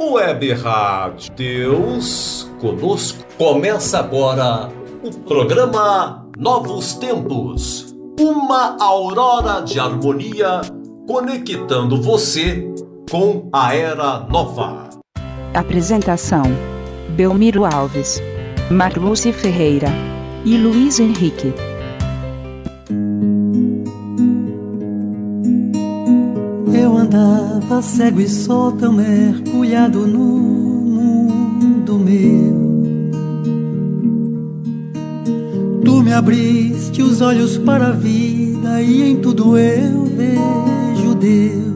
Web 0.00 0.52
Rádio 0.52 1.32
Deus 1.34 2.48
conosco. 2.60 3.24
Começa 3.36 3.98
agora 3.98 4.70
o 5.02 5.10
programa 5.20 6.24
Novos 6.38 6.94
Tempos. 6.94 7.96
Uma 8.18 8.76
aurora 8.80 9.60
de 9.60 9.80
harmonia 9.80 10.60
conectando 11.06 12.00
você 12.00 12.72
com 13.10 13.48
a 13.52 13.74
era 13.74 14.20
nova. 14.20 14.88
Apresentação: 15.52 16.44
Belmiro 17.10 17.64
Alves, 17.64 18.22
Marluce 18.70 19.32
Ferreira 19.32 19.88
e 20.44 20.56
Luiz 20.56 21.00
Henrique. 21.00 21.52
Eu 26.72 26.96
andava 26.96 27.57
cego 27.82 28.20
e 28.20 28.28
só 28.28 28.70
tão 28.70 28.92
mergulhado 28.92 30.06
no 30.06 30.38
mundo 30.38 31.98
meu. 31.98 32.68
Tu 35.84 36.02
me 36.02 36.12
abriste 36.12 37.02
os 37.02 37.20
olhos 37.20 37.58
para 37.58 37.88
a 37.88 37.92
vida 37.92 38.82
e 38.82 39.02
em 39.02 39.16
tudo 39.16 39.56
eu 39.58 40.04
vejo 40.04 41.14
Deus. 41.14 41.68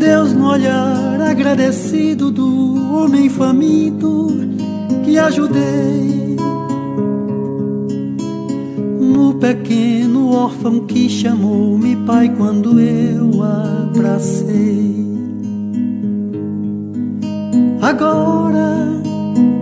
Deus 0.00 0.32
no 0.32 0.48
olhar 0.48 1.20
agradecido 1.20 2.30
do 2.30 2.94
homem 2.94 3.28
faminto 3.28 4.28
que 5.04 5.18
ajudei. 5.18 6.29
No 9.20 9.34
pequeno 9.34 10.32
órfão 10.32 10.86
que 10.86 11.06
chamou-me 11.06 11.94
pai 12.06 12.30
quando 12.38 12.80
eu 12.80 13.42
abracei. 13.42 14.96
Agora 17.82 18.88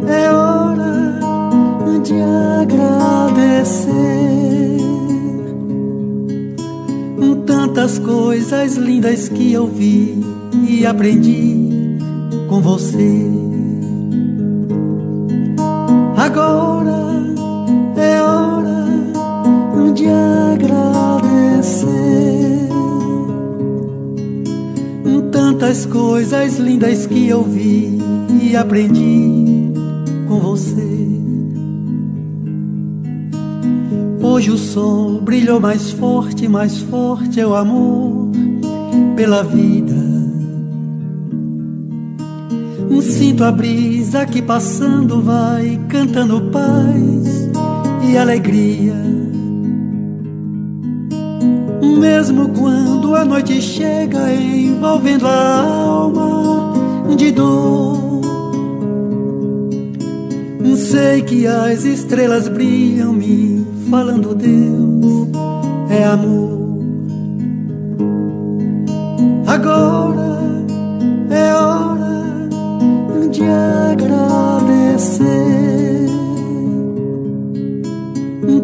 é 0.06 0.30
hora 0.30 1.18
de 2.04 2.14
agradecer 2.62 3.58
tantas 7.44 7.98
coisas 7.98 8.76
lindas 8.76 9.28
que 9.28 9.52
eu 9.52 9.66
vi 9.66 10.22
e 10.68 10.86
aprendi 10.86 11.98
com 12.48 12.60
você. 12.60 13.26
Agora 16.16 17.24
é 17.96 18.22
hora 18.22 18.37
de 19.98 20.08
agradecer. 20.08 21.88
Tantas 25.32 25.86
coisas 25.86 26.58
lindas 26.58 27.06
que 27.06 27.28
eu 27.28 27.42
vi 27.42 27.98
e 28.40 28.56
aprendi 28.56 29.72
com 30.28 30.38
você. 30.38 30.86
Hoje 34.22 34.50
o 34.52 34.56
sol 34.56 35.20
brilhou 35.20 35.60
mais 35.60 35.90
forte, 35.90 36.46
mais 36.46 36.78
forte 36.78 37.40
é 37.40 37.46
o 37.46 37.54
amor 37.54 38.30
pela 39.16 39.42
vida. 39.42 40.08
Sinto 43.00 43.42
a 43.42 43.50
brisa 43.50 44.26
que 44.26 44.40
passando 44.40 45.20
vai 45.20 45.80
cantando 45.88 46.40
paz 46.52 47.50
e 48.08 48.16
alegria. 48.16 49.17
Mesmo 51.98 52.48
quando 52.50 53.14
a 53.14 53.24
noite 53.24 53.60
chega 53.60 54.32
envolvendo 54.32 55.26
a 55.26 55.60
alma 55.62 56.72
de 57.16 57.32
dor. 57.32 57.98
Sei 60.76 61.22
que 61.22 61.46
as 61.46 61.84
estrelas 61.84 62.48
brilham 62.48 63.12
me 63.12 63.66
falando 63.90 64.34
Deus 64.34 65.28
é 65.90 66.04
amor. 66.04 66.78
Agora 69.46 70.64
é 71.30 71.52
hora 71.52 72.48
de 73.30 73.42
agradecer 73.90 74.98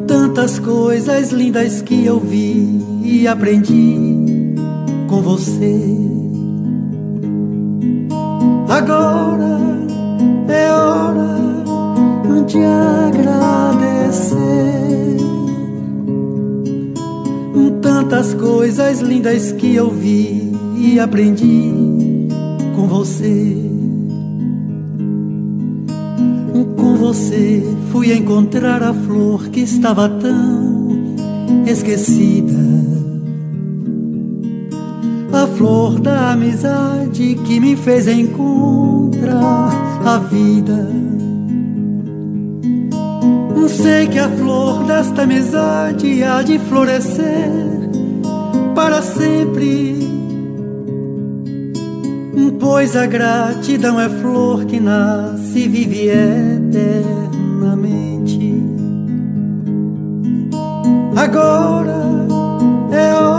tantas 0.07 0.59
coisas 0.59 1.31
lindas 1.33 1.83
que 1.83 2.07
eu 2.07 2.21
vi 2.21 2.94
e 3.05 3.29
aprendi 3.29 4.55
com 5.09 5.23
você. 5.23 5.81
Agora 8.69 9.61
é 10.49 10.73
hora 10.73 11.65
de 12.47 12.59
agradecer 12.65 13.25
tantas 17.85 18.35
coisas 18.35 19.01
lindas 19.01 19.53
que 19.53 19.75
eu 19.75 19.91
vi 19.91 20.53
e 20.77 20.99
aprendi 20.99 21.73
com 22.75 22.87
você. 22.87 23.57
Com 26.77 26.97
você 26.97 27.63
fui 27.91 28.13
encontrar 28.15 28.83
a 28.83 28.95
flor 28.95 29.49
que 29.49 29.61
estava 29.61 30.09
tão 30.09 31.15
esquecida. 31.67 32.64
A 35.35 35.47
flor 35.49 35.99
da 35.99 36.31
amizade 36.31 37.35
que 37.45 37.59
me 37.59 37.77
fez 37.77 38.07
encontrar 38.07 39.71
a 40.07 40.19
vida. 40.19 40.89
Sei 43.69 44.07
que 44.07 44.19
a 44.19 44.29
flor 44.29 44.85
desta 44.85 45.23
amizade 45.23 46.23
há 46.23 46.43
de 46.43 46.59
florescer 46.61 47.51
para 48.75 49.03
sempre. 49.03 49.99
Pois 52.61 52.97
a 52.97 53.07
gratidão 53.07 54.01
é 54.01 54.09
flor 54.09 54.65
que 54.65 54.79
nasce 54.81 55.59
e 55.59 55.69
vive 55.69 56.09
eternamente. 56.09 57.05
Agora 61.17 62.27
é 62.91 63.15
hora 63.15 63.34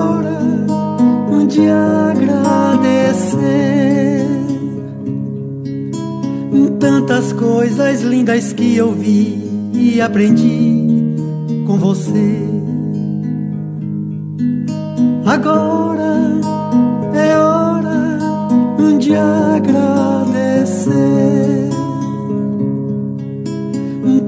de 1.56 1.70
agradecer 1.70 3.46
tantas 6.80 7.32
coisas 7.32 8.02
lindas 8.02 8.52
que 8.52 8.76
eu 8.76 8.92
vi 8.92 9.72
e 9.74 10.02
aprendi 10.02 11.16
com 11.66 11.78
você. 11.78 12.42
Agora 15.26 16.42
é 17.14 17.38
hora 17.38 18.20
de 19.00 19.16
agradecer 19.16 20.10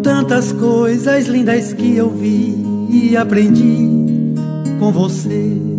tantas 0.02 0.54
coisas 0.54 1.28
lindas 1.28 1.74
que 1.74 1.98
eu 1.98 2.10
vi 2.10 2.64
e 2.90 3.18
aprendi 3.18 4.34
com 4.80 4.94
você. 4.94 5.77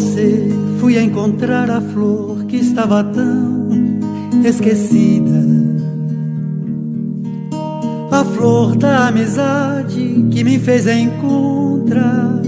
Você 0.00 0.48
fui 0.80 0.98
encontrar 0.98 1.70
a 1.70 1.78
flor 1.78 2.44
que 2.44 2.56
estava 2.56 3.04
tão 3.04 3.68
esquecida 4.42 5.44
a 8.10 8.24
flor 8.24 8.76
da 8.76 9.08
amizade 9.08 10.26
que 10.30 10.42
me 10.42 10.58
fez 10.58 10.86
encontrar 10.86 12.40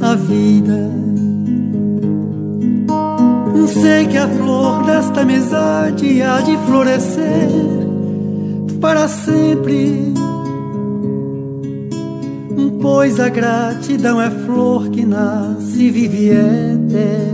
a 0.00 0.14
vida. 0.14 0.90
Sei 3.68 4.06
que 4.06 4.16
a 4.16 4.28
flor 4.28 4.82
desta 4.84 5.20
amizade 5.20 6.22
há 6.22 6.40
de 6.40 6.56
florescer 6.66 7.50
para 8.80 9.06
sempre. 9.06 10.19
Pois 12.80 13.20
a 13.20 13.28
gratidão 13.28 14.20
é 14.20 14.30
flor 14.30 14.88
que 14.88 15.04
nasce 15.04 15.82
e 15.82 15.90
vive 15.90 16.30
eternamente. 16.30 17.30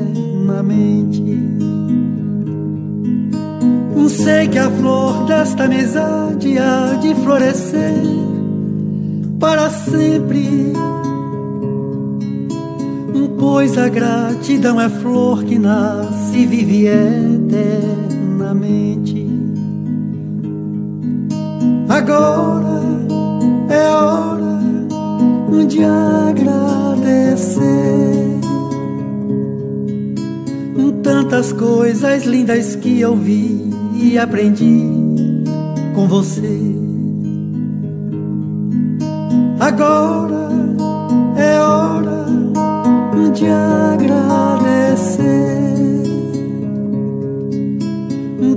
Sei 4.27 4.49
que 4.49 4.59
a 4.59 4.69
flor 4.71 5.25
desta 5.27 5.65
amizade 5.65 6.59
há 6.59 6.95
de 6.95 7.15
florescer 7.15 8.03
para 9.39 9.71
sempre. 9.71 10.73
Pois 13.39 13.79
a 13.79 13.89
gratidão 13.89 14.81
é 14.81 14.89
flor 14.89 15.45
que 15.45 15.61
nasce 15.61 16.39
e 16.39 16.47
vive 16.47 16.87
eternamente. 16.89 17.87
Agora 21.89 22.83
é 23.69 23.95
hora 23.95 24.26
de 25.65 25.85
agradecer 25.85 27.47
tantas 31.03 31.53
coisas 31.53 32.25
lindas 32.25 32.75
que 32.77 33.01
eu 33.01 33.15
vi 33.17 33.71
e 33.95 34.19
aprendi 34.19 34.83
com 35.95 36.09
você. 36.09 36.59
Agora 39.61 40.51
é 41.37 41.61
hora 41.61 42.27
de 43.33 43.47
agradecer 43.47 44.17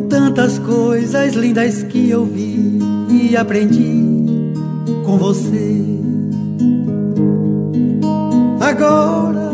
tantas 0.09 0.57
coisas 0.59 1.35
lindas 1.35 1.83
que 1.83 2.09
eu 2.09 2.25
vi 2.25 2.79
e 3.09 3.37
aprendi 3.37 4.53
com 5.05 5.17
você. 5.17 5.98
Agora 8.81 9.51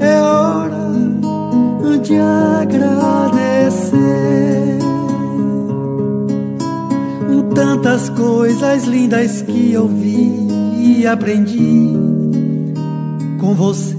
é 0.00 0.20
hora 0.20 0.90
de 2.02 2.14
agradecer 2.60 3.64
tantas 7.54 8.10
coisas 8.10 8.84
lindas 8.84 9.40
que 9.40 9.72
eu 9.72 9.88
vi 9.88 10.46
e 10.76 11.06
aprendi 11.06 11.96
com 13.40 13.54
você. 13.54 13.94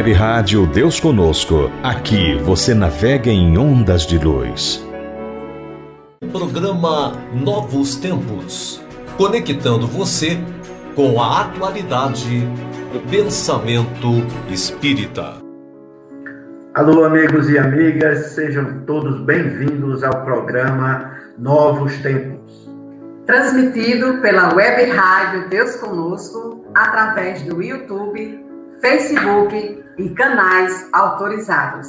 Web 0.00 0.14
Rádio 0.14 0.66
Deus 0.66 0.98
Conosco. 0.98 1.70
Aqui 1.82 2.34
você 2.36 2.72
navega 2.72 3.28
em 3.28 3.58
ondas 3.58 4.06
de 4.06 4.16
luz. 4.16 4.82
Programa 6.32 7.12
Novos 7.34 7.96
Tempos. 7.96 8.82
Conectando 9.18 9.86
você 9.86 10.38
com 10.96 11.20
a 11.20 11.42
atualidade 11.42 12.40
do 12.94 13.10
pensamento 13.10 14.24
espírita. 14.48 15.34
Alô, 16.72 17.04
amigos 17.04 17.50
e 17.50 17.58
amigas, 17.58 18.28
sejam 18.28 18.82
todos 18.86 19.20
bem-vindos 19.26 20.02
ao 20.02 20.24
programa 20.24 21.14
Novos 21.36 21.94
Tempos. 21.98 22.70
Transmitido 23.26 24.22
pela 24.22 24.54
Web 24.54 24.92
Rádio 24.92 25.50
Deus 25.50 25.76
Conosco, 25.76 26.64
através 26.74 27.42
do 27.42 27.62
YouTube 27.62 28.48
Facebook 28.80 29.84
e 29.98 30.08
canais 30.10 30.88
autorizados. 30.94 31.86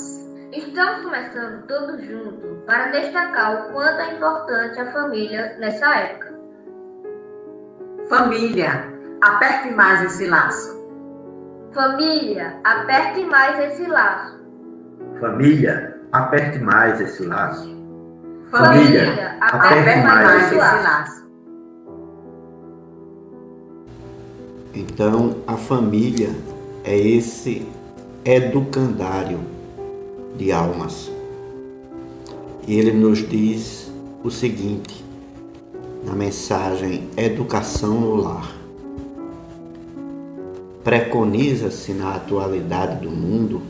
Estamos 0.52 1.04
começando 1.06 1.66
todos 1.66 2.06
juntos 2.06 2.64
para 2.66 2.92
destacar 2.92 3.70
o 3.70 3.72
quanto 3.72 4.02
é 4.02 4.16
importante 4.16 4.78
a 4.78 4.92
família 4.92 5.56
nessa 5.58 5.90
época. 5.96 6.34
Família, 8.10 8.94
aperte 9.22 9.74
mais 9.74 10.04
esse 10.04 10.28
laço. 10.28 10.82
Família, 11.74 12.60
aperte 12.66 13.24
mais 13.24 13.72
esse 13.72 13.86
laço. 13.90 14.38
Família, 15.22 15.98
aperte 16.12 16.60
mais 16.60 17.00
esse 17.00 17.24
laço. 17.24 17.74
Família, 18.50 19.38
aperte, 19.40 19.56
aperte 19.56 20.04
mais, 20.04 20.28
mais 20.28 20.44
esse 20.44 20.56
laço. 20.56 20.84
laço. 20.84 21.22
Então, 24.74 25.36
a 25.48 25.56
família 25.56 26.30
é 26.84 26.98
esse 26.98 27.66
educandário 28.26 29.40
de 30.38 30.52
almas. 30.52 31.12
E 32.68 32.78
ele 32.78 32.92
nos 32.92 33.28
diz 33.28 33.92
o 34.24 34.30
seguinte, 34.30 35.04
na 36.04 36.14
mensagem 36.14 37.04
Educação 37.16 38.00
no 38.00 38.16
Lar. 38.16 38.52
Preconiza-se 40.84 41.94
na 41.94 42.16
atualidade 42.16 43.04
do 43.04 43.12
mundo 43.12 43.62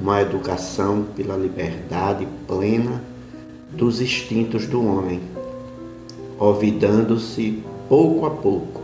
uma 0.00 0.22
educação 0.22 1.04
pela 1.14 1.36
liberdade 1.36 2.26
plena 2.46 3.02
dos 3.70 4.00
instintos 4.00 4.66
do 4.66 4.84
homem, 4.84 5.20
olvidando-se 6.38 7.62
pouco 7.88 8.24
a 8.24 8.30
pouco 8.30 8.80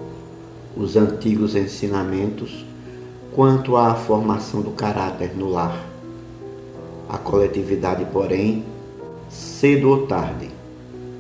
os 0.77 0.97
antigos 0.97 1.57
ensinamentos 1.57 2.65
quanto 3.41 3.75
à 3.75 3.95
formação 3.95 4.61
do 4.61 4.73
caráter 4.73 5.35
no 5.35 5.49
lar. 5.49 5.89
A 7.09 7.17
coletividade, 7.17 8.05
porém, 8.13 8.67
cedo 9.31 9.89
ou 9.89 10.07
tarde, 10.07 10.51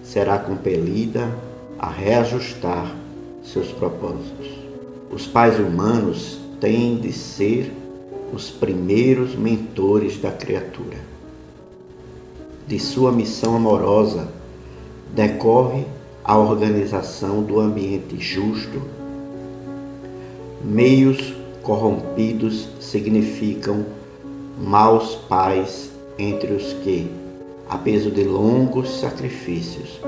será 0.02 0.38
compelida 0.38 1.34
a 1.78 1.88
reajustar 1.88 2.94
seus 3.42 3.68
propósitos. 3.68 4.50
Os 5.10 5.26
pais 5.26 5.58
humanos 5.58 6.38
têm 6.60 6.98
de 6.98 7.10
ser 7.10 7.72
os 8.34 8.50
primeiros 8.50 9.34
mentores 9.34 10.20
da 10.20 10.30
criatura. 10.30 10.98
De 12.66 12.78
sua 12.78 13.10
missão 13.10 13.56
amorosa 13.56 14.28
decorre 15.14 15.86
a 16.22 16.36
organização 16.36 17.42
do 17.42 17.58
ambiente 17.58 18.18
justo, 18.20 18.82
meios 20.62 21.39
corrompidos 21.70 22.68
significam 22.80 23.86
maus 24.58 25.14
pais 25.28 25.88
entre 26.18 26.52
os 26.52 26.72
que, 26.72 27.08
a 27.68 27.78
peso 27.78 28.10
de 28.10 28.24
longos 28.24 28.98
sacrifícios, 28.98 30.00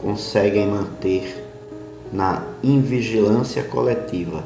conseguem 0.00 0.66
manter 0.66 1.44
na 2.10 2.42
invigilância 2.62 3.62
coletiva 3.64 4.44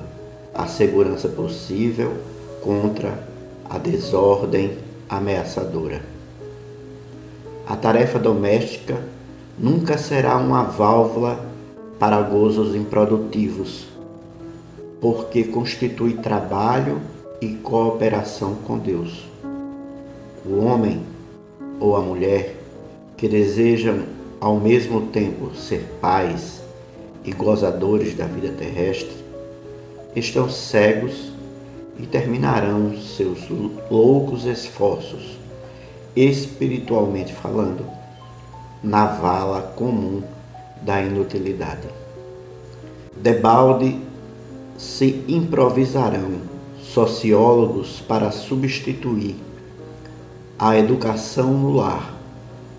a 0.52 0.66
segurança 0.66 1.28
possível 1.28 2.14
contra 2.60 3.22
a 3.70 3.78
desordem 3.78 4.78
ameaçadora. 5.08 6.02
A 7.68 7.76
tarefa 7.76 8.18
doméstica 8.18 9.00
nunca 9.56 9.96
será 9.96 10.36
uma 10.36 10.64
válvula 10.64 11.38
para 12.00 12.20
gozos 12.20 12.74
improdutivos 12.74 13.86
porque 15.00 15.44
constitui 15.44 16.14
trabalho 16.14 17.00
e 17.40 17.54
cooperação 17.54 18.56
com 18.66 18.78
Deus. 18.78 19.26
O 20.44 20.64
homem 20.64 21.02
ou 21.78 21.96
a 21.96 22.00
mulher 22.00 22.56
que 23.16 23.28
desejam 23.28 24.04
ao 24.40 24.56
mesmo 24.58 25.06
tempo 25.08 25.54
ser 25.54 25.84
pais 26.00 26.62
e 27.24 27.32
gozadores 27.32 28.14
da 28.14 28.24
vida 28.24 28.50
terrestre 28.50 29.16
estão 30.14 30.48
cegos 30.48 31.32
e 31.98 32.06
terminarão 32.06 32.96
seus 32.96 33.40
loucos 33.90 34.44
esforços, 34.44 35.38
espiritualmente 36.14 37.32
falando, 37.32 37.84
na 38.82 39.06
vala 39.06 39.62
comum 39.76 40.22
da 40.82 41.02
inutilidade. 41.02 41.88
Debalde 43.16 44.00
se 44.78 45.24
improvisarão 45.26 46.40
sociólogos 46.80 48.00
para 48.00 48.30
substituir 48.30 49.34
a 50.56 50.78
educação 50.78 51.52
no 51.52 51.72
lar 51.72 52.14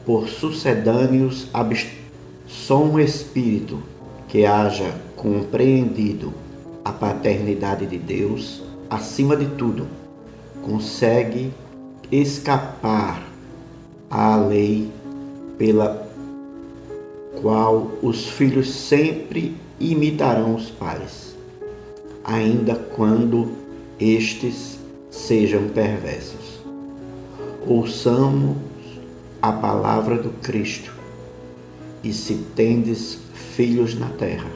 por 0.06 0.30
sucedâneos 0.30 1.50
só 2.48 2.82
um 2.82 2.98
espírito 2.98 3.80
que 4.30 4.46
haja 4.46 4.96
compreendido 5.18 6.34
a 6.86 6.94
paternidade 6.94 7.86
de 7.86 7.98
Deus 7.98 8.64
acima 8.90 9.36
de 9.36 9.48
tudo 9.48 9.86
consegue 10.62 11.52
escapar 12.10 13.22
à 14.10 14.38
lei 14.38 14.90
pela 15.58 16.08
qual 17.42 17.92
os 18.02 18.26
filhos 18.30 18.74
sempre 18.74 19.54
imitarão 19.82 20.56
os 20.56 20.70
pais 20.70 21.29
ainda 22.30 22.76
quando 22.76 23.54
estes 24.00 24.78
sejam 25.10 25.68
perversos. 25.70 26.60
Ouçamos 27.66 28.56
a 29.42 29.52
palavra 29.52 30.16
do 30.16 30.30
Cristo, 30.40 30.94
e 32.04 32.14
se 32.14 32.36
tendes 32.56 33.18
filhos 33.56 33.98
na 33.98 34.10
terra, 34.10 34.50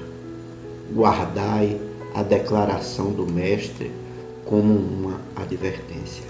guardai 0.94 1.82
a 2.14 2.22
declaração 2.22 3.12
do 3.12 3.26
Mestre 3.26 3.92
como 4.46 4.72
uma 4.72 5.20
advertência. 5.36 6.26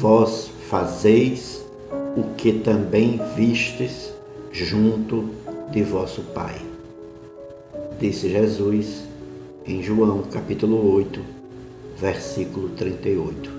Vós 0.00 0.50
fazeis 0.68 1.64
o 2.16 2.34
que 2.36 2.52
também 2.54 3.20
vistes 3.36 4.12
junto 4.50 5.30
de 5.70 5.82
vosso 5.82 6.22
Pai. 6.34 6.56
Disse 8.00 8.28
Jesus 8.28 9.07
em 9.68 9.82
João 9.82 10.22
capítulo 10.22 10.94
8, 10.94 11.20
versículo 12.00 12.70
38. 12.70 13.57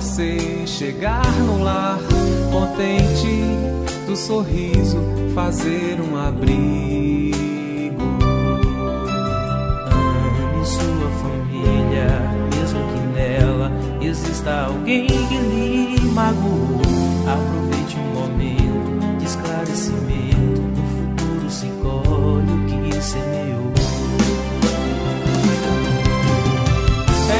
Você 0.00 0.64
chegar 0.64 1.26
no 1.40 1.60
lar 1.60 1.98
contente 2.52 3.42
do 4.06 4.14
sorriso, 4.14 4.96
fazer 5.34 6.00
um 6.00 6.16
abrigo. 6.16 7.36
Ame 9.90 10.64
sua 10.64 11.10
família, 11.20 12.06
mesmo 12.54 12.78
que 12.92 13.00
nela 13.12 13.72
exista 14.00 14.66
alguém 14.66 15.04
que 15.08 15.36
lhe 15.36 16.00
magoou. 16.12 16.80
Aproveite 17.26 17.96
um 17.98 18.20
momento 18.20 19.18
de 19.18 19.24
esclarecimento. 19.24 20.70
No 20.76 20.84
futuro 20.94 21.50
se 21.50 21.66
colhe 21.82 22.52
o 22.52 22.92
que 22.92 23.02
semeou. 23.02 23.57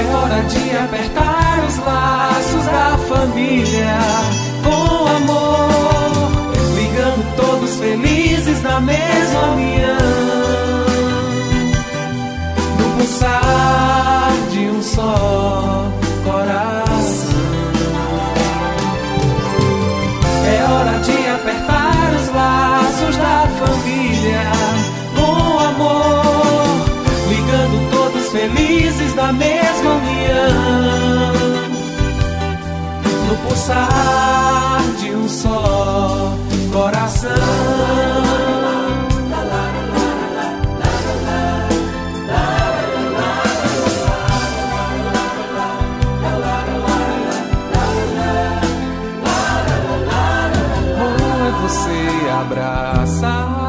É 0.08 0.14
hora 0.14 0.42
de 0.42 0.76
apertar 0.76 1.64
os 1.68 1.76
laços 1.78 2.64
da 2.64 2.98
família 3.08 3.98
com 4.64 5.06
amor, 5.06 6.42
ligando 6.74 7.36
todos 7.36 7.76
felizes 7.76 8.62
na 8.62 8.80
mesma 8.80 9.52
união. 9.52 10.17
No 33.28 33.36
pulsar 33.48 34.82
de 35.00 35.10
um 35.14 35.28
só 35.28 36.36
coração. 36.72 37.30
Bom 50.98 51.16
é 51.46 51.50
você 51.62 52.30
abraçar 52.40 53.68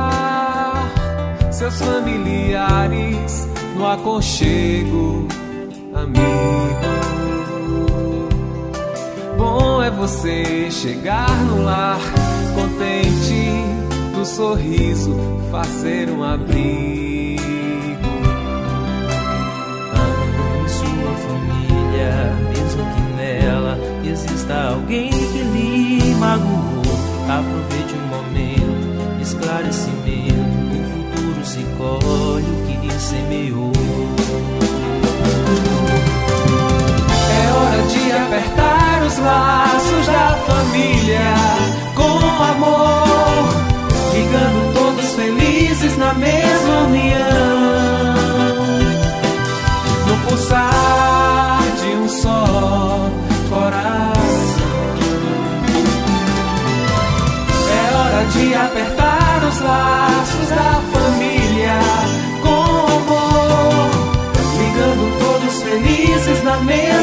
seus 1.52 1.82
familiares 1.82 3.48
no 3.76 3.88
aconchego, 3.88 5.28
amigo. 7.70 8.30
Bom 9.38 9.84
é 9.84 9.90
você 9.90 10.70
chegar 10.72 11.30
no 11.46 11.64
lar 11.64 12.00
contente 12.56 13.80
do 14.14 14.26
sorriso, 14.26 15.16
fazer 15.52 16.10
um 16.10 16.24
abrigo. 16.24 17.40
Ame 19.94 20.70
sua 20.70 21.14
família, 21.28 22.36
mesmo 22.50 22.84
que 22.94 23.02
nela 23.16 23.78
exista 24.04 24.72
alguém 24.74 25.10
que 25.10 25.42
lhe 25.42 26.16
magoou. 26.16 26.84
Aproveite 27.30 27.94
um 27.96 28.08
momento 28.08 29.22
esclarecimento. 29.22 30.40
No 30.70 30.84
futuro 30.90 31.46
se 31.46 31.64
colhe 31.78 32.46
o 32.46 32.66
que 32.66 32.94
semeou. 33.00 34.09
Amor, 42.60 43.46
ligando 44.14 44.74
todos 44.74 45.14
felizes 45.16 45.98
na 45.98 46.14
mesma 46.14 46.78
união. 46.88 47.20
No 50.08 50.18
pulsar 50.28 51.62
de 51.82 51.90
um 51.96 52.10
só 52.10 53.10
coração. 53.50 54.10
É 57.72 57.96
hora 57.96 58.26
de 58.26 58.56
apertar 58.56 59.44
os 59.50 59.60
laços 59.62 60.50
da 60.50 60.82
família 60.94 61.80
com 62.42 62.64
amor, 62.98 63.90
ligando 64.58 65.20
todos 65.20 65.64
felizes 65.64 66.44
na 66.44 66.58
mesma 66.58 66.99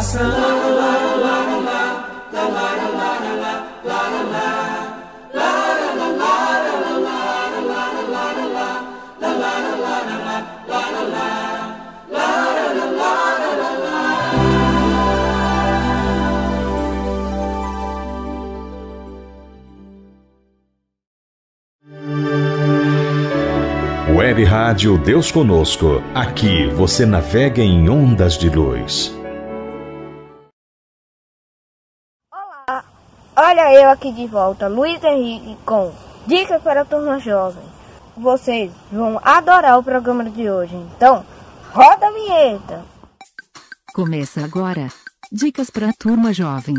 coração. 0.00 0.50
Web 24.12 24.44
Rádio 24.44 24.96
Deus 24.96 25.32
Conosco. 25.32 26.02
Aqui 26.14 26.66
você 26.68 27.04
navega 27.04 27.62
em 27.62 27.88
ondas 27.88 28.38
de 28.38 28.48
luz. 28.48 29.19
Eu 33.74 33.90
aqui 33.90 34.12
de 34.12 34.26
volta, 34.26 34.68
Luiz 34.68 35.02
Henrique, 35.02 35.56
com 35.64 35.92
Dicas 36.26 36.62
para 36.62 36.82
a 36.82 36.84
Turma 36.84 37.18
Jovem. 37.18 37.62
Vocês 38.16 38.72
vão 38.90 39.20
adorar 39.22 39.78
o 39.78 39.82
programa 39.82 40.24
de 40.24 40.50
hoje, 40.50 40.74
então 40.74 41.24
roda 41.72 42.06
a 42.06 42.10
vinheta. 42.10 42.84
Começa 43.94 44.44
agora. 44.44 44.88
Dicas 45.32 45.70
para 45.70 45.90
a 45.90 45.92
turma 45.92 46.32
jovem. 46.32 46.74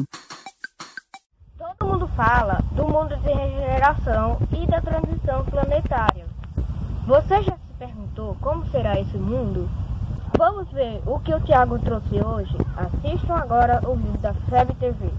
Todo 1.58 1.88
mundo 1.88 2.08
fala 2.16 2.62
do 2.74 2.86
mundo 2.88 3.16
de 3.18 3.32
regeneração 3.32 4.38
e 4.52 4.68
da 4.68 4.82
transição 4.82 5.46
planetária. 5.46 6.26
Você 7.08 7.42
já 7.44 7.54
se 7.54 7.74
perguntou 7.80 8.36
como 8.42 8.70
será 8.70 9.00
esse 9.00 9.18
mundo? 9.18 9.70
Vamos 10.38 10.70
ver 10.72 11.02
o 11.06 11.20
que 11.20 11.34
o 11.34 11.40
Tiago 11.42 11.80
trouxe 11.80 12.22
hoje? 12.22 12.56
Assistam 12.76 13.36
agora 13.36 13.82
o 13.88 13.96
vídeo 13.96 14.18
da 14.20 14.34
FEB 14.34 14.74
TV. 14.76 15.12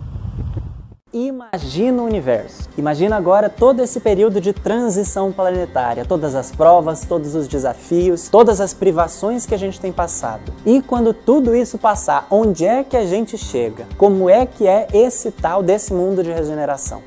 Imagina 1.15 2.03
o 2.03 2.07
universo. 2.07 2.71
Imagina 2.79 3.17
agora 3.17 3.51
todo 3.51 3.81
esse 3.83 4.01
período 4.01 4.41
de 4.41 4.55
transição 4.55 5.31
planetária, 5.31 6.07
todas 6.07 6.35
as 6.35 6.51
provas, 6.51 7.05
todos 7.05 7.35
os 7.35 7.47
desafios, 7.47 8.31
todas 8.31 8.63
as 8.63 8.73
privações 8.73 9.45
que 9.45 9.55
a 9.55 9.59
gente 9.59 9.79
tem 9.79 9.93
passado. 9.93 10.51
E 10.65 10.81
quando 10.81 11.13
tudo 11.13 11.55
isso 11.55 11.77
passar, 11.77 12.27
onde 12.31 12.65
é 12.65 12.83
que 12.83 12.97
a 12.97 13.05
gente 13.05 13.37
chega? 13.37 13.87
Como 13.99 14.31
é 14.31 14.47
que 14.47 14.67
é 14.67 14.89
esse 14.95 15.31
tal 15.31 15.63
desse 15.63 15.93
mundo 15.93 16.23
de 16.23 16.33
regeneração? 16.33 17.03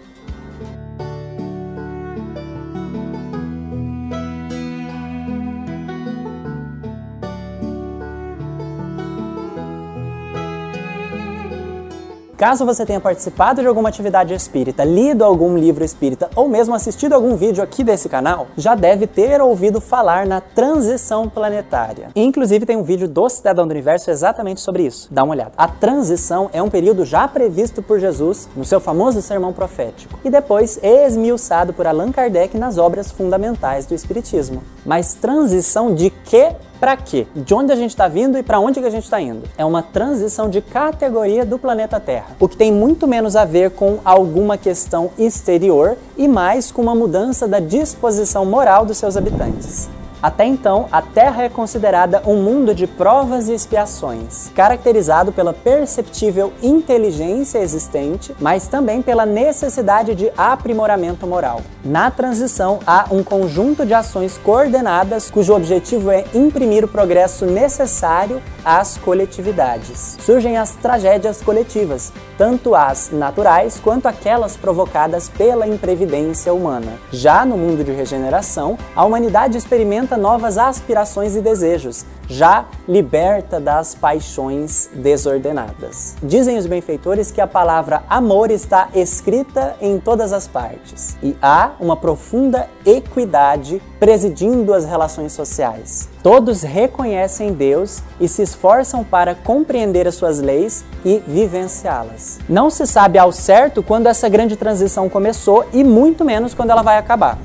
Caso 12.37 12.65
você 12.65 12.85
tenha 12.85 12.99
participado 12.99 13.61
de 13.61 13.67
alguma 13.67 13.87
atividade 13.87 14.33
espírita, 14.33 14.83
lido 14.83 15.23
algum 15.23 15.57
livro 15.57 15.85
espírita 15.85 16.29
ou 16.35 16.49
mesmo 16.49 16.75
assistido 16.75 17.13
algum 17.13 17.37
vídeo 17.37 17.63
aqui 17.63 17.81
desse 17.81 18.09
canal, 18.09 18.47
já 18.57 18.75
deve 18.75 19.07
ter 19.07 19.41
ouvido 19.41 19.79
falar 19.79 20.27
na 20.27 20.41
transição 20.41 21.29
planetária. 21.29 22.09
Inclusive 22.13 22.65
tem 22.65 22.75
um 22.75 22.83
vídeo 22.83 23.07
do 23.07 23.29
Cidadão 23.29 23.65
do 23.65 23.71
Universo 23.71 24.11
exatamente 24.11 24.59
sobre 24.59 24.83
isso. 24.83 25.07
Dá 25.09 25.23
uma 25.23 25.33
olhada. 25.33 25.53
A 25.55 25.69
transição 25.69 26.49
é 26.51 26.61
um 26.61 26.69
período 26.69 27.05
já 27.05 27.25
previsto 27.25 27.81
por 27.81 28.01
Jesus 28.01 28.49
no 28.53 28.65
seu 28.65 28.81
famoso 28.81 29.21
sermão 29.21 29.53
profético 29.53 30.19
e 30.21 30.29
depois 30.29 30.77
esmiuçado 30.83 31.71
por 31.71 31.87
Allan 31.87 32.11
Kardec 32.11 32.57
nas 32.57 32.77
obras 32.77 33.11
fundamentais 33.11 33.85
do 33.85 33.95
Espiritismo. 33.95 34.61
Mas 34.85 35.13
transição 35.13 35.95
de 35.95 36.09
que 36.09 36.53
para 36.79 36.95
quê? 36.97 37.27
De 37.35 37.53
onde 37.53 37.71
a 37.71 37.75
gente 37.75 37.91
está 37.91 38.07
vindo 38.07 38.37
e 38.37 38.43
para 38.43 38.59
onde 38.59 38.79
que 38.79 38.85
a 38.85 38.89
gente 38.89 39.03
está 39.03 39.19
indo? 39.19 39.43
É 39.57 39.65
uma 39.65 39.81
transição 39.81 40.49
de 40.49 40.61
categoria 40.61 41.45
do 41.45 41.57
planeta 41.57 41.99
Terra, 41.99 42.35
o 42.39 42.47
que 42.47 42.57
tem 42.57 42.71
muito 42.71 43.07
menos 43.07 43.35
a 43.35 43.45
ver 43.45 43.71
com 43.71 43.99
alguma 44.03 44.57
questão 44.57 45.11
exterior 45.17 45.97
e 46.17 46.27
mais 46.27 46.71
com 46.71 46.81
uma 46.81 46.95
mudança 46.95 47.47
da 47.47 47.59
disposição 47.59 48.45
moral 48.45 48.85
dos 48.85 48.97
seus 48.97 49.17
habitantes. 49.17 49.89
Até 50.25 50.43
então, 50.43 50.87
a 50.91 51.03
Terra 51.03 51.43
é 51.43 51.49
considerada 51.49 52.23
um 52.25 52.37
mundo 52.37 52.73
de 52.73 52.87
provas 52.87 53.47
e 53.47 53.53
expiações, 53.53 54.49
caracterizado 54.55 55.31
pela 55.31 55.53
perceptível 55.53 56.51
inteligência 56.63 57.59
existente, 57.59 58.35
mas 58.39 58.67
também 58.67 59.03
pela 59.03 59.23
necessidade 59.23 60.15
de 60.15 60.31
aprimoramento 60.35 61.27
moral. 61.27 61.61
Na 61.83 62.09
transição, 62.09 62.79
há 62.87 63.05
um 63.11 63.23
conjunto 63.23 63.85
de 63.85 63.93
ações 63.93 64.35
coordenadas 64.35 65.29
cujo 65.29 65.53
objetivo 65.53 66.09
é 66.09 66.25
imprimir 66.33 66.83
o 66.83 66.87
progresso 66.87 67.45
necessário 67.45 68.41
às 68.65 68.97
coletividades. 68.97 70.17
Surgem 70.19 70.57
as 70.57 70.71
tragédias 70.71 71.39
coletivas, 71.39 72.11
tanto 72.35 72.73
as 72.73 73.11
naturais 73.11 73.79
quanto 73.79 74.07
aquelas 74.07 74.57
provocadas 74.57 75.29
pela 75.29 75.67
imprevidência 75.67 76.51
humana. 76.51 76.93
Já 77.11 77.45
no 77.45 77.55
mundo 77.55 77.83
de 77.83 77.91
regeneração, 77.91 78.75
a 78.95 79.05
humanidade 79.05 79.55
experimenta 79.55 80.14
novas 80.17 80.57
aspirações 80.57 81.35
e 81.35 81.41
desejos, 81.41 82.05
já 82.27 82.65
liberta 82.87 83.59
das 83.59 83.93
paixões 83.93 84.89
desordenadas. 84.93 86.15
Dizem 86.21 86.57
os 86.57 86.65
benfeitores 86.65 87.31
que 87.31 87.41
a 87.41 87.47
palavra 87.47 88.03
amor 88.09 88.51
está 88.51 88.89
escrita 88.93 89.75
em 89.81 89.99
todas 89.99 90.33
as 90.33 90.47
partes 90.47 91.15
e 91.21 91.35
há 91.41 91.71
uma 91.79 91.95
profunda 91.95 92.67
equidade 92.85 93.81
presidindo 93.99 94.73
as 94.73 94.85
relações 94.85 95.33
sociais. 95.33 96.09
Todos 96.23 96.63
reconhecem 96.63 97.53
Deus 97.53 98.01
e 98.19 98.27
se 98.27 98.41
esforçam 98.41 99.03
para 99.03 99.35
compreender 99.35 100.07
as 100.07 100.15
suas 100.15 100.39
leis 100.39 100.83
e 101.03 101.21
vivenciá-las. 101.27 102.39
Não 102.49 102.69
se 102.69 102.87
sabe 102.87 103.19
ao 103.19 103.31
certo 103.31 103.83
quando 103.83 104.07
essa 104.07 104.27
grande 104.27 104.55
transição 104.55 105.07
começou 105.07 105.65
e 105.71 105.83
muito 105.83 106.25
menos 106.25 106.53
quando 106.53 106.71
ela 106.71 106.81
vai 106.81 106.97
acabar. 106.97 107.37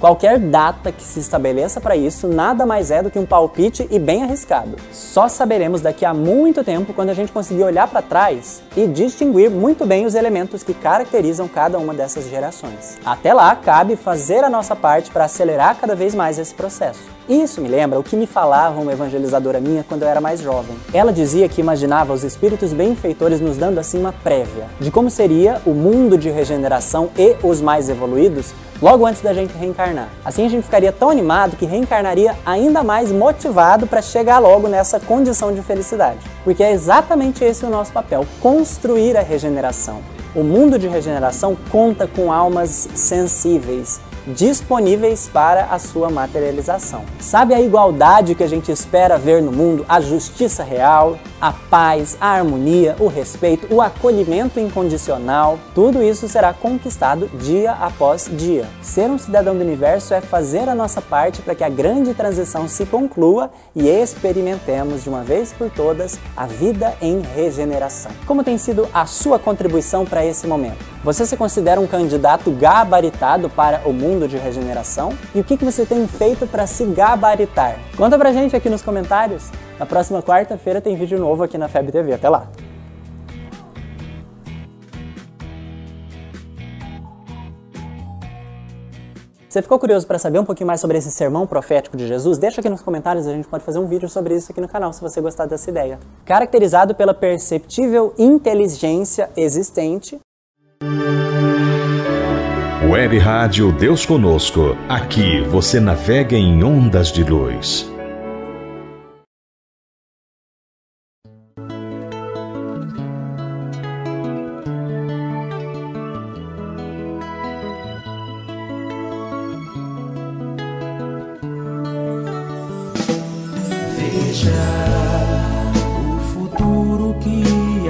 Qualquer 0.00 0.38
data 0.38 0.90
que 0.90 1.02
se 1.02 1.20
estabeleça 1.20 1.78
para 1.78 1.94
isso 1.94 2.26
nada 2.26 2.64
mais 2.64 2.90
é 2.90 3.02
do 3.02 3.10
que 3.10 3.18
um 3.18 3.26
palpite 3.26 3.86
e 3.90 3.98
bem 3.98 4.22
arriscado. 4.22 4.76
Só 4.90 5.28
saberemos 5.28 5.82
daqui 5.82 6.06
a 6.06 6.14
muito 6.14 6.64
tempo 6.64 6.94
quando 6.94 7.10
a 7.10 7.14
gente 7.14 7.30
conseguir 7.30 7.64
olhar 7.64 7.86
para 7.86 8.00
trás 8.00 8.62
e 8.74 8.86
distinguir 8.86 9.50
muito 9.50 9.84
bem 9.84 10.06
os 10.06 10.14
elementos 10.14 10.62
que 10.62 10.72
caracterizam 10.72 11.46
cada 11.46 11.78
uma 11.78 11.92
dessas 11.92 12.30
gerações. 12.30 12.98
Até 13.04 13.34
lá, 13.34 13.54
cabe 13.54 13.94
fazer 13.94 14.42
a 14.42 14.48
nossa 14.48 14.74
parte 14.74 15.10
para 15.10 15.26
acelerar 15.26 15.76
cada 15.78 15.94
vez 15.94 16.14
mais 16.14 16.38
esse 16.38 16.54
processo. 16.54 17.19
Isso 17.30 17.60
me 17.60 17.68
lembra 17.68 17.96
o 17.96 18.02
que 18.02 18.16
me 18.16 18.26
falava 18.26 18.80
uma 18.80 18.92
evangelizadora 18.92 19.60
minha 19.60 19.84
quando 19.88 20.02
eu 20.02 20.08
era 20.08 20.20
mais 20.20 20.40
jovem. 20.40 20.76
Ela 20.92 21.12
dizia 21.12 21.48
que 21.48 21.60
imaginava 21.60 22.12
os 22.12 22.24
espíritos 22.24 22.72
benfeitores 22.72 23.40
nos 23.40 23.56
dando 23.56 23.78
assim 23.78 24.00
uma 24.00 24.12
prévia 24.12 24.66
de 24.80 24.90
como 24.90 25.08
seria 25.08 25.62
o 25.64 25.70
mundo 25.70 26.18
de 26.18 26.28
regeneração 26.28 27.08
e 27.16 27.36
os 27.40 27.60
mais 27.60 27.88
evoluídos 27.88 28.52
logo 28.82 29.06
antes 29.06 29.22
da 29.22 29.32
gente 29.32 29.56
reencarnar. 29.56 30.08
Assim 30.24 30.44
a 30.44 30.48
gente 30.48 30.64
ficaria 30.64 30.90
tão 30.90 31.08
animado 31.08 31.56
que 31.56 31.64
reencarnaria 31.64 32.34
ainda 32.44 32.82
mais 32.82 33.12
motivado 33.12 33.86
para 33.86 34.02
chegar 34.02 34.40
logo 34.40 34.66
nessa 34.66 34.98
condição 34.98 35.54
de 35.54 35.62
felicidade. 35.62 36.18
Porque 36.42 36.64
é 36.64 36.72
exatamente 36.72 37.44
esse 37.44 37.64
o 37.64 37.70
nosso 37.70 37.92
papel: 37.92 38.26
construir 38.40 39.16
a 39.16 39.22
regeneração. 39.22 40.00
O 40.34 40.42
mundo 40.42 40.80
de 40.80 40.88
regeneração 40.88 41.56
conta 41.70 42.08
com 42.08 42.32
almas 42.32 42.88
sensíveis, 42.94 44.00
disponíveis 44.26 45.28
para 45.32 45.64
a 45.64 45.78
sua 45.78 46.10
materialização. 46.10 47.04
Sabe 47.18 47.54
a 47.54 47.60
igualdade 47.60 48.34
que 48.34 48.44
a 48.44 48.48
gente 48.48 48.70
espera 48.70 49.18
ver 49.18 49.42
no 49.42 49.52
mundo, 49.52 49.84
a 49.88 50.00
justiça 50.00 50.62
real, 50.62 51.18
a 51.40 51.52
paz, 51.52 52.16
a 52.20 52.28
harmonia, 52.28 52.96
o 53.00 53.06
respeito, 53.06 53.72
o 53.74 53.80
acolhimento 53.80 54.60
incondicional, 54.60 55.58
tudo 55.74 56.02
isso 56.02 56.28
será 56.28 56.52
conquistado 56.52 57.28
dia 57.38 57.72
após 57.72 58.30
dia. 58.32 58.66
Ser 58.82 59.10
um 59.10 59.18
cidadão 59.18 59.54
do 59.54 59.62
universo 59.62 60.12
é 60.12 60.20
fazer 60.20 60.68
a 60.68 60.74
nossa 60.74 61.00
parte 61.00 61.40
para 61.40 61.54
que 61.54 61.64
a 61.64 61.68
grande 61.68 62.12
transição 62.14 62.68
se 62.68 62.84
conclua 62.84 63.50
e 63.74 63.88
experimentemos 63.88 65.02
de 65.02 65.08
uma 65.08 65.22
vez 65.22 65.52
por 65.52 65.70
todas 65.70 66.18
a 66.36 66.46
vida 66.46 66.94
em 67.00 67.20
regeneração. 67.20 68.12
Como 68.26 68.44
tem 68.44 68.58
sido 68.58 68.88
a 68.92 69.06
sua 69.06 69.38
contribuição 69.38 70.04
para 70.04 70.24
esse 70.24 70.46
momento? 70.46 70.84
Você 71.02 71.24
se 71.24 71.34
considera 71.34 71.80
um 71.80 71.86
candidato 71.86 72.50
gabaritado 72.50 73.48
para 73.48 73.88
o 73.88 73.92
mundo 73.92 74.28
de 74.28 74.36
regeneração? 74.36 75.16
E 75.34 75.40
o 75.40 75.44
que 75.44 75.56
você 75.56 75.86
tem 75.86 76.06
feito 76.06 76.46
para 76.46 76.66
se 76.66 76.84
gabaritar? 76.84 77.78
Conta 77.96 78.18
pra 78.18 78.32
gente 78.32 78.54
aqui 78.54 78.68
nos 78.68 78.82
comentários. 78.82 79.50
Na 79.78 79.86
próxima 79.86 80.22
quarta-feira 80.22 80.78
tem 80.78 80.94
vídeo 80.96 81.18
novo 81.18 81.42
aqui 81.42 81.56
na 81.56 81.68
FEB 81.68 81.90
TV. 81.90 82.12
Até 82.12 82.28
lá! 82.28 82.48
Você 89.48 89.62
ficou 89.62 89.78
curioso 89.78 90.06
para 90.06 90.18
saber 90.18 90.38
um 90.38 90.44
pouquinho 90.44 90.66
mais 90.66 90.82
sobre 90.82 90.98
esse 90.98 91.10
sermão 91.10 91.46
profético 91.46 91.96
de 91.96 92.06
Jesus? 92.06 92.36
Deixa 92.36 92.60
aqui 92.60 92.68
nos 92.68 92.82
comentários, 92.82 93.26
a 93.26 93.32
gente 93.32 93.48
pode 93.48 93.64
fazer 93.64 93.78
um 93.78 93.86
vídeo 93.86 94.08
sobre 94.08 94.36
isso 94.36 94.52
aqui 94.52 94.60
no 94.60 94.68
canal, 94.68 94.92
se 94.92 95.00
você 95.00 95.18
gostar 95.20 95.46
dessa 95.46 95.70
ideia. 95.70 95.98
Caracterizado 96.26 96.94
pela 96.94 97.14
perceptível 97.14 98.14
inteligência 98.18 99.30
existente. 99.34 100.20
Web 102.88 103.18
Rádio 103.18 103.70
Deus 103.70 104.06
Conosco. 104.06 104.76
Aqui 104.88 105.42
você 105.42 105.78
navega 105.78 106.36
em 106.36 106.64
ondas 106.64 107.12
de 107.12 107.22
luz. 107.22 107.90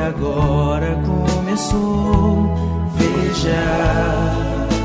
agora 0.01 0.99
começou. 1.05 2.70
Veja 3.31 3.55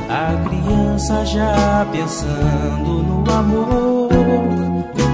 a 0.07 0.37
criança 0.47 1.25
já 1.25 1.87
pensando 1.91 3.01
no 3.01 3.31
amor. 3.31 4.09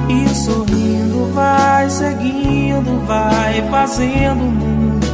E 0.09 0.35
sorrindo 0.35 1.31
vai 1.33 1.89
seguindo, 1.89 3.07
vai 3.07 3.61
fazendo 3.69 4.43
mundo 4.43 5.07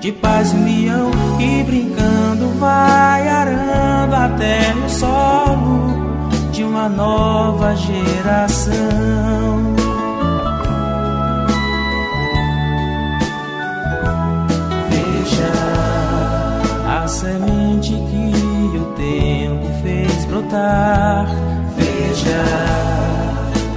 de 0.00 0.10
paz 0.10 0.52
e 0.52 0.56
união. 0.56 1.12
E 1.38 1.62
brincando 1.62 2.48
vai 2.58 3.28
arando 3.28 4.16
até 4.16 4.74
o 4.84 4.90
solo 4.90 6.50
de 6.50 6.64
uma 6.64 6.88
nova 6.88 7.76
geração. 7.76 9.30
semente 17.10 17.59
que 17.59 17.59
o 17.59 17.59
tempo 17.59 17.59
Veja, 21.76 22.44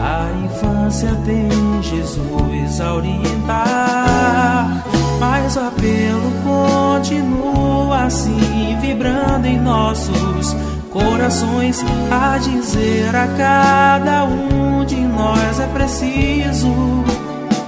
a 0.02 0.28
infância 0.44 1.16
tem 1.26 1.82
Jesus 1.84 2.82
a 2.82 2.94
orientar. 2.96 4.84
Mas 5.20 5.56
o 5.56 5.60
apelo 5.60 6.32
continua 6.44 8.06
assim, 8.06 8.78
vibrando 8.82 9.46
em 9.46 9.60
nossos 9.60 10.56
corações, 10.92 11.84
a 12.12 12.38
dizer 12.40 13.16
a 13.16 13.28
cada 13.38 14.26
um 14.26 14.84
de 14.86 14.96
nós 14.96 15.60
é 15.60 15.68
preciso 15.68 16.74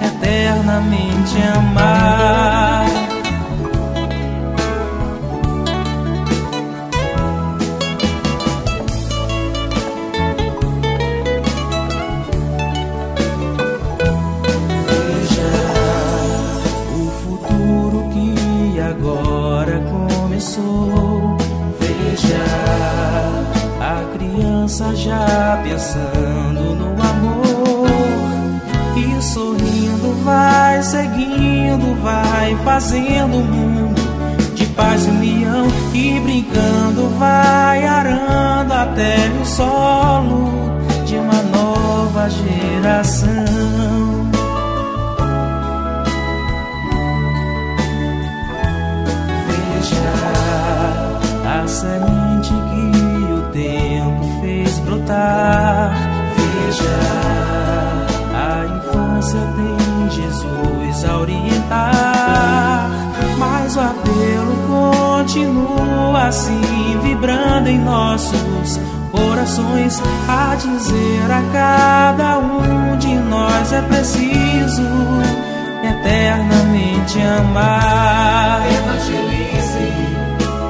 eternamente 0.02 1.38
amar. 1.56 3.05
Vai 32.06 32.56
fazendo 32.64 33.38
o 33.38 33.44
mundo 33.44 34.00
de 34.54 34.64
paz 34.68 35.08
e 35.08 35.10
união 35.10 35.66
e 35.92 36.20
brincando 36.20 37.10
vai 37.18 37.84
arando 37.84 38.72
até 38.72 39.16
o 39.42 39.46
solo 39.46 40.52
de 41.04 41.16
uma 41.16 41.42
nova 41.42 42.30
geração. 42.30 43.65
Continua 65.36 66.28
assim, 66.28 66.98
vibrando 67.04 67.68
em 67.68 67.78
nossos 67.78 68.80
corações, 69.12 70.02
a 70.30 70.56
dizer 70.56 71.30
a 71.30 71.42
cada 71.52 72.38
um 72.40 72.98
de 72.98 73.16
nós 73.16 73.74
é 73.74 73.82
preciso 73.82 74.82
eternamente 75.84 77.20
amar. 77.20 78.62
Evangelize, 78.66 79.92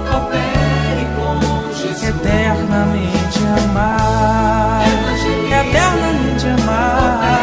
coopere 0.09 1.05
com 1.15 1.39
Jesus. 1.71 2.03
Eternamente 2.03 3.39
amar. 3.69 4.81
Eternamente 5.51 6.47
amar. 6.47 7.35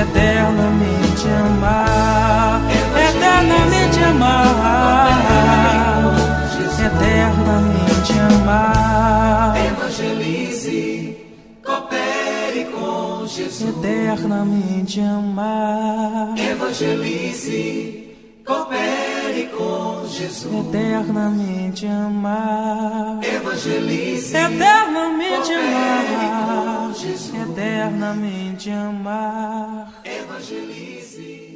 Eternamente 0.00 1.28
amar. 1.28 2.60
Eternamente 2.96 4.04
amar. 4.04 5.37
Jesus. 13.38 13.68
Eternamente 13.68 15.00
amar. 15.00 16.34
Evangelize, 16.36 18.16
coopere 18.44 19.46
com 19.56 20.06
Jesus. 20.08 20.52
Eternamente 20.66 21.86
amar. 21.86 23.20
Evangelize, 23.22 24.36
Eternamente 24.36 25.52
amar. 25.52 26.92
Jesus. 26.94 27.32
Eternamente 27.34 28.70
amar. 28.72 29.92
Evangelize, 30.04 31.47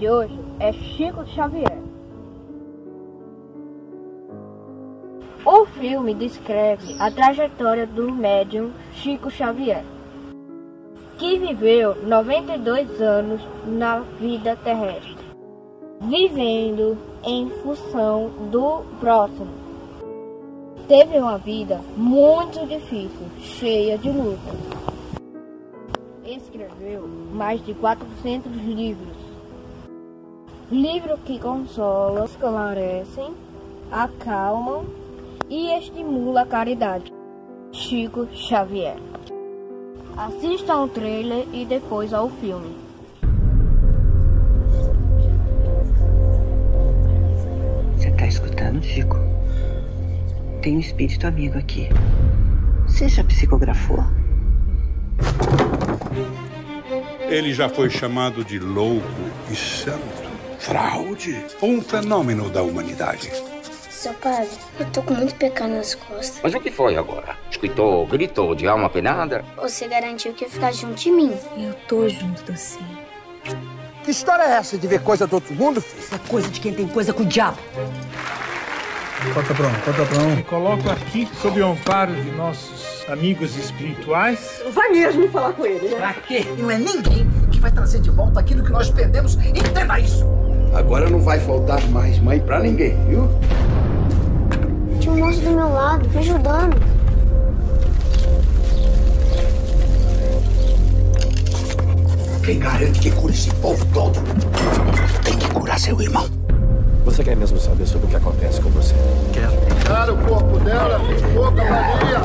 de 0.00 0.08
hoje 0.08 0.34
é 0.58 0.72
Chico 0.72 1.26
Xavier. 1.26 1.78
O 5.44 5.66
filme 5.66 6.14
descreve 6.14 6.96
a 6.98 7.10
trajetória 7.10 7.86
do 7.86 8.10
médium 8.10 8.70
Chico 8.94 9.30
Xavier, 9.30 9.84
que 11.18 11.38
viveu 11.38 11.94
92 12.02 12.98
anos 13.02 13.42
na 13.66 14.00
vida 14.18 14.56
terrestre, 14.56 15.18
vivendo 16.00 16.96
em 17.22 17.50
função 17.62 18.30
do 18.50 18.82
próximo. 19.00 19.52
Teve 20.88 21.18
uma 21.18 21.36
vida 21.36 21.78
muito 21.94 22.66
difícil, 22.66 23.26
cheia 23.38 23.98
de 23.98 24.08
lutas. 24.10 24.54
Escreveu 26.24 27.06
mais 27.34 27.62
de 27.66 27.74
400 27.74 28.50
livros. 28.64 29.19
Livros 30.70 31.18
que 31.24 31.36
consolam, 31.40 32.24
esclarecem, 32.24 33.34
acalmam 33.90 34.86
e 35.48 35.76
estimulam 35.76 36.44
a 36.44 36.46
caridade. 36.46 37.12
Chico 37.72 38.28
Xavier. 38.32 38.96
Assista 40.16 40.74
ao 40.74 40.86
trailer 40.86 41.44
e 41.52 41.64
depois 41.64 42.14
ao 42.14 42.30
filme. 42.30 42.76
Você 47.96 48.12
tá 48.12 48.26
escutando, 48.28 48.80
Chico? 48.80 49.16
Tem 50.62 50.76
um 50.76 50.80
espírito 50.80 51.26
amigo 51.26 51.58
aqui. 51.58 51.88
Você 52.86 53.08
já 53.08 53.24
psicografou? 53.24 54.04
Ele 57.28 57.52
já 57.52 57.68
foi 57.68 57.90
chamado 57.90 58.44
de 58.44 58.60
louco 58.60 59.04
e 59.50 59.56
santo, 59.56 60.19
fraude, 60.60 61.42
um 61.62 61.80
fenômeno 61.80 62.50
da 62.50 62.62
humanidade. 62.62 63.32
Seu 63.88 64.12
padre, 64.14 64.48
eu 64.78 64.86
tô 64.86 65.02
com 65.02 65.14
muito 65.14 65.34
pecado 65.34 65.72
nas 65.74 65.94
costas. 65.94 66.40
Mas 66.42 66.54
o 66.54 66.60
que 66.60 66.70
foi 66.70 66.96
agora? 66.96 67.36
Escutou 67.50 68.06
grito 68.06 68.54
de 68.54 68.66
alma 68.66 68.88
penada? 68.88 69.44
Você 69.56 69.88
garantiu 69.88 70.32
que 70.32 70.44
ia 70.44 70.50
ficar 70.50 70.72
junto 70.72 70.94
de 70.94 71.10
mim. 71.10 71.36
Eu 71.56 71.74
tô 71.88 72.08
junto 72.08 72.42
de 72.44 72.56
você. 72.56 72.78
Que 74.04 74.10
história 74.10 74.42
é 74.42 74.52
essa 74.52 74.78
de 74.78 74.86
ver 74.86 75.02
coisa 75.02 75.26
do 75.26 75.34
outro 75.34 75.54
mundo, 75.54 75.80
filho? 75.80 76.02
Isso 76.02 76.14
é 76.14 76.18
coisa 76.28 76.48
de 76.48 76.60
quem 76.60 76.72
tem 76.72 76.86
coisa 76.86 77.12
com 77.12 77.22
o 77.22 77.26
diabo. 77.26 77.58
Conta 79.34 79.54
pra 79.54 79.66
um, 79.66 79.72
conta 79.72 80.06
pra 80.06 80.22
um. 80.22 80.36
Me 80.36 80.42
coloco 80.44 80.90
aqui 80.90 81.28
sob 81.42 81.60
o 81.60 81.72
amparo 81.72 82.14
de 82.14 82.30
nossos 82.32 83.04
amigos 83.08 83.56
espirituais. 83.56 84.62
Vai 84.72 84.90
mesmo 84.90 85.28
falar 85.30 85.52
com 85.52 85.66
ele, 85.66 85.88
né? 85.88 85.96
Pra 85.96 86.14
quê? 86.14 86.46
Não 86.58 86.70
é 86.70 86.78
ninguém 86.78 87.28
que 87.50 87.60
vai 87.60 87.70
trazer 87.70 88.00
de 88.00 88.10
volta 88.10 88.40
aquilo 88.40 88.64
que 88.64 88.70
nós 88.70 88.90
perdemos. 88.90 89.34
Entenda 89.34 89.98
isso! 89.98 90.49
Agora 90.72 91.10
não 91.10 91.20
vai 91.20 91.38
faltar 91.40 91.80
mais 91.88 92.18
mãe 92.18 92.40
pra 92.40 92.60
ninguém, 92.60 92.96
viu? 93.08 93.28
Tinha 95.00 95.12
um 95.12 95.18
moço 95.18 95.40
do 95.40 95.50
meu 95.50 95.68
lado, 95.68 96.08
me 96.08 96.18
ajudando. 96.18 96.76
Quem 102.44 102.58
garante 102.58 103.00
que 103.00 103.10
cura 103.10 103.32
esse 103.32 103.50
povo 103.54 103.84
todo? 103.92 104.18
Tem 105.24 105.36
que 105.36 105.48
curar 105.50 105.78
seu 105.78 106.00
irmão. 106.00 106.28
Você 107.04 107.24
quer 107.24 107.36
mesmo 107.36 107.58
saber 107.58 107.86
sobre 107.86 108.06
o 108.06 108.10
que 108.10 108.16
acontece 108.16 108.60
com 108.60 108.70
você? 108.70 108.94
Quero. 109.32 109.52
Cara, 109.84 110.12
o 110.12 110.18
corpo 110.18 110.58
dela 110.60 111.00
tem 111.00 111.34
pouca 111.34 111.64
Maria. 111.64 112.22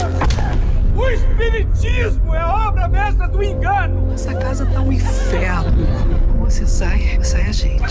O 0.95 1.09
espiritismo 1.09 2.33
é 2.33 2.39
a 2.39 2.67
obra 2.67 2.87
mestra 2.87 3.27
do 3.27 3.43
engano. 3.43 4.13
Essa 4.13 4.33
casa 4.35 4.65
tá 4.65 4.81
um 4.81 4.91
inferno. 4.91 6.34
Você 6.45 6.67
sai, 6.67 7.19
sai 7.23 7.41
a 7.41 7.51
gente. 7.51 7.83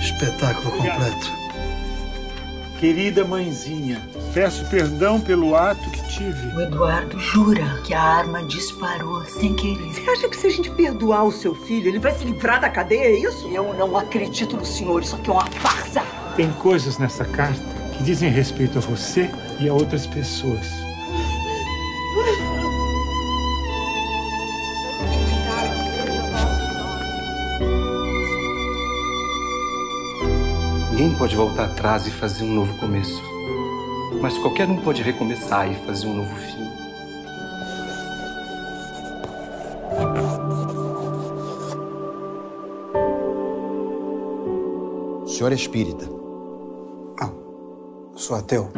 Espetáculo 0.00 0.72
completo. 0.72 1.32
Querida 2.80 3.24
mãezinha, 3.24 4.02
peço 4.34 4.68
perdão 4.68 5.20
pelo 5.20 5.54
ato 5.54 5.88
que 5.88 6.02
tive. 6.08 6.48
O 6.56 6.60
Eduardo 6.62 7.16
jura 7.20 7.80
que 7.84 7.94
a 7.94 8.02
arma 8.02 8.42
disparou 8.42 9.24
sem 9.24 9.54
querer. 9.54 9.88
Você 9.92 10.10
acha 10.10 10.28
que 10.28 10.36
se 10.36 10.48
a 10.48 10.50
gente 10.50 10.70
perdoar 10.70 11.22
o 11.22 11.30
seu 11.30 11.54
filho, 11.54 11.88
ele 11.88 12.00
vai 12.00 12.12
se 12.12 12.24
livrar 12.24 12.60
da 12.60 12.68
cadeia, 12.68 13.04
é 13.04 13.16
isso? 13.20 13.48
Eu 13.54 13.72
não 13.72 13.96
acredito 13.96 14.56
no 14.56 14.66
senhor, 14.66 15.00
isso 15.00 15.14
aqui 15.14 15.30
é 15.30 15.32
uma 15.32 15.46
farsa. 15.46 16.02
Tem 16.34 16.50
coisas 16.54 16.98
nessa 16.98 17.24
carta 17.24 17.62
que 17.96 18.02
dizem 18.02 18.30
respeito 18.30 18.78
a 18.78 18.80
você 18.80 19.30
e 19.60 19.68
a 19.68 19.72
outras 19.72 20.08
pessoas. 20.08 20.83
Ninguém 30.94 31.12
pode 31.18 31.34
voltar 31.34 31.64
atrás 31.64 32.06
e 32.06 32.10
fazer 32.12 32.44
um 32.44 32.54
novo 32.54 32.78
começo. 32.78 33.20
Mas 34.22 34.38
qualquer 34.38 34.68
um 34.68 34.80
pode 34.80 35.02
recomeçar 35.02 35.68
e 35.68 35.74
fazer 35.84 36.06
um 36.06 36.14
novo 36.14 36.32
fim. 36.36 36.62
O 45.24 45.26
senhor 45.26 45.50
é 45.50 45.56
espírita? 45.56 46.06
Não. 47.18 48.12
Eu 48.12 48.18
sou 48.18 48.36
ateu. 48.36 48.70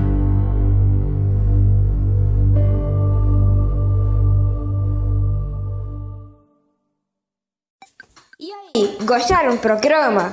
E 8.41 8.51
aí, 8.51 8.97
gostaram 9.05 9.57
do 9.57 9.61
programa? 9.61 10.33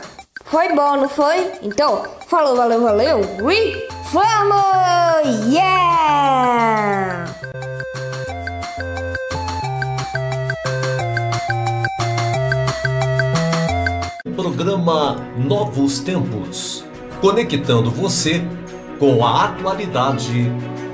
Foi 0.54 0.70
bom, 0.76 0.98
não 0.98 1.10
foi? 1.10 1.52
Então, 1.64 2.04
falou, 2.28 2.56
valeu, 2.56 2.80
valeu. 2.80 3.22
E 3.52 3.88
vamos! 4.12 5.52
Yeah! 5.52 7.26
programa 14.36 15.16
Novos 15.38 16.00
Tempos, 16.02 16.86
conectando 17.20 17.90
você 17.90 18.44
com 19.00 19.26
a 19.26 19.46
atualidade 19.46 20.44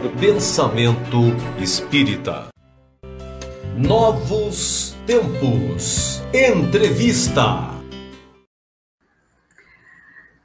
do 0.01 0.09
pensamento 0.21 1.35
espírita. 1.59 2.47
Novos 3.75 4.95
Tempos. 5.05 6.21
Entrevista. 6.33 7.78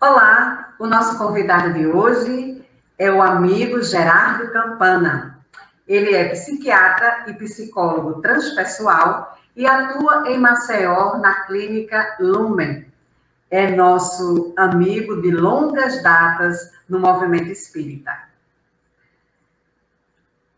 Olá, 0.07 0.75
o 0.79 0.87
nosso 0.87 1.17
convidado 1.17 1.73
de 1.73 1.87
hoje 1.87 2.63
é 2.99 3.11
o 3.11 3.23
amigo 3.23 3.83
Gerardo 3.83 4.53
Campana. 4.53 5.43
Ele 5.89 6.15
é 6.15 6.29
psiquiatra 6.29 7.25
e 7.27 7.33
psicólogo 7.33 8.21
transpessoal 8.21 9.39
e 9.57 9.67
atua 9.67 10.29
em 10.29 10.39
Maceió 10.39 11.17
na 11.17 11.47
clínica 11.47 12.19
Lumen. 12.21 12.87
É 13.51 13.71
nosso 13.75 14.53
amigo 14.59 15.23
de 15.23 15.31
longas 15.31 16.03
datas 16.03 16.71
no 16.87 16.99
movimento 16.99 17.49
espírita. 17.49 18.15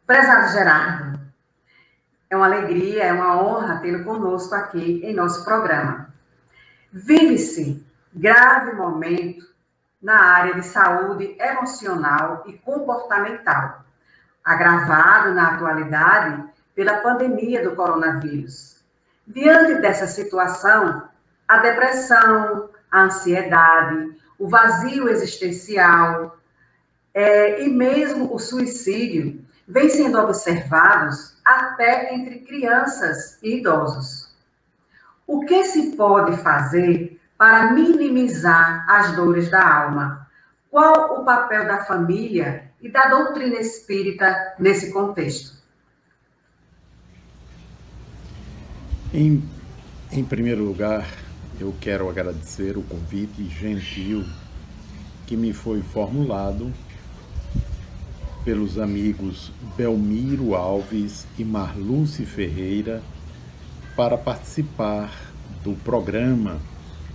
Prezado 0.05 0.53
Gerardo, 0.55 1.21
é 2.29 2.37
uma 2.37 2.47
alegria, 2.47 3.05
é 3.05 3.13
uma 3.13 3.41
honra 3.41 3.79
tê-lo 3.79 4.03
conosco 4.03 4.57
aqui 4.57 5.03
em 5.05 5.15
nosso 5.15 5.45
programa. 5.45 6.13
Vive-se 6.93 7.86
grave 8.17 8.73
momento 8.73 9.47
na 10.03 10.21
área 10.21 10.55
de 10.55 10.63
saúde 10.63 11.37
emocional 11.39 12.43
e 12.47 12.55
comportamental, 12.55 13.85
agravado 14.45 15.35
na 15.35 15.55
atualidade 15.55 16.45
pela 16.75 16.99
pandemia 16.99 17.63
do 17.63 17.77
coronavírus 17.77 18.77
Diante 19.27 19.81
dessa 19.81 20.07
situação, 20.07 21.09
a 21.49 21.59
depressão, 21.59 22.71
a 22.89 23.03
ansiedade, 23.03 24.17
o 24.39 24.49
vazio 24.49 25.09
existencial 25.09 26.39
é, 27.13 27.65
e 27.65 27.69
mesmo 27.69 28.33
o 28.33 28.39
suicídio 28.39 29.45
vêm 29.67 29.89
sendo 29.89 30.21
observados 30.21 31.37
até 31.45 32.15
entre 32.15 32.39
crianças 32.41 33.37
e 33.43 33.57
idosos. 33.57 34.33
O 35.27 35.45
que 35.45 35.65
se 35.65 35.97
pode 35.97 36.37
fazer 36.37 37.21
para 37.39 37.73
minimizar 37.73 38.85
as 38.89 39.15
dores 39.15 39.51
da 39.51 39.85
alma? 39.85 40.27
Qual 40.71 41.21
o 41.21 41.25
papel 41.25 41.67
da 41.67 41.85
família 41.85 42.71
e 42.81 42.89
da 42.89 43.09
doutrina 43.09 43.57
espírita 43.57 44.55
nesse 44.59 44.93
contexto? 44.93 45.57
Em, 49.13 49.43
em 50.13 50.25
primeiro 50.25 50.65
lugar, 50.65 51.07
eu 51.59 51.75
quero 51.81 52.11
agradecer 52.11 52.77
o 52.77 52.83
convite 52.83 53.45
gentil 53.49 54.25
que 55.27 55.37
me 55.37 55.53
foi 55.53 55.81
formulado 55.81 56.73
pelos 58.45 58.79
amigos 58.79 59.51
Belmiro 59.77 60.55
Alves 60.55 61.27
e 61.39 61.45
Marluce 61.45 62.25
Ferreira 62.25 63.03
para 63.97 64.17
participar 64.19 65.11
do 65.65 65.73
programa 65.83 66.61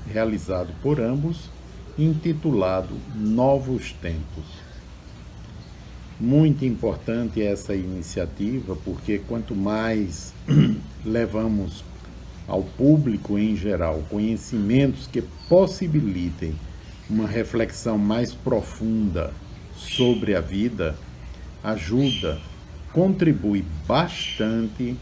realizado 0.08 0.74
por 0.82 1.00
ambos, 1.00 1.50
intitulado 1.98 2.96
Novos 3.16 3.94
Tempos. 3.94 4.46
Muito 6.20 6.66
importante 6.66 7.42
essa 7.42 7.76
iniciativa, 7.76 8.76
porque 8.86 9.20
quanto 9.20 9.56
mais 9.56 10.34
levamos 11.04 11.84
ao 12.48 12.64
público 12.64 13.38
em 13.38 13.56
geral 13.56 14.04
conhecimentos 14.10 15.08
que 15.08 15.22
possibilitem 15.48 16.54
uma 17.10 17.28
reflexão 17.28 17.98
mais 17.98 18.34
profunda 18.34 19.34
sobre 19.76 20.36
a 20.36 20.42
vida, 20.42 20.96
ajuda, 21.64 22.40
contribui 22.94 23.66
bastante 23.88 24.96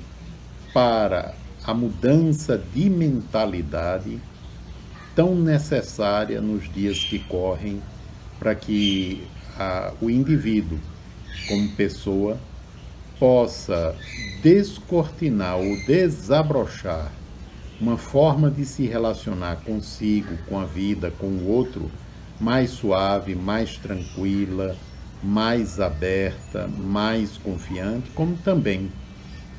para 0.74 1.34
a 1.64 1.74
mudança 1.74 2.62
de 2.74 2.90
mentalidade 2.90 4.20
tão 5.20 5.36
necessária 5.36 6.40
nos 6.40 6.74
dias 6.74 6.98
que 7.00 7.20
correm 7.20 7.82
para 8.40 8.56
que 8.56 9.28
a, 9.58 9.92
o 10.00 10.10
indivíduo 10.10 10.80
como 11.46 11.68
pessoa 11.72 12.38
possa 13.20 13.94
descortinar 14.42 15.58
ou 15.58 15.76
desabrochar 15.86 17.12
uma 17.82 17.98
forma 17.98 18.50
de 18.50 18.64
se 18.64 18.88
relacionar 18.88 19.58
consigo, 19.58 20.38
com 20.48 20.58
a 20.58 20.64
vida, 20.64 21.12
com 21.12 21.28
o 21.28 21.50
outro, 21.50 21.92
mais 22.40 22.70
suave, 22.70 23.36
mais 23.36 23.76
tranquila, 23.76 24.74
mais 25.22 25.82
aberta, 25.82 26.66
mais 26.66 27.36
confiante, 27.36 28.10
como 28.12 28.38
também 28.38 28.90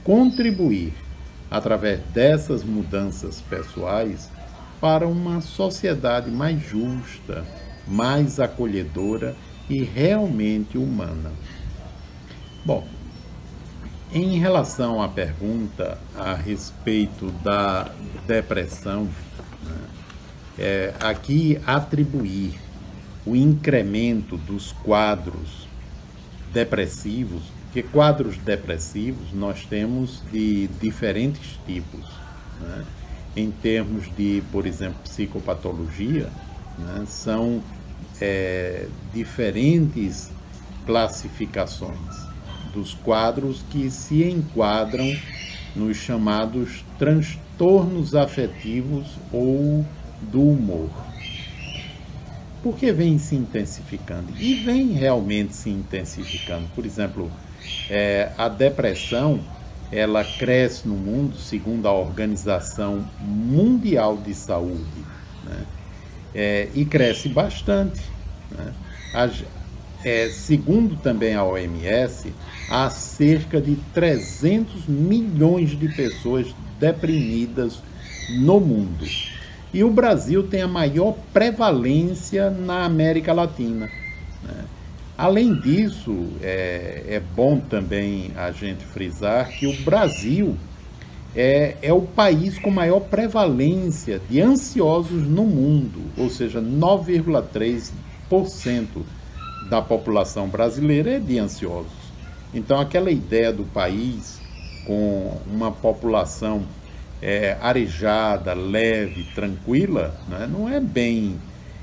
contribuir 0.02 0.94
através 1.50 2.00
dessas 2.14 2.64
mudanças 2.64 3.42
pessoais 3.42 4.30
para 4.80 5.06
uma 5.06 5.40
sociedade 5.40 6.30
mais 6.30 6.60
justa, 6.62 7.44
mais 7.86 8.40
acolhedora 8.40 9.36
e 9.68 9.82
realmente 9.84 10.78
humana. 10.78 11.30
Bom, 12.64 12.86
em 14.12 14.38
relação 14.38 15.02
à 15.02 15.08
pergunta 15.08 15.98
a 16.16 16.34
respeito 16.34 17.30
da 17.44 17.90
depressão, 18.26 19.04
né, 19.64 19.76
é, 20.58 20.94
aqui 21.00 21.60
atribuir 21.66 22.58
o 23.24 23.36
incremento 23.36 24.36
dos 24.36 24.72
quadros 24.72 25.68
depressivos, 26.52 27.42
que 27.72 27.82
quadros 27.82 28.36
depressivos 28.38 29.32
nós 29.32 29.64
temos 29.64 30.22
de 30.32 30.66
diferentes 30.80 31.58
tipos. 31.66 32.04
Né? 32.60 32.84
Em 33.36 33.50
termos 33.50 34.04
de, 34.16 34.42
por 34.50 34.66
exemplo, 34.66 34.98
psicopatologia, 35.04 36.28
né? 36.78 37.04
são 37.06 37.62
é, 38.20 38.86
diferentes 39.14 40.30
classificações 40.84 42.30
dos 42.72 42.94
quadros 42.94 43.62
que 43.70 43.90
se 43.90 44.24
enquadram 44.24 45.06
nos 45.74 45.96
chamados 45.96 46.84
transtornos 46.98 48.14
afetivos 48.14 49.06
ou 49.32 49.84
do 50.22 50.42
humor. 50.42 50.90
Porque 52.62 52.92
vem 52.92 53.18
se 53.18 53.34
intensificando 53.36 54.32
e 54.38 54.54
vem 54.54 54.92
realmente 54.92 55.54
se 55.54 55.70
intensificando. 55.70 56.66
Por 56.74 56.84
exemplo, 56.84 57.30
é, 57.88 58.32
a 58.36 58.48
depressão 58.48 59.40
ela 59.92 60.24
cresce 60.24 60.86
no 60.86 60.94
mundo, 60.94 61.36
segundo 61.36 61.86
a 61.86 61.92
Organização 61.92 63.04
Mundial 63.20 64.16
de 64.16 64.34
Saúde, 64.34 64.84
né? 65.44 65.66
é, 66.34 66.68
e 66.74 66.84
cresce 66.84 67.28
bastante. 67.28 68.00
Né? 68.50 68.72
é, 70.04 70.28
segundo 70.28 70.96
também 70.96 71.34
a 71.34 71.44
OMS, 71.44 72.32
há 72.70 72.88
cerca 72.88 73.60
de 73.60 73.76
300 73.92 74.86
milhões 74.86 75.70
de 75.78 75.88
pessoas 75.88 76.46
deprimidas 76.78 77.82
no 78.38 78.60
mundo. 78.60 79.04
E 79.72 79.84
o 79.84 79.90
Brasil 79.90 80.44
tem 80.44 80.62
a 80.62 80.68
maior 80.68 81.16
prevalência 81.32 82.50
na 82.50 82.84
América 82.84 83.32
Latina. 83.32 83.90
Além 85.20 85.54
disso, 85.54 86.28
é, 86.40 87.04
é, 87.06 87.20
bom 87.36 87.60
também 87.60 88.32
a 88.34 88.50
gente 88.52 88.86
frisar 88.86 89.50
que 89.50 89.66
o 89.66 89.82
Brasil 89.82 90.56
é, 91.36 91.76
é 91.82 91.92
o 91.92 92.00
país 92.00 92.58
com 92.58 92.70
maior 92.70 93.00
prevalência 93.00 94.18
de 94.30 94.40
ansiosos 94.40 95.28
no 95.28 95.44
mundo, 95.44 96.00
ou 96.16 96.30
seja, 96.30 96.62
9,3% 96.62 97.92
da 99.68 99.82
população 99.82 100.48
brasileira 100.48 101.16
é 101.16 101.18
de 101.18 101.38
ansiosos. 101.38 101.92
Então, 102.54 102.80
aquela 102.80 103.10
ideia 103.10 103.52
do 103.52 103.64
país 103.64 104.40
com 104.86 105.38
uma 105.46 105.70
população 105.70 106.62
é, 107.20 107.58
arejada, 107.60 108.54
leve, 108.54 109.24
tranquila, 109.34 110.18
né, 110.26 110.48
não 110.50 110.66
é 110.66 110.80
bem 110.80 111.36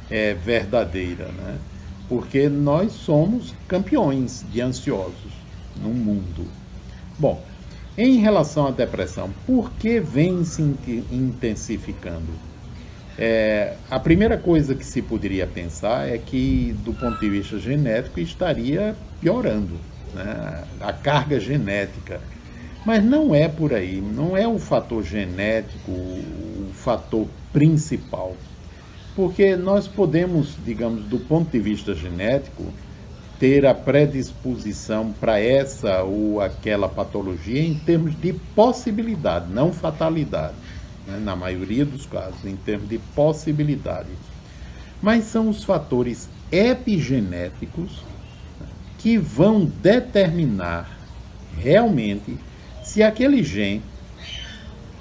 é, 0.10 0.34
verdadeira, 0.34 1.26
né? 1.26 1.60
Porque 2.08 2.50
nós 2.50 2.92
somos 2.92 3.54
campeões 3.68 4.46
de 4.52 4.62
ansiosos 4.62 5.34
no 5.82 5.90
mundo. 5.90 6.48
Bom, 7.18 7.44
em 7.98 8.20
relação 8.20 8.68
à 8.68 8.72
depressão, 8.72 9.30
por 9.46 9.72
que 9.74 10.00
vem 10.00 10.44
se 10.46 10.62
intensificando? 11.12 12.32
É, 13.18 13.74
a 13.90 14.00
primeira 14.00 14.38
coisa 14.38 14.76
que 14.76 14.86
se 14.86 15.02
poderia 15.02 15.48
pensar 15.48 16.08
é 16.08 16.20
que, 16.20 16.76
do 16.86 16.94
ponto 16.94 17.20
de 17.20 17.30
vista 17.30 17.58
genético, 17.58 18.20
estaria 18.20 18.96
piorando 19.20 19.80
né? 20.14 20.64
a 20.80 20.94
carga 20.94 21.40
genética. 21.40 22.22
Mas 22.86 23.04
não 23.04 23.34
é 23.34 23.48
por 23.48 23.74
aí, 23.74 24.00
não 24.00 24.38
é 24.38 24.48
o 24.48 24.60
fator 24.60 25.04
genético 25.04 25.92
o 25.92 26.72
fator 26.74 27.28
principal. 27.52 28.36
Porque 29.18 29.56
nós 29.56 29.88
podemos, 29.88 30.56
digamos, 30.64 31.04
do 31.06 31.18
ponto 31.18 31.50
de 31.50 31.60
vista 31.60 31.96
genético, 31.96 32.72
ter 33.40 33.66
a 33.66 33.74
predisposição 33.74 35.12
para 35.12 35.40
essa 35.40 36.04
ou 36.04 36.40
aquela 36.40 36.88
patologia 36.88 37.60
em 37.60 37.74
termos 37.74 38.16
de 38.22 38.32
possibilidade, 38.32 39.52
não 39.52 39.74
fatalidade, 39.74 40.54
né? 41.08 41.18
na 41.20 41.36
maioria 41.36 41.84
dos 41.84 42.06
casos, 42.06 42.46
em 42.46 42.56
termos 42.56 42.88
de 42.88 43.00
possibilidade. 43.16 44.10
Mas 45.02 45.24
são 45.24 45.50
os 45.50 45.64
fatores 45.64 46.30
epigenéticos 46.52 48.04
que 49.00 49.18
vão 49.18 49.66
determinar 49.66 50.96
realmente 51.58 52.38
se 52.84 53.02
aquele 53.02 53.42
gene 53.42 53.82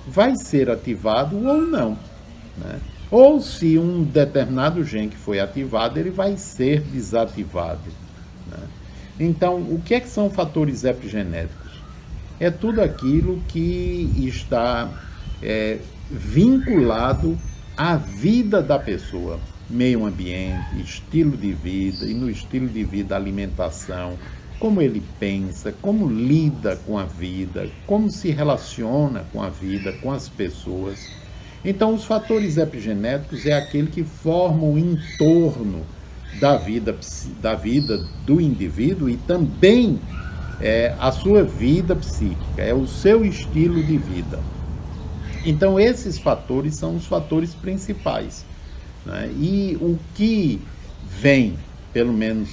vai 0.09 0.35
ser 0.37 0.71
ativado 0.71 1.37
ou 1.47 1.61
não. 1.61 1.99
Né? 2.57 2.81
Ou 3.11 3.41
se 3.41 3.79
um 3.79 4.03
determinado 4.03 4.83
gene 4.83 5.09
que 5.09 5.17
foi 5.17 5.39
ativado, 5.39 5.99
ele 5.99 6.11
vai 6.11 6.37
ser 6.37 6.81
desativado. 6.81 7.91
Né? 8.51 8.59
Então, 9.19 9.57
o 9.57 9.81
que, 9.85 9.95
é 9.95 10.01
que 10.01 10.09
são 10.09 10.29
fatores 10.29 10.85
epigenéticos? 10.85 11.81
É 12.39 12.51
tudo 12.51 12.83
aquilo 12.83 13.41
que 13.49 14.11
está 14.27 14.91
é, 15.43 15.79
vinculado 16.11 17.39
à 17.77 17.97
vida 17.97 18.61
da 18.61 18.79
pessoa. 18.79 19.39
Meio 19.69 20.05
ambiente, 20.05 20.81
estilo 20.81 21.37
de 21.37 21.53
vida, 21.53 22.07
e 22.07 22.15
no 22.15 22.31
estilo 22.31 22.69
de 22.69 22.85
vida, 22.85 23.17
alimentação, 23.17 24.17
como 24.61 24.81
ele 24.81 25.03
pensa, 25.19 25.73
como 25.83 26.09
lida 26.09 26.77
com 26.87 26.99
a 26.99 27.05
vida, 27.05 27.69
como 27.87 28.11
se 28.11 28.31
relaciona 28.31 29.25
com 29.33 29.43
a 29.43 29.49
vida, 29.49 29.93
com 29.95 30.13
as 30.13 30.29
pessoas. 30.29 31.11
Então, 31.69 31.93
os 31.93 32.05
fatores 32.05 32.57
epigenéticos 32.59 33.45
é 33.45 33.53
aquele 33.53 33.89
que 33.89 34.05
formam 34.05 34.75
o 34.75 34.79
entorno 34.79 35.83
da 36.39 36.57
vida, 36.57 36.97
da 37.43 37.57
vida 37.57 37.99
do 38.25 38.41
indivíduo 38.41 39.11
e 39.11 39.17
também 39.17 39.99
é, 40.61 40.95
a 41.01 41.11
sua 41.11 41.43
vida 41.43 41.97
psíquica, 41.97 42.63
é 42.63 42.73
o 42.73 42.87
seu 42.87 43.25
estilo 43.25 43.83
de 43.83 43.99
vida. 43.99 44.39
Então, 45.45 45.79
esses 45.81 46.21
fatores 46.21 46.77
são 46.77 46.95
os 46.95 47.07
fatores 47.07 47.53
principais. 47.53 48.47
Né? 49.05 49.29
E 49.37 49.77
o 49.81 49.99
que 50.15 50.61
vem, 51.21 51.59
pelo 51.93 52.13
menos 52.13 52.49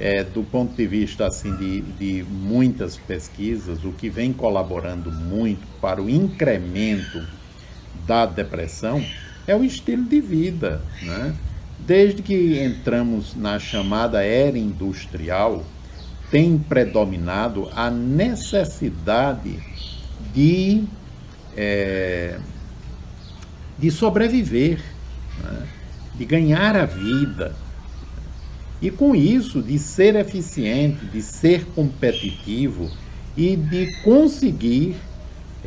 é, 0.00 0.24
do 0.24 0.42
ponto 0.42 0.74
de 0.74 0.84
vista 0.84 1.28
assim 1.28 1.54
de, 1.56 1.80
de 1.80 2.24
muitas 2.28 2.96
pesquisas, 2.96 3.84
o 3.84 3.92
que 3.92 4.10
vem 4.10 4.32
colaborando 4.32 5.12
muito 5.12 5.64
para 5.80 6.02
o 6.02 6.10
incremento 6.10 7.37
da 8.08 8.24
depressão 8.26 9.04
é 9.46 9.54
o 9.54 9.62
estilo 9.62 10.04
de 10.04 10.20
vida. 10.20 10.80
Né? 11.02 11.34
Desde 11.78 12.22
que 12.22 12.58
entramos 12.58 13.36
na 13.36 13.58
chamada 13.58 14.24
era 14.24 14.58
industrial, 14.58 15.64
tem 16.30 16.58
predominado 16.58 17.70
a 17.76 17.90
necessidade 17.90 19.58
de, 20.34 20.84
é, 21.56 22.38
de 23.78 23.90
sobreviver, 23.90 24.80
né? 25.42 25.66
de 26.16 26.24
ganhar 26.24 26.74
a 26.74 26.84
vida 26.84 27.54
e 28.80 28.90
com 28.90 29.14
isso, 29.14 29.60
de 29.60 29.78
ser 29.78 30.14
eficiente, 30.14 31.04
de 31.06 31.20
ser 31.20 31.64
competitivo 31.74 32.88
e 33.36 33.56
de 33.56 33.92
conseguir 34.02 34.96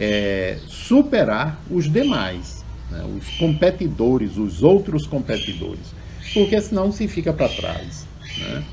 é, 0.02 0.58
superar 0.68 1.62
os 1.70 1.88
demais, 1.88 2.66
né, 2.90 3.06
os 3.16 3.38
competidores, 3.38 4.36
os 4.36 4.64
outros 4.64 5.06
competidores, 5.06 5.94
porque 6.34 6.60
senão 6.60 6.92
se 6.92 7.08
fica 7.08 7.32
para 7.32 7.48
trás. 7.48 8.08
Né? 8.40 8.64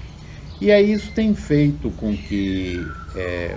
E 0.59 0.73
aí 0.73 0.91
isso 0.91 1.13
tem 1.13 1.35
feito 1.35 1.91
com 1.91 2.17
que 2.17 2.83
é, 3.15 3.57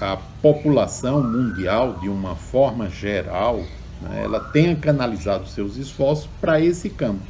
a 0.00 0.16
população 0.16 1.22
mundial, 1.22 1.98
de 2.00 2.08
uma 2.08 2.34
forma 2.34 2.88
geral, 2.88 3.58
né, 4.00 4.22
ela 4.24 4.40
tenha 4.40 4.74
canalizado 4.74 5.46
seus 5.46 5.76
esforços 5.76 6.26
para 6.40 6.58
esse 6.58 6.88
campo. 6.88 7.20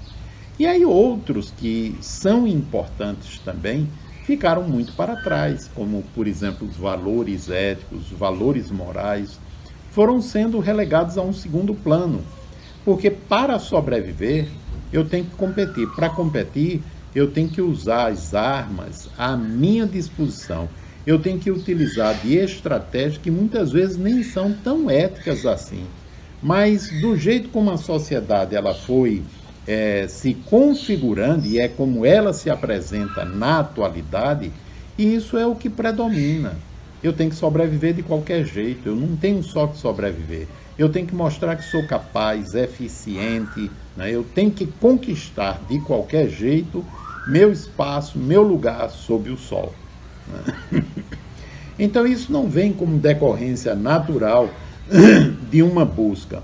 E 0.57 0.69
aí 0.69 0.85
outros 0.85 1.53
que 1.57 1.97
são 2.01 2.47
importantes 2.47 3.41
também 3.41 3.89
ficaram 4.25 4.63
muito 4.63 4.93
para 4.93 5.17
trás, 5.17 5.69
como 5.75 6.05
por 6.15 6.29
exemplo 6.29 6.69
os 6.69 6.77
valores 6.77 7.51
éticos, 7.51 8.13
os 8.13 8.17
valores 8.17 8.71
morais, 8.71 9.41
foram 9.91 10.21
sendo 10.21 10.59
relegados 10.59 11.19
a 11.19 11.23
um 11.23 11.33
segundo 11.33 11.75
plano. 11.75 12.23
Porque 12.85 13.11
para 13.11 13.59
sobreviver, 13.59 14.49
eu 14.93 15.05
tenho 15.05 15.25
que 15.25 15.37
competir. 15.37 15.87
Para 15.95 16.09
competir, 16.09 16.83
eu 17.15 17.31
tenho 17.31 17.49
que 17.49 17.61
usar 17.61 18.11
as 18.11 18.35
armas 18.35 19.09
à 19.19 19.37
minha 19.37 19.87
disposição. 19.87 20.69
Eu 21.07 21.19
tenho 21.19 21.39
que 21.39 21.51
utilizar 21.51 22.15
de 22.21 22.37
estratégias 22.37 23.19
que 23.19 23.31
muitas 23.31 23.73
vezes 23.73 23.97
nem 23.97 24.23
são 24.23 24.53
tão 24.53 24.91
éticas 24.91 25.45
assim. 25.47 25.85
Mas 26.43 26.89
do 27.01 27.17
jeito 27.17 27.49
como 27.49 27.71
a 27.71 27.77
sociedade 27.77 28.55
ela 28.55 28.75
foi 28.75 29.23
é, 29.67 30.07
se 30.09 30.35
configurando, 30.35 31.47
e 31.47 31.59
é 31.59 31.69
como 31.69 32.05
ela 32.05 32.33
se 32.33 32.49
apresenta 32.49 33.25
na 33.25 33.61
atualidade, 33.61 34.51
isso 34.99 35.37
é 35.37 35.47
o 35.47 35.55
que 35.55 35.69
predomina. 35.69 36.57
Eu 37.03 37.13
tenho 37.13 37.31
que 37.31 37.37
sobreviver 37.37 37.95
de 37.95 38.03
qualquer 38.03 38.45
jeito, 38.45 38.89
eu 38.89 38.97
não 38.97 39.17
tenho 39.17 39.43
só 39.43 39.67
que 39.67 39.79
sobreviver. 39.79 40.47
Eu 40.79 40.89
tenho 40.89 41.07
que 41.07 41.15
mostrar 41.15 41.57
que 41.57 41.65
sou 41.65 41.87
capaz, 41.87 42.55
eficiente, 42.55 43.71
né? 43.97 44.11
eu 44.11 44.25
tenho 44.35 44.51
que 44.51 44.67
conquistar 44.67 45.61
de 45.69 45.79
qualquer 45.81 46.29
jeito 46.29 46.85
meu 47.27 47.53
espaço, 47.53 48.19
meu 48.19 48.43
lugar 48.43 48.89
sob 48.91 49.31
o 49.31 49.37
sol. 49.37 49.75
Né? 50.29 50.85
Então, 51.83 52.07
isso 52.07 52.31
não 52.31 52.47
vem 52.47 52.75
como 52.75 52.99
decorrência 52.99 53.75
natural 53.75 54.51
de 55.51 55.63
uma 55.63 55.83
busca 55.83 56.43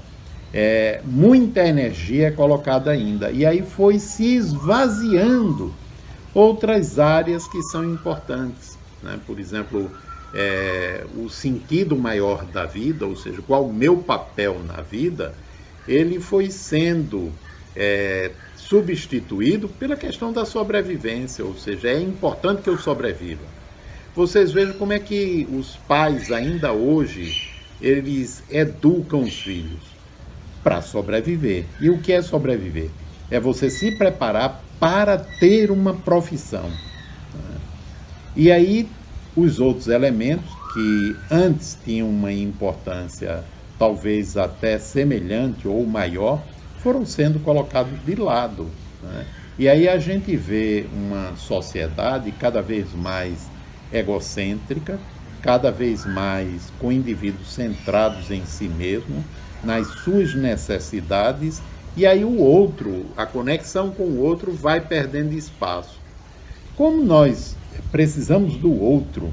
é, 0.58 1.02
muita 1.04 1.66
energia 1.66 2.28
é 2.28 2.30
colocada 2.30 2.90
ainda. 2.90 3.30
E 3.30 3.44
aí 3.44 3.62
foi 3.62 3.98
se 3.98 4.36
esvaziando 4.36 5.70
outras 6.32 6.98
áreas 6.98 7.46
que 7.46 7.62
são 7.64 7.84
importantes. 7.84 8.78
Né? 9.02 9.18
Por 9.26 9.38
exemplo, 9.38 9.90
é, 10.38 11.06
o 11.16 11.30
sentido 11.30 11.96
maior 11.96 12.44
da 12.44 12.66
vida, 12.66 13.06
ou 13.06 13.16
seja, 13.16 13.40
qual 13.40 13.64
o 13.64 13.72
meu 13.72 13.96
papel 13.96 14.60
na 14.62 14.82
vida, 14.82 15.34
ele 15.88 16.20
foi 16.20 16.50
sendo 16.50 17.32
é, 17.74 18.30
substituído 18.54 19.66
pela 19.66 19.96
questão 19.96 20.34
da 20.34 20.44
sobrevivência, 20.44 21.42
ou 21.42 21.56
seja, 21.56 21.88
é 21.88 21.98
importante 21.98 22.60
que 22.60 22.68
eu 22.68 22.76
sobreviva. 22.76 23.44
Vocês 24.14 24.52
vejam 24.52 24.74
como 24.74 24.92
é 24.92 24.98
que 24.98 25.48
os 25.50 25.76
pais 25.88 26.30
ainda 26.30 26.70
hoje 26.70 27.54
eles 27.80 28.42
educam 28.50 29.22
os 29.22 29.40
filhos 29.40 29.80
para 30.62 30.82
sobreviver. 30.82 31.64
E 31.80 31.88
o 31.88 31.98
que 31.98 32.12
é 32.12 32.20
sobreviver? 32.20 32.90
É 33.30 33.40
você 33.40 33.70
se 33.70 33.96
preparar 33.96 34.62
para 34.78 35.16
ter 35.16 35.70
uma 35.70 35.94
profissão. 35.94 36.70
E 38.34 38.52
aí, 38.52 38.86
os 39.36 39.60
outros 39.60 39.88
elementos 39.88 40.50
que 40.72 41.16
antes 41.30 41.78
tinham 41.84 42.08
uma 42.08 42.32
importância 42.32 43.44
talvez 43.78 44.36
até 44.36 44.78
semelhante 44.78 45.68
ou 45.68 45.84
maior, 45.86 46.42
foram 46.82 47.04
sendo 47.04 47.38
colocados 47.40 47.92
de 48.04 48.14
lado. 48.14 48.70
Né? 49.02 49.26
E 49.58 49.68
aí 49.68 49.88
a 49.88 49.98
gente 49.98 50.36
vê 50.36 50.86
uma 50.92 51.36
sociedade 51.36 52.30
cada 52.32 52.62
vez 52.62 52.92
mais 52.94 53.48
egocêntrica, 53.92 54.98
cada 55.42 55.70
vez 55.70 56.04
mais 56.04 56.72
com 56.78 56.90
indivíduos 56.90 57.52
centrados 57.52 58.30
em 58.30 58.44
si 58.44 58.68
mesmo, 58.68 59.24
nas 59.62 59.86
suas 60.00 60.34
necessidades, 60.34 61.62
e 61.96 62.04
aí 62.06 62.24
o 62.24 62.38
outro, 62.38 63.06
a 63.16 63.24
conexão 63.24 63.90
com 63.90 64.04
o 64.04 64.20
outro, 64.20 64.52
vai 64.52 64.80
perdendo 64.80 65.32
espaço. 65.32 65.98
Como 66.76 67.02
nós 67.02 67.55
precisamos 67.90 68.56
do 68.56 68.72
outro 68.72 69.32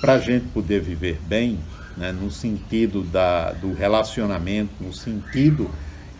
para 0.00 0.14
a 0.14 0.18
gente 0.18 0.46
poder 0.48 0.80
viver 0.80 1.18
bem, 1.26 1.58
né, 1.96 2.12
no 2.12 2.30
sentido 2.30 3.02
da, 3.02 3.52
do 3.52 3.72
relacionamento, 3.72 4.70
no 4.80 4.92
sentido 4.92 5.70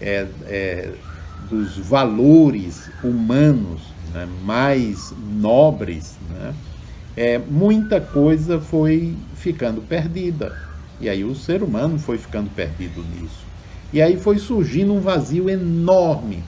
é, 0.01 0.27
é, 0.47 0.93
dos 1.51 1.77
valores 1.77 2.91
humanos 3.03 3.83
né, 4.12 4.27
mais 4.45 5.12
nobres, 5.18 6.16
né, 6.31 6.55
é, 7.16 7.39
muita 7.39 8.01
coisa 8.01 8.61
foi 8.61 9.16
ficando 9.35 9.81
perdida. 9.83 10.57
E 11.01 11.09
aí 11.09 11.25
o 11.25 11.35
ser 11.35 11.62
humano 11.62 11.99
foi 11.99 12.18
ficando 12.18 12.51
perdido 12.51 13.05
nisso. 13.14 13.45
E 13.93 14.01
aí 14.01 14.16
foi 14.16 14.39
surgindo 14.39 14.93
um 14.93 15.01
vazio 15.01 15.49
enorme. 15.49 16.43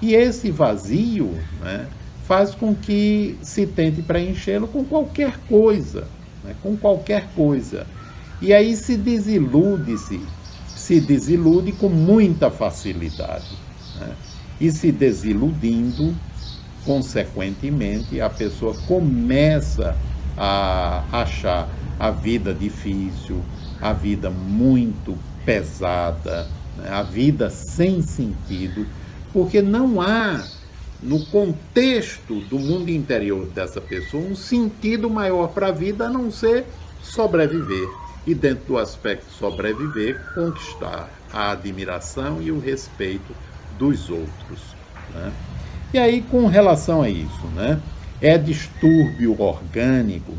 E 0.00 0.14
esse 0.14 0.50
vazio 0.50 1.34
né, 1.60 1.86
faz 2.26 2.54
com 2.54 2.74
que 2.74 3.38
se 3.42 3.66
tente 3.66 4.02
preenchê-lo 4.02 4.66
com 4.66 4.84
qualquer 4.84 5.38
coisa, 5.48 6.08
né, 6.42 6.54
com 6.62 6.76
qualquer 6.76 7.28
coisa. 7.34 7.86
E 8.40 8.52
aí 8.52 8.76
se 8.76 8.96
desilude-se, 8.96 10.20
se 10.66 11.00
desilude 11.00 11.72
com 11.72 11.88
muita 11.88 12.50
facilidade. 12.50 13.56
Né? 14.00 14.12
E 14.60 14.70
se 14.70 14.90
desiludindo, 14.90 16.14
consequentemente, 16.84 18.20
a 18.20 18.30
pessoa 18.30 18.74
começa 18.86 19.96
a 20.36 21.04
achar 21.12 21.68
a 21.98 22.10
vida 22.10 22.52
difícil, 22.52 23.40
a 23.80 23.92
vida 23.92 24.30
muito 24.30 25.16
pesada, 25.44 26.48
né? 26.76 26.88
a 26.90 27.02
vida 27.02 27.50
sem 27.50 28.02
sentido, 28.02 28.86
porque 29.32 29.60
não 29.62 30.00
há 30.00 30.42
no 31.04 31.24
contexto 31.26 32.40
do 32.48 32.58
mundo 32.58 32.88
interior 32.88 33.46
dessa 33.46 33.80
pessoa 33.80 34.24
um 34.24 34.34
sentido 34.34 35.10
maior 35.10 35.48
para 35.48 35.68
a 35.68 35.72
vida 35.72 36.06
a 36.06 36.08
não 36.08 36.30
ser 36.30 36.64
sobreviver. 37.02 37.86
E 38.26 38.34
dentro 38.34 38.64
do 38.68 38.78
aspecto 38.78 39.30
sobreviver, 39.38 40.18
conquistar 40.34 41.10
a 41.30 41.52
admiração 41.52 42.40
e 42.40 42.50
o 42.50 42.58
respeito 42.58 43.34
dos 43.78 44.08
outros. 44.08 44.74
Né? 45.14 45.30
E 45.92 45.98
aí, 45.98 46.22
com 46.22 46.46
relação 46.46 47.02
a 47.02 47.10
isso, 47.10 47.46
né? 47.54 47.78
é 48.22 48.38
distúrbio 48.38 49.38
orgânico, 49.38 50.32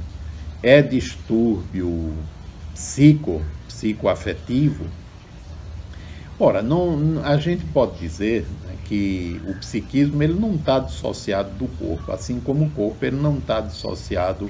é 0.63 0.81
distúrbio 0.81 2.11
psico, 2.73 3.43
psicoafetivo. 3.67 4.85
Ora, 6.39 6.63
não, 6.63 7.21
a 7.23 7.37
gente 7.37 7.63
pode 7.65 7.99
dizer 7.99 8.45
que 8.85 9.41
o 9.47 9.53
psiquismo 9.55 10.21
ele 10.23 10.33
não 10.33 10.55
está 10.55 10.79
dissociado 10.79 11.49
do 11.57 11.67
corpo, 11.77 12.11
assim 12.11 12.39
como 12.39 12.65
o 12.65 12.69
corpo 12.69 13.03
ele 13.03 13.17
não 13.17 13.37
está 13.37 13.59
dissociado 13.59 14.49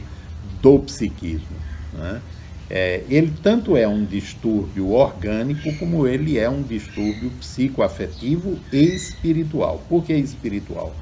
do 0.62 0.80
psiquismo. 0.80 1.58
Né? 1.94 2.22
É, 2.70 3.04
ele 3.10 3.32
tanto 3.44 3.78
é 3.78 3.88
um 3.88 4.04
distúrbio 4.04 4.92
orgânico 4.92 5.74
como 5.78 6.08
ele 6.08 6.38
é 6.38 6.50
um 6.50 6.62
distúrbio 6.62 7.30
psicoafetivo 7.40 8.58
e 8.72 8.96
espiritual. 8.96 9.84
Por 9.88 10.04
que 10.04 10.14
espiritual? 10.14 10.94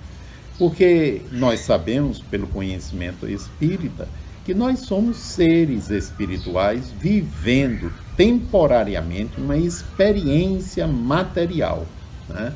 Porque 0.57 1.21
nós 1.31 1.61
sabemos, 1.61 2.19
pelo 2.19 2.47
conhecimento 2.47 3.27
espírita, 3.27 4.07
que 4.45 4.53
nós 4.53 4.79
somos 4.79 5.17
seres 5.17 5.89
espirituais 5.89 6.91
vivendo 6.99 7.91
temporariamente 8.17 9.39
uma 9.39 9.57
experiência 9.57 10.85
material. 10.85 11.85
Né? 12.27 12.53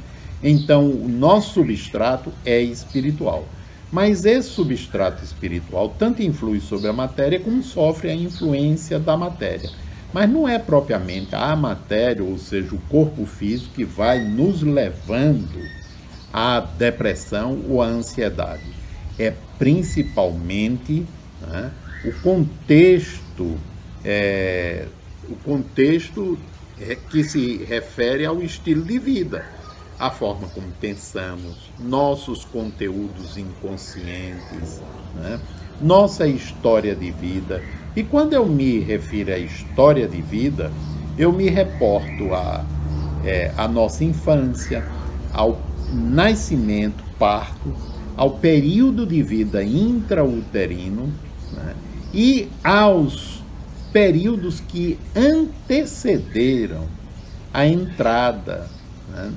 Então, 0.50 0.90
o 0.90 1.10
nosso 1.10 1.56
substrato 1.56 2.32
é 2.46 2.62
espiritual. 2.62 3.46
Mas 3.92 4.24
esse 4.24 4.48
substrato 4.48 5.22
espiritual 5.22 5.94
tanto 6.00 6.24
influi 6.24 6.62
sobre 6.62 6.88
a 6.88 6.94
matéria 6.94 7.38
como 7.38 7.62
sofre 7.62 8.10
a 8.10 8.16
influência 8.16 8.98
da 8.98 9.18
matéria. 9.18 9.70
Mas 10.14 10.30
não 10.30 10.48
é 10.48 10.58
propriamente 10.58 11.36
a 11.36 11.54
matéria, 11.54 12.24
ou 12.24 12.38
seja, 12.38 12.74
o 12.74 12.80
corpo 12.90 13.26
físico, 13.26 13.74
que 13.76 13.84
vai 13.84 14.20
nos 14.20 14.62
levando 14.62 15.60
à 16.32 16.62
depressão 16.62 17.62
ou 17.68 17.82
à 17.82 17.88
ansiedade. 17.88 18.64
É 19.20 19.34
principalmente 19.60 21.06
né, 21.42 21.72
o 22.06 22.14
contexto, 22.22 23.58
é, 24.06 24.86
o 25.30 25.36
contexto 25.36 26.40
é, 26.80 26.96
que 26.96 27.22
se 27.22 27.66
refere 27.66 28.26
ao 28.26 28.42
estilo 28.42 28.84
de 28.84 28.98
vida 28.98 29.57
a 30.00 30.12
forma 30.12 30.48
como 30.50 30.68
pensamos, 30.80 31.72
nossos 31.80 32.46
conteúdos 32.46 33.38
inconscientes, 33.38 34.82
né? 35.16 35.40
nossa 35.82 36.28
história 36.28 36.96
de 36.96 37.12
vida. 37.12 37.64
E 37.96 38.04
quando 38.04 38.34
eu 38.34 38.46
me 38.46 38.80
refiro 38.80 39.34
à 39.34 39.38
história 39.40 40.08
de 40.08 40.22
vida, 40.22 40.72
eu 41.18 41.32
me 41.32 41.50
reporto 41.50 42.34
à 42.34 42.64
é, 43.26 43.52
a 43.58 43.68
nossa 43.68 44.04
infância, 44.04 44.86
ao 45.34 45.60
nascimento, 45.92 47.04
parto, 47.18 47.74
ao 48.16 48.32
período 48.32 49.06
de 49.06 49.24
vida 49.24 49.64
intrauterino 49.64 51.12
né? 51.54 51.76
e 52.14 52.50
aos 52.64 53.44
períodos 53.92 54.60
que 54.60 55.00
antecederam 55.16 56.86
a 57.54 57.66
entrada 57.66 58.68
né? 59.10 59.32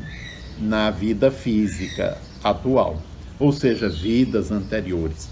Na 0.61 0.91
vida 0.91 1.31
física 1.31 2.19
atual, 2.43 3.01
ou 3.39 3.53
seja, 3.53 3.89
vidas 3.89 4.51
anteriores, 4.51 5.29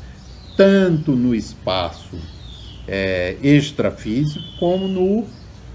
tanto 0.56 1.12
no 1.12 1.34
espaço 1.34 2.18
é, 2.86 3.36
extrafísico 3.42 4.44
como 4.58 4.88
no 4.88 5.26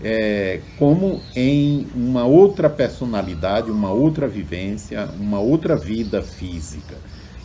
é, 0.04 0.60
como 0.78 1.22
em 1.34 1.88
uma 1.96 2.26
outra 2.26 2.70
personalidade, 2.70 3.72
uma 3.72 3.92
outra 3.92 4.28
vivência, 4.28 5.10
uma 5.18 5.40
outra 5.40 5.78
vida 5.78 6.22
física. 6.22 6.98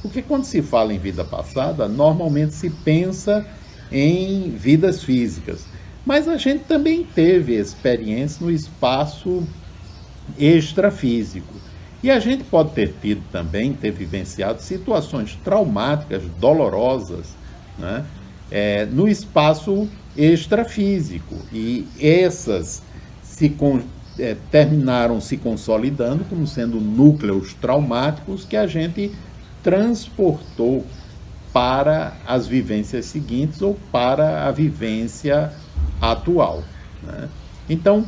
Porque 0.02 0.22
quando 0.22 0.44
se 0.44 0.60
fala 0.60 0.92
em 0.92 0.98
vida 0.98 1.24
passada, 1.24 1.86
normalmente 1.86 2.54
se 2.54 2.70
pensa 2.70 3.46
em 3.92 4.50
vidas 4.50 5.04
físicas. 5.04 5.64
Mas 6.04 6.26
a 6.26 6.36
gente 6.36 6.64
também 6.64 7.04
teve 7.04 7.54
experiência 7.54 8.44
no 8.44 8.50
espaço 8.50 9.46
extrafísico. 10.38 11.54
E 12.02 12.10
a 12.10 12.20
gente 12.20 12.44
pode 12.44 12.70
ter 12.70 12.94
tido 13.00 13.22
também, 13.32 13.72
ter 13.72 13.90
vivenciado 13.90 14.62
situações 14.62 15.36
traumáticas, 15.42 16.22
dolorosas, 16.38 17.34
né? 17.78 18.04
É, 18.50 18.86
no 18.86 19.08
espaço 19.08 19.88
extrafísico. 20.16 21.34
E 21.52 21.86
essas 22.00 22.82
se 23.22 23.54
é, 24.18 24.36
terminaram 24.50 25.20
se 25.20 25.36
consolidando 25.36 26.24
como 26.24 26.46
sendo 26.46 26.80
núcleos 26.80 27.54
traumáticos 27.54 28.44
que 28.44 28.56
a 28.56 28.66
gente 28.66 29.12
transportou 29.62 30.84
para 31.52 32.14
as 32.26 32.46
vivências 32.46 33.06
seguintes 33.06 33.62
ou 33.62 33.76
para 33.92 34.46
a 34.46 34.50
vivência 34.50 35.52
atual. 36.00 36.62
Né? 37.02 37.28
Então, 37.68 38.06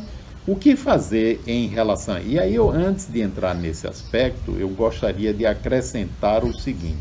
o 0.50 0.56
que 0.56 0.74
fazer 0.74 1.40
em 1.46 1.68
relação. 1.68 2.18
E 2.18 2.36
aí, 2.36 2.56
eu, 2.56 2.68
antes 2.68 3.06
de 3.06 3.20
entrar 3.20 3.54
nesse 3.54 3.86
aspecto, 3.86 4.56
eu 4.58 4.68
gostaria 4.68 5.32
de 5.32 5.46
acrescentar 5.46 6.44
o 6.44 6.52
seguinte. 6.52 6.98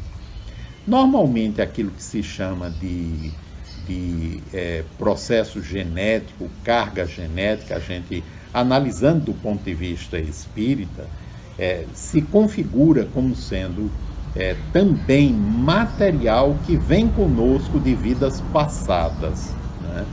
Normalmente, 0.85 1.59
aquilo 1.59 1.89
que 1.89 2.03
se 2.03 2.21
chama 2.21 2.69
de, 2.69 3.31
de 3.87 4.43
é, 4.53 4.83
processo 4.99 5.63
genético, 5.63 6.47
carga 6.63 7.07
genética, 7.07 7.77
a 7.77 7.79
gente, 7.79 8.23
analisando 8.53 9.25
do 9.25 9.33
ponto 9.33 9.63
de 9.63 9.73
vista 9.73 10.19
espírita, 10.19 11.07
é, 11.57 11.85
se 11.95 12.21
configura 12.21 13.07
como 13.11 13.35
sendo 13.35 13.89
é, 14.35 14.55
também 14.71 15.33
material 15.33 16.55
que 16.67 16.77
vem 16.77 17.07
conosco 17.07 17.79
de 17.79 17.95
vidas 17.95 18.41
passadas, 18.53 19.55
né? 19.81 20.05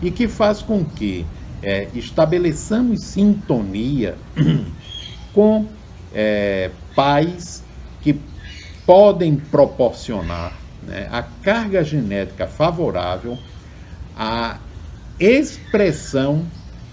e 0.00 0.12
que 0.12 0.28
faz 0.28 0.62
com 0.62 0.84
que 0.84 1.26
é, 1.62 1.88
estabeleçamos 1.94 3.00
sintonia 3.00 4.16
com 5.32 5.66
é, 6.14 6.70
pais 6.94 7.62
que 8.00 8.18
podem 8.84 9.36
proporcionar 9.36 10.56
né, 10.82 11.08
a 11.10 11.22
carga 11.22 11.82
genética 11.82 12.46
favorável 12.46 13.38
à 14.16 14.58
expressão 15.18 16.44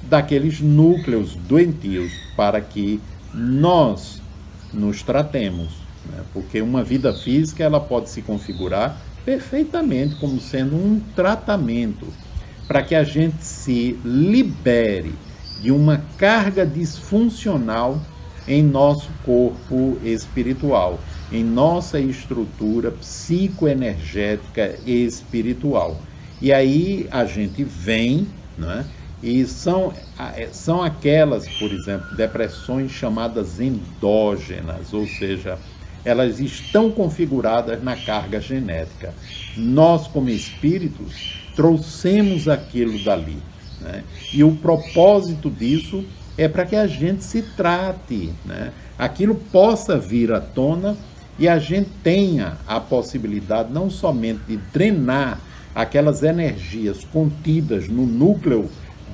daqueles 0.03 0.59
núcleos 0.59 1.36
doentios 1.36 2.11
para 2.36 2.59
que 2.59 2.99
nós 3.34 4.22
nos 4.74 5.03
tratemos. 5.03 5.70
Né? 6.05 6.24
Porque 6.34 6.61
uma 6.61 6.84
vida 6.84 7.14
física 7.14 7.64
ela 7.64 7.80
pode 7.80 8.09
se 8.09 8.22
configurar 8.22 8.97
perfeitamente 9.24 10.16
como 10.16 10.39
sendo 10.41 10.76
um 10.76 10.99
tratamento 11.16 12.07
para 12.68 12.82
que 12.82 12.95
a 12.95 13.03
gente 13.03 13.43
se 13.43 13.97
libere 14.03 15.14
de 15.61 15.72
uma 15.72 16.03
carga 16.18 16.66
disfuncional 16.66 18.01
em 18.47 18.61
nosso 18.61 19.09
corpo 19.26 19.97
espiritual, 20.03 20.99
em 21.32 21.43
nossa 21.43 21.99
estrutura 21.99 22.91
psicoenergética 22.91 24.76
espiritual. 24.86 25.99
E 26.41 26.51
aí 26.51 27.07
a 27.09 27.26
gente 27.26 27.64
vem, 27.64 28.28
né? 28.57 28.86
E 29.22 29.45
são, 29.45 29.93
é, 30.36 30.49
são 30.51 30.84
aquelas, 30.84 31.47
por 31.47 31.72
exemplo, 31.72 32.14
depressões 32.18 32.91
chamadas 32.91 33.61
endógenas, 33.61 34.93
ou 34.93 35.07
seja, 35.07 35.57
elas 36.03 36.41
estão 36.41 36.91
configuradas 36.91 37.82
na 37.82 37.95
carga 37.95 38.41
genética. 38.41 39.14
Nós, 39.55 40.07
como 40.07 40.28
espíritos, 40.28 41.42
trouxemos 41.55 42.47
aquilo 42.47 42.97
dali. 43.03 43.37
Né? 43.81 44.03
E 44.33 44.43
o 44.43 44.55
propósito 44.55 45.49
disso 45.49 46.03
é 46.37 46.47
para 46.47 46.65
que 46.65 46.75
a 46.75 46.87
gente 46.87 47.23
se 47.23 47.41
trate, 47.41 48.33
né? 48.45 48.71
aquilo 48.97 49.35
possa 49.35 49.97
vir 49.97 50.31
à 50.31 50.39
tona 50.39 50.97
e 51.37 51.47
a 51.47 51.59
gente 51.59 51.89
tenha 52.03 52.57
a 52.67 52.79
possibilidade 52.79 53.71
não 53.71 53.89
somente 53.89 54.41
de 54.47 54.57
drenar 54.71 55.39
aquelas 55.73 56.21
energias 56.21 57.03
contidas 57.05 57.87
no 57.87 58.05
núcleo 58.05 58.69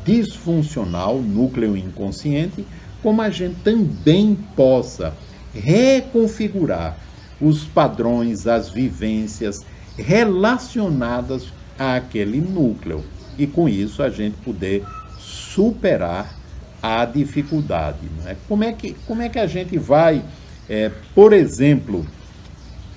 disfuncional, 0.05 1.19
núcleo 1.19 1.77
inconsciente, 1.77 2.65
como 3.01 3.21
a 3.21 3.29
gente 3.29 3.55
também 3.63 4.37
possa 4.55 5.13
reconfigurar 5.53 6.97
os 7.39 7.63
padrões, 7.63 8.47
as 8.47 8.69
vivências 8.69 9.65
relacionadas 9.97 11.47
àquele 11.79 12.41
núcleo. 12.41 13.03
E 13.37 13.47
com 13.47 13.69
isso 13.69 14.03
a 14.03 14.09
gente 14.09 14.35
poder 14.37 14.85
superar 15.17 16.37
a 16.83 17.05
dificuldade. 17.05 18.05
Né? 18.23 18.35
Como, 18.47 18.63
é 18.63 18.73
que, 18.73 18.93
como 19.07 19.21
é 19.21 19.29
que 19.29 19.39
a 19.39 19.47
gente 19.47 19.77
vai, 19.77 20.23
é, 20.69 20.91
por 21.15 21.31
exemplo, 21.33 22.05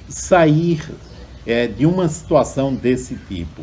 sair 0.09 0.85
é, 1.47 1.67
de 1.67 1.87
uma 1.87 2.09
situação 2.09 2.75
desse 2.75 3.15
tipo, 3.29 3.63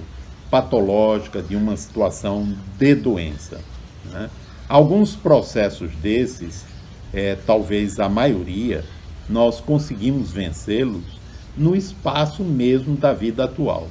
patológica, 0.50 1.42
de 1.42 1.56
uma 1.56 1.76
situação 1.76 2.56
de 2.78 2.96
doença? 2.96 3.60
Né? 4.06 4.30
Alguns 4.68 5.16
processos 5.16 5.92
desses, 5.96 6.66
é, 7.14 7.36
talvez 7.46 8.00
a 8.00 8.08
maioria, 8.08 8.84
nós 9.28 9.60
conseguimos 9.60 10.32
vencê-los 10.32 11.20
no 11.56 11.76
espaço 11.76 12.44
mesmo 12.44 12.96
da 12.96 13.14
vida 13.14 13.44
atual. 13.44 13.88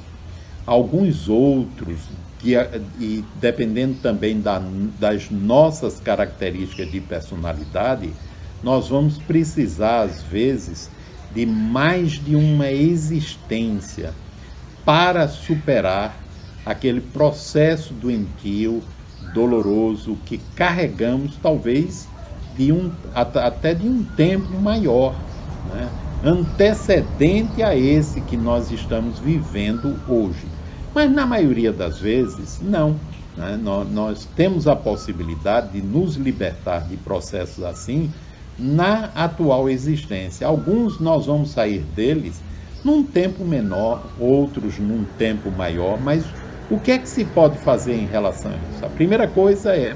Alguns 0.69 1.27
outros, 1.27 1.97
que, 2.37 2.53
e 2.99 3.25
dependendo 3.41 3.95
também 4.03 4.39
da, 4.39 4.61
das 4.99 5.31
nossas 5.31 5.99
características 5.99 6.91
de 6.91 7.01
personalidade, 7.01 8.13
nós 8.61 8.87
vamos 8.87 9.17
precisar, 9.17 10.01
às 10.01 10.21
vezes, 10.21 10.91
de 11.33 11.43
mais 11.43 12.23
de 12.23 12.35
uma 12.35 12.71
existência 12.71 14.13
para 14.85 15.27
superar 15.27 16.15
aquele 16.63 17.01
processo 17.01 17.91
doentio, 17.91 18.83
doloroso 19.33 20.19
que 20.23 20.37
carregamos, 20.55 21.35
talvez 21.41 22.07
de 22.55 22.71
um, 22.71 22.91
até 23.15 23.73
de 23.73 23.87
um 23.87 24.03
tempo 24.03 24.53
maior, 24.61 25.15
né? 25.73 25.89
antecedente 26.23 27.63
a 27.63 27.75
esse 27.75 28.21
que 28.21 28.37
nós 28.37 28.69
estamos 28.69 29.17
vivendo 29.17 29.99
hoje. 30.07 30.48
Mas 30.93 31.11
na 31.11 31.25
maioria 31.25 31.71
das 31.71 31.99
vezes, 31.99 32.59
não. 32.61 32.95
Né? 33.37 33.59
Nós, 33.61 33.91
nós 33.91 34.27
temos 34.35 34.67
a 34.67 34.75
possibilidade 34.75 35.73
de 35.73 35.81
nos 35.81 36.15
libertar 36.15 36.87
de 36.87 36.97
processos 36.97 37.63
assim 37.63 38.11
na 38.57 39.05
atual 39.15 39.69
existência. 39.69 40.45
Alguns 40.45 40.99
nós 40.99 41.25
vamos 41.25 41.51
sair 41.51 41.79
deles 41.95 42.41
num 42.83 43.03
tempo 43.03 43.45
menor, 43.45 44.03
outros 44.19 44.77
num 44.77 45.05
tempo 45.17 45.49
maior, 45.51 45.99
mas 45.99 46.25
o 46.69 46.79
que 46.79 46.91
é 46.91 46.97
que 46.97 47.09
se 47.09 47.25
pode 47.25 47.57
fazer 47.59 47.93
em 47.93 48.05
relação 48.05 48.51
a 48.51 48.75
isso? 48.75 48.85
A 48.85 48.89
primeira 48.89 49.27
coisa 49.27 49.75
é, 49.75 49.95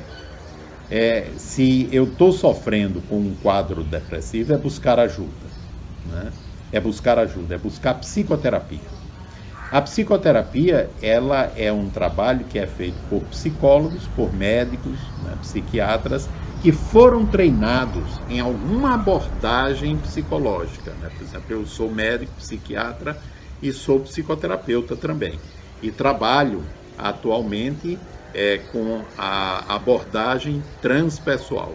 é 0.89 1.27
se 1.37 1.87
eu 1.91 2.05
estou 2.05 2.31
sofrendo 2.31 3.01
com 3.09 3.17
um 3.17 3.35
quadro 3.41 3.83
depressivo, 3.83 4.53
é 4.53 4.57
buscar 4.57 4.99
ajuda. 4.99 5.29
Né? 6.09 6.31
É 6.71 6.79
buscar 6.79 7.19
ajuda, 7.19 7.55
é 7.55 7.57
buscar 7.57 7.93
psicoterapia. 7.95 9.02
A 9.73 9.81
psicoterapia, 9.81 10.87
ela 11.01 11.51
é 11.57 11.73
um 11.73 11.89
trabalho 11.89 12.45
que 12.45 12.59
é 12.59 12.67
feito 12.67 12.95
por 13.09 13.23
psicólogos, 13.23 14.05
por 14.15 14.31
médicos, 14.31 14.99
né, 15.23 15.35
psiquiatras, 15.41 16.29
que 16.61 16.71
foram 16.71 17.25
treinados 17.25 18.21
em 18.29 18.39
alguma 18.39 18.93
abordagem 18.93 19.97
psicológica. 19.97 20.91
Né? 21.01 21.09
Por 21.17 21.23
exemplo, 21.23 21.45
eu 21.49 21.65
sou 21.65 21.89
médico, 21.89 22.31
psiquiatra 22.37 23.17
e 23.63 23.73
sou 23.73 24.01
psicoterapeuta 24.01 24.95
também. 24.95 25.39
E 25.81 25.89
trabalho 25.89 26.63
atualmente 26.95 27.97
é, 28.31 28.59
com 28.71 29.01
a 29.17 29.73
abordagem 29.73 30.63
transpessoal. 30.83 31.73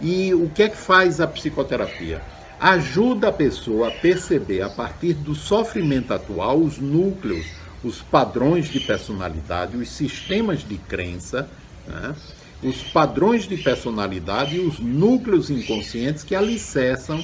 E 0.00 0.32
o 0.32 0.48
que 0.48 0.62
é 0.62 0.68
que 0.70 0.78
faz 0.78 1.20
a 1.20 1.26
psicoterapia? 1.26 2.22
Ajuda 2.64 3.28
a 3.28 3.32
pessoa 3.32 3.88
a 3.88 3.90
perceber, 3.90 4.62
a 4.62 4.70
partir 4.70 5.12
do 5.12 5.34
sofrimento 5.34 6.14
atual, 6.14 6.58
os 6.58 6.78
núcleos, 6.78 7.44
os 7.84 8.00
padrões 8.00 8.70
de 8.70 8.80
personalidade, 8.80 9.76
os 9.76 9.90
sistemas 9.90 10.66
de 10.66 10.78
crença, 10.78 11.46
né? 11.86 12.16
os 12.62 12.82
padrões 12.82 13.46
de 13.46 13.58
personalidade 13.58 14.56
e 14.56 14.60
os 14.60 14.78
núcleos 14.78 15.50
inconscientes 15.50 16.24
que 16.24 16.34
alicerçam 16.34 17.22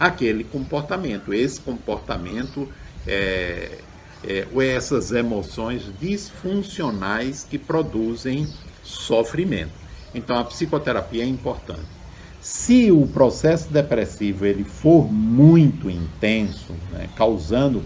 aquele 0.00 0.42
comportamento. 0.42 1.32
Esse 1.32 1.60
comportamento 1.60 2.68
é, 3.06 3.78
é, 4.24 4.48
ou 4.52 4.60
essas 4.60 5.12
emoções 5.12 5.84
disfuncionais 6.00 7.46
que 7.48 7.56
produzem 7.56 8.48
sofrimento. 8.82 9.70
Então 10.12 10.36
a 10.36 10.42
psicoterapia 10.42 11.22
é 11.22 11.26
importante. 11.26 12.01
Se 12.42 12.90
o 12.90 13.06
processo 13.06 13.72
depressivo 13.72 14.44
ele 14.44 14.64
for 14.64 15.10
muito 15.12 15.88
intenso, 15.88 16.74
né, 16.90 17.08
causando 17.14 17.84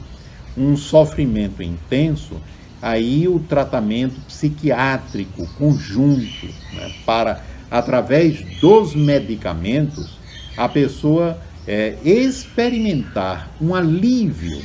um 0.57 0.79
sofrimento 0.79 1.63
intenso, 1.63 2.41
aí 2.81 3.29
o 3.29 3.39
tratamento 3.39 4.19
psiquiátrico 4.23 5.47
conjunto, 5.59 6.47
né, 6.73 6.91
para 7.05 7.45
através 7.71 8.41
dos 8.59 8.95
medicamentos, 8.95 10.17
a 10.57 10.67
pessoa 10.67 11.39
é, 11.69 11.99
experimentar 12.03 13.51
um 13.61 13.75
alívio, 13.75 14.63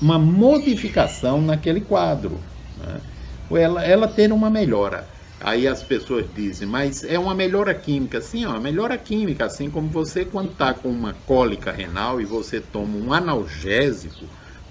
uma 0.00 0.18
modificação 0.18 1.42
naquele 1.42 1.82
quadro, 1.82 2.40
né, 2.78 3.00
ela, 3.50 3.84
ela 3.84 4.08
ter 4.08 4.32
uma 4.32 4.48
melhora. 4.48 5.17
Aí 5.40 5.68
as 5.68 5.82
pessoas 5.82 6.26
dizem, 6.34 6.66
mas 6.66 7.04
é 7.04 7.18
uma 7.18 7.34
melhora 7.34 7.72
química. 7.72 8.20
Sim, 8.20 8.44
é 8.44 8.48
uma 8.48 8.60
melhora 8.60 8.98
química, 8.98 9.44
assim 9.44 9.70
como 9.70 9.88
você 9.88 10.24
quando 10.24 10.50
está 10.50 10.74
com 10.74 10.88
uma 10.88 11.14
cólica 11.26 11.70
renal 11.70 12.20
e 12.20 12.24
você 12.24 12.60
toma 12.60 12.96
um 12.96 13.12
analgésico 13.12 14.24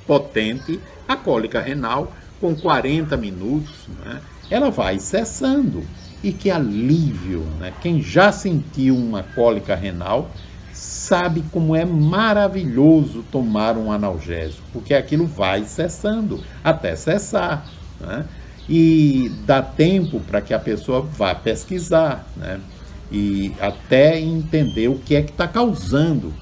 potente, 0.05 0.79
a 1.07 1.15
cólica 1.15 1.61
renal, 1.61 2.13
com 2.39 2.55
40 2.55 3.15
minutos, 3.17 3.87
né, 4.03 4.21
ela 4.49 4.69
vai 4.69 4.99
cessando. 4.99 5.83
E 6.23 6.31
que 6.31 6.49
alívio! 6.49 7.41
Né? 7.59 7.73
Quem 7.81 8.01
já 8.01 8.31
sentiu 8.31 8.95
uma 8.95 9.21
cólica 9.23 9.75
renal 9.75 10.31
sabe 10.73 11.43
como 11.51 11.75
é 11.75 11.85
maravilhoso 11.85 13.23
tomar 13.31 13.77
um 13.77 13.91
analgésico, 13.91 14.61
porque 14.73 14.93
aquilo 14.93 15.25
vai 15.25 15.63
cessando 15.63 16.43
até 16.63 16.95
cessar. 16.95 17.67
Né? 17.99 18.25
E 18.69 19.31
dá 19.45 19.61
tempo 19.61 20.19
para 20.19 20.41
que 20.41 20.53
a 20.53 20.59
pessoa 20.59 21.01
vá 21.01 21.33
pesquisar, 21.33 22.27
né? 22.35 22.59
E 23.11 23.53
até 23.61 24.19
entender 24.19 24.89
o 24.89 24.99
que 24.99 25.15
é 25.15 25.21
que 25.21 25.31
está 25.31 25.47
causando 25.47 26.33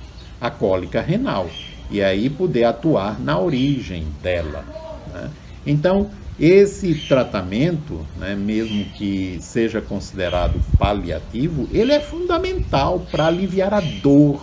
a 0.42 0.50
cólica 0.50 1.00
renal 1.02 1.48
e 1.90 2.02
aí 2.02 2.30
poder 2.30 2.64
atuar 2.64 3.20
na 3.20 3.40
origem 3.40 4.08
dela. 4.22 4.66
Né? 5.14 5.30
Então, 5.66 6.10
esse 6.40 6.96
tratamento, 7.08 8.06
né, 8.18 8.36
mesmo 8.36 8.84
que 8.98 9.38
seja 9.42 9.80
considerado 9.80 10.60
paliativo, 10.78 11.70
ele 11.72 11.94
é 11.94 12.00
fundamental 12.00 13.06
para 13.12 13.28
aliviar 13.28 13.74
a 13.74 13.80
dor, 13.80 14.42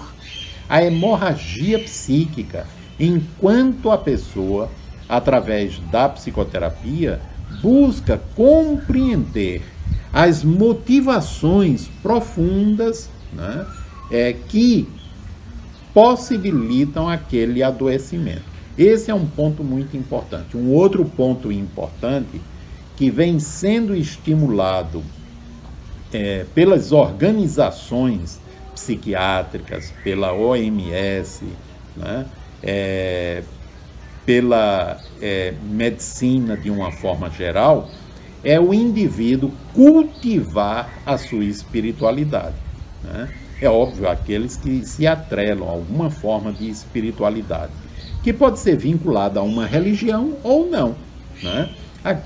a 0.69 0.83
hemorragia 0.83 1.79
psíquica, 1.81 2.67
enquanto 2.99 3.91
a 3.91 3.99
pessoa, 3.99 4.71
através 5.09 5.79
da 5.91 6.09
psicoterapia, 6.09 7.21
busca 7.63 8.21
compreender 8.35 9.63
as 10.13 10.45
motivações 10.45 11.89
profundas 12.03 13.09
né, 13.33 13.67
é, 14.11 14.33
que 14.33 14.89
possibilitam 15.95 17.09
aquele 17.09 17.63
adoecimento. 17.63 18.43
Esse 18.77 19.11
é 19.11 19.15
um 19.15 19.27
ponto 19.27 19.63
muito 19.63 19.97
importante. 19.97 20.57
Um 20.57 20.71
outro 20.71 21.05
ponto 21.05 21.53
importante 21.53 22.41
que 22.97 23.11
vem 23.11 23.39
sendo 23.39 23.95
estimulado 23.95 25.03
é, 26.13 26.45
pelas 26.55 26.93
organizações 26.93 28.41
psiquiátricas, 28.75 29.93
pela 30.03 30.33
OMS, 30.33 31.45
né, 31.97 32.27
é, 32.63 33.43
pela 34.25 35.01
é, 35.23 35.55
medicina 35.63 36.57
de 36.57 36.69
uma 36.69 36.91
forma 36.91 37.31
geral, 37.31 37.89
é 38.45 38.59
o 38.59 38.75
indivíduo 38.75 39.53
cultivar 39.73 40.91
a 41.07 41.17
sua 41.17 41.45
espiritualidade. 41.45 42.57
Né? 43.05 43.29
É 43.61 43.69
óbvio, 43.69 44.09
aqueles 44.09 44.57
que 44.57 44.85
se 44.85 45.07
atrelam 45.07 45.69
a 45.69 45.71
alguma 45.71 46.11
forma 46.11 46.53
de 46.53 46.69
espiritualidade, 46.69 47.73
que 48.23 48.33
pode 48.33 48.59
ser 48.59 48.77
vinculada 48.77 49.39
a 49.39 49.43
uma 49.43 49.65
religião 49.65 50.37
ou 50.43 50.69
não. 50.69 50.97
Né? 51.41 51.71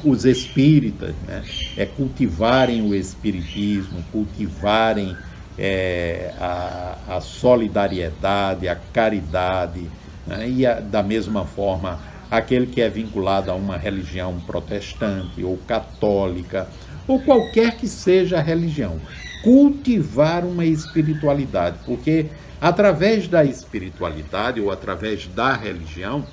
Os 0.02 0.24
espíritas 0.24 1.14
né? 1.26 1.44
é 1.76 1.84
cultivarem 1.84 2.80
o 2.80 2.94
espiritismo, 2.94 4.02
cultivarem 4.10 5.14
é, 5.58 6.32
a, 6.40 6.96
a 7.08 7.20
solidariedade, 7.20 8.68
a 8.68 8.76
caridade, 8.76 9.82
né? 10.26 10.48
E 10.48 10.66
a, 10.66 10.80
da 10.80 11.02
mesma 11.02 11.44
forma, 11.44 11.98
aquele 12.30 12.66
que 12.66 12.80
é 12.80 12.88
vinculado 12.88 13.50
a 13.50 13.54
uma 13.54 13.76
religião 13.76 14.40
protestante 14.40 15.42
ou 15.42 15.56
católica, 15.58 16.68
ou 17.06 17.20
qualquer 17.20 17.76
que 17.76 17.86
seja 17.86 18.38
a 18.38 18.42
religião, 18.42 19.00
cultivar 19.42 20.44
uma 20.44 20.64
espiritualidade, 20.64 21.78
porque 21.86 22.26
através 22.60 23.28
da 23.28 23.44
espiritualidade 23.44 24.60
ou 24.60 24.70
através 24.70 25.26
da 25.28 25.54
religião, 25.54 26.26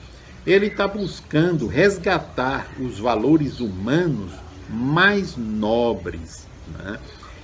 ele 0.45 0.67
está 0.67 0.87
buscando 0.87 1.67
resgatar 1.67 2.67
os 2.79 2.99
valores 2.99 3.59
humanos 3.59 4.31
mais 4.69 5.37
nobres. 5.37 6.47
Né? 6.67 6.97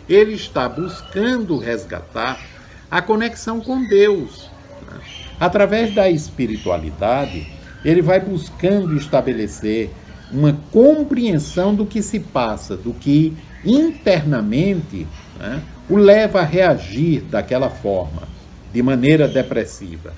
Ele 0.08 0.34
está 0.34 0.68
buscando 0.68 1.58
resgatar 1.58 2.42
a 2.90 3.02
conexão 3.02 3.62
com 3.62 3.86
Deus. 3.86 4.50
Né? 4.82 5.00
Através 5.40 5.94
da 5.94 6.10
espiritualidade, 6.10 7.48
ele 7.84 8.02
vai 8.02 8.20
buscando 8.20 8.96
estabelecer 8.96 9.90
uma 10.32 10.54
compreensão 10.72 11.74
do 11.74 11.86
que 11.86 12.02
se 12.02 12.20
passa, 12.20 12.76
do 12.78 12.94
que 12.94 13.34
internamente 13.66 15.08
né, 15.40 15.62
o 15.90 15.98
leva 15.98 16.42
a 16.42 16.46
reagir 16.46 17.22
daquela 17.24 17.70
forma, 17.70 18.24
de 18.72 18.82
maneira 18.82 19.28
depressiva. 19.28 20.14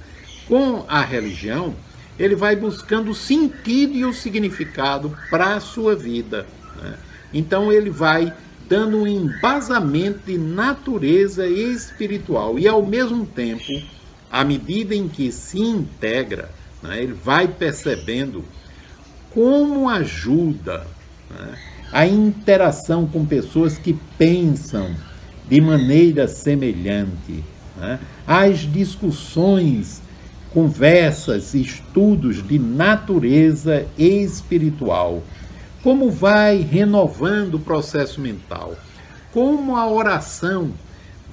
Com 0.47 0.84
a 0.88 1.01
religião, 1.01 1.74
ele 2.20 2.36
vai 2.36 2.55
buscando 2.55 3.12
o 3.12 3.16
sentido 3.16 3.95
e 3.95 4.05
o 4.05 4.14
significado 4.14 5.16
para 5.30 5.55
a 5.55 5.59
sua 5.59 5.95
vida. 5.95 6.45
Né? 6.82 6.93
Então 7.34 7.72
ele 7.72 7.89
vai 7.89 8.34
dando 8.68 8.97
um 8.97 9.07
embasamento 9.07 10.20
de 10.26 10.38
natureza 10.38 11.47
espiritual 11.47 12.57
e 12.59 12.68
ao 12.68 12.86
mesmo 12.86 13.26
tempo, 13.26 13.72
à 14.32 14.43
medida 14.43 14.95
em 14.95 15.07
que 15.07 15.32
se 15.32 15.59
integra, 15.59 16.49
né, 16.82 17.03
ele 17.03 17.13
vai 17.13 17.47
percebendo 17.47 18.43
como 19.34 19.89
ajuda 19.89 20.86
né, 21.29 21.57
a 21.91 22.05
interação 22.05 23.05
com 23.07 23.25
pessoas 23.25 23.77
que 23.77 23.93
pensam 24.17 24.95
de 25.47 25.59
maneira 25.61 26.27
semelhante, 26.27 27.43
né, 27.77 27.99
as 28.25 28.59
discussões, 28.59 30.01
conversas, 30.53 31.53
estudos 31.53 32.45
de 32.45 32.59
natureza 32.59 33.86
espiritual. 33.97 35.23
Como 35.82 36.11
vai 36.11 36.57
renovando 36.57 37.55
o 37.55 37.59
processo 37.59 38.21
mental, 38.21 38.75
como 39.32 39.75
a 39.75 39.89
oração 39.89 40.71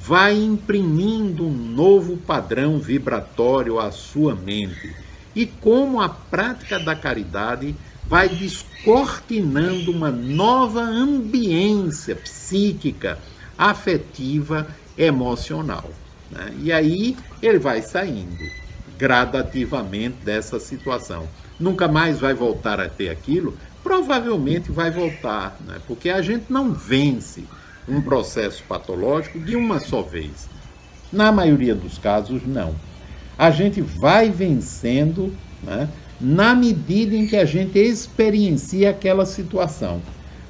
vai 0.00 0.36
imprimindo 0.36 1.44
um 1.44 1.52
novo 1.52 2.16
padrão 2.16 2.78
vibratório 2.78 3.78
à 3.78 3.90
sua 3.90 4.34
mente 4.34 4.94
e 5.38 5.46
como 5.46 6.00
a 6.00 6.08
prática 6.08 6.80
da 6.80 6.96
caridade 6.96 7.72
vai 8.08 8.28
descortinando 8.28 9.92
uma 9.92 10.10
nova 10.10 10.80
ambiência 10.80 12.16
psíquica, 12.16 13.16
afetiva, 13.56 14.66
emocional. 14.96 15.88
Né? 16.28 16.52
E 16.60 16.72
aí 16.72 17.16
ele 17.40 17.60
vai 17.60 17.82
saindo 17.82 18.36
gradativamente 18.98 20.16
dessa 20.24 20.58
situação. 20.58 21.28
Nunca 21.60 21.86
mais 21.86 22.18
vai 22.18 22.34
voltar 22.34 22.80
a 22.80 22.88
ter 22.88 23.08
aquilo, 23.08 23.56
provavelmente 23.80 24.72
vai 24.72 24.90
voltar, 24.90 25.56
né? 25.64 25.80
porque 25.86 26.10
a 26.10 26.20
gente 26.20 26.46
não 26.52 26.72
vence 26.72 27.44
um 27.86 28.02
processo 28.02 28.64
patológico 28.68 29.38
de 29.38 29.54
uma 29.54 29.78
só 29.78 30.02
vez. 30.02 30.48
Na 31.12 31.30
maioria 31.30 31.76
dos 31.76 31.96
casos, 31.96 32.44
não. 32.44 32.87
A 33.38 33.50
gente 33.50 33.80
vai 33.80 34.28
vencendo 34.28 35.32
né, 35.62 35.88
na 36.20 36.54
medida 36.54 37.14
em 37.14 37.26
que 37.26 37.36
a 37.36 37.44
gente 37.44 37.78
experiencia 37.78 38.90
aquela 38.90 39.24
situação. 39.24 40.02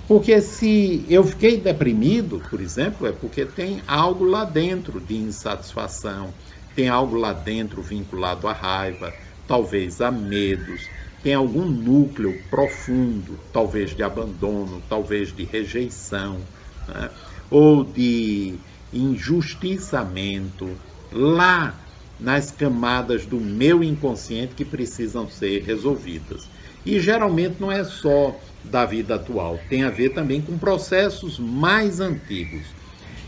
Porque 0.09 0.41
se 0.41 1.05
eu 1.09 1.23
fiquei 1.23 1.59
deprimido, 1.59 2.43
por 2.49 2.63
exemplo, 2.63 3.07
é 3.07 3.13
porque 3.13 3.45
tem 3.45 3.83
algo 3.87 4.25
lá 4.25 4.45
dentro 4.45 4.99
de 5.01 5.15
insatisfação, 5.15 6.33
tem 6.75 6.89
algo 6.89 7.15
lá 7.15 7.35
dentro 7.35 7.83
vinculado 7.83 8.49
à 8.49 8.53
raiva, 8.53 9.13
talvez 9.47 10.01
a 10.01 10.11
medos, 10.11 10.89
tem 11.23 11.35
algum 11.35 11.67
núcleo 11.67 12.41
profundo, 12.49 13.39
talvez 13.53 13.95
de 13.95 14.03
abandono, 14.03 14.83
talvez 14.89 15.35
de 15.35 15.45
rejeição, 15.45 16.39
né? 16.87 17.11
ou 17.51 17.85
de 17.85 18.55
injustiçamento, 18.93 20.71
lá 21.13 21.75
nas 22.19 22.51
camadas 22.51 23.25
do 23.27 23.41
meu 23.41 23.83
inconsciente 23.83 24.55
que 24.55 24.65
precisam 24.65 25.29
ser 25.29 25.63
resolvidas. 25.63 26.49
E 26.85 26.99
geralmente 27.01 27.57
não 27.61 27.71
é 27.71 27.85
só 27.85 28.39
da 28.65 28.85
vida 28.85 29.15
atual, 29.15 29.59
tem 29.69 29.85
a 29.85 29.91
ver 29.91 30.11
também 30.11 30.41
com 30.41 30.59
processos 30.59 31.39
mais 31.39 32.01
antigos. 32.01 32.67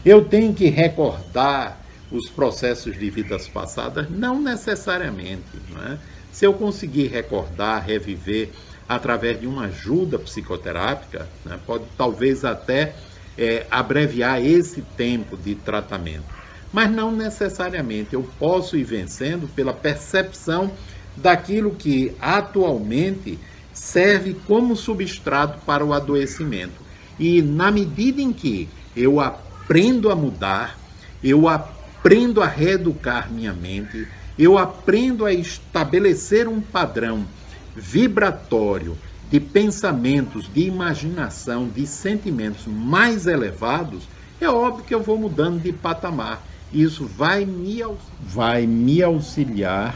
Eu 0.04 0.24
tenho 0.24 0.52
que 0.54 0.68
recordar 0.68 1.80
os 2.10 2.28
processos 2.28 2.98
de 2.98 3.10
vidas 3.10 3.46
passadas? 3.46 4.10
Não 4.10 4.40
necessariamente. 4.40 5.44
Não 5.70 5.92
é? 5.92 5.98
Se 6.32 6.44
eu 6.44 6.52
conseguir 6.52 7.08
recordar, 7.08 7.84
reviver 7.84 8.50
através 8.88 9.40
de 9.40 9.46
uma 9.46 9.66
ajuda 9.66 10.18
psicoterápica, 10.18 11.28
né, 11.44 11.58
pode 11.64 11.84
talvez 11.96 12.44
até 12.44 12.94
é, 13.38 13.66
abreviar 13.70 14.44
esse 14.44 14.82
tempo 14.96 15.36
de 15.36 15.54
tratamento. 15.54 16.39
Mas 16.72 16.90
não 16.90 17.10
necessariamente. 17.10 18.14
Eu 18.14 18.28
posso 18.38 18.76
ir 18.76 18.84
vencendo 18.84 19.48
pela 19.54 19.72
percepção 19.72 20.70
daquilo 21.16 21.72
que 21.72 22.12
atualmente 22.20 23.38
serve 23.72 24.34
como 24.46 24.76
substrato 24.76 25.58
para 25.64 25.84
o 25.84 25.92
adoecimento. 25.92 26.80
E 27.18 27.42
na 27.42 27.70
medida 27.70 28.20
em 28.20 28.32
que 28.32 28.68
eu 28.96 29.20
aprendo 29.20 30.10
a 30.10 30.16
mudar, 30.16 30.78
eu 31.22 31.48
aprendo 31.48 32.42
a 32.42 32.46
reeducar 32.46 33.30
minha 33.30 33.52
mente, 33.52 34.06
eu 34.38 34.56
aprendo 34.56 35.26
a 35.26 35.32
estabelecer 35.32 36.48
um 36.48 36.60
padrão 36.60 37.26
vibratório 37.74 38.96
de 39.30 39.38
pensamentos, 39.38 40.50
de 40.52 40.62
imaginação, 40.62 41.68
de 41.68 41.86
sentimentos 41.86 42.66
mais 42.66 43.26
elevados, 43.26 44.02
é 44.40 44.48
óbvio 44.48 44.84
que 44.84 44.94
eu 44.94 45.02
vou 45.02 45.18
mudando 45.18 45.62
de 45.62 45.72
patamar. 45.72 46.42
Isso 46.72 47.04
vai 47.04 47.44
me, 47.44 47.80
vai 48.20 48.66
me 48.66 49.02
auxiliar 49.02 49.94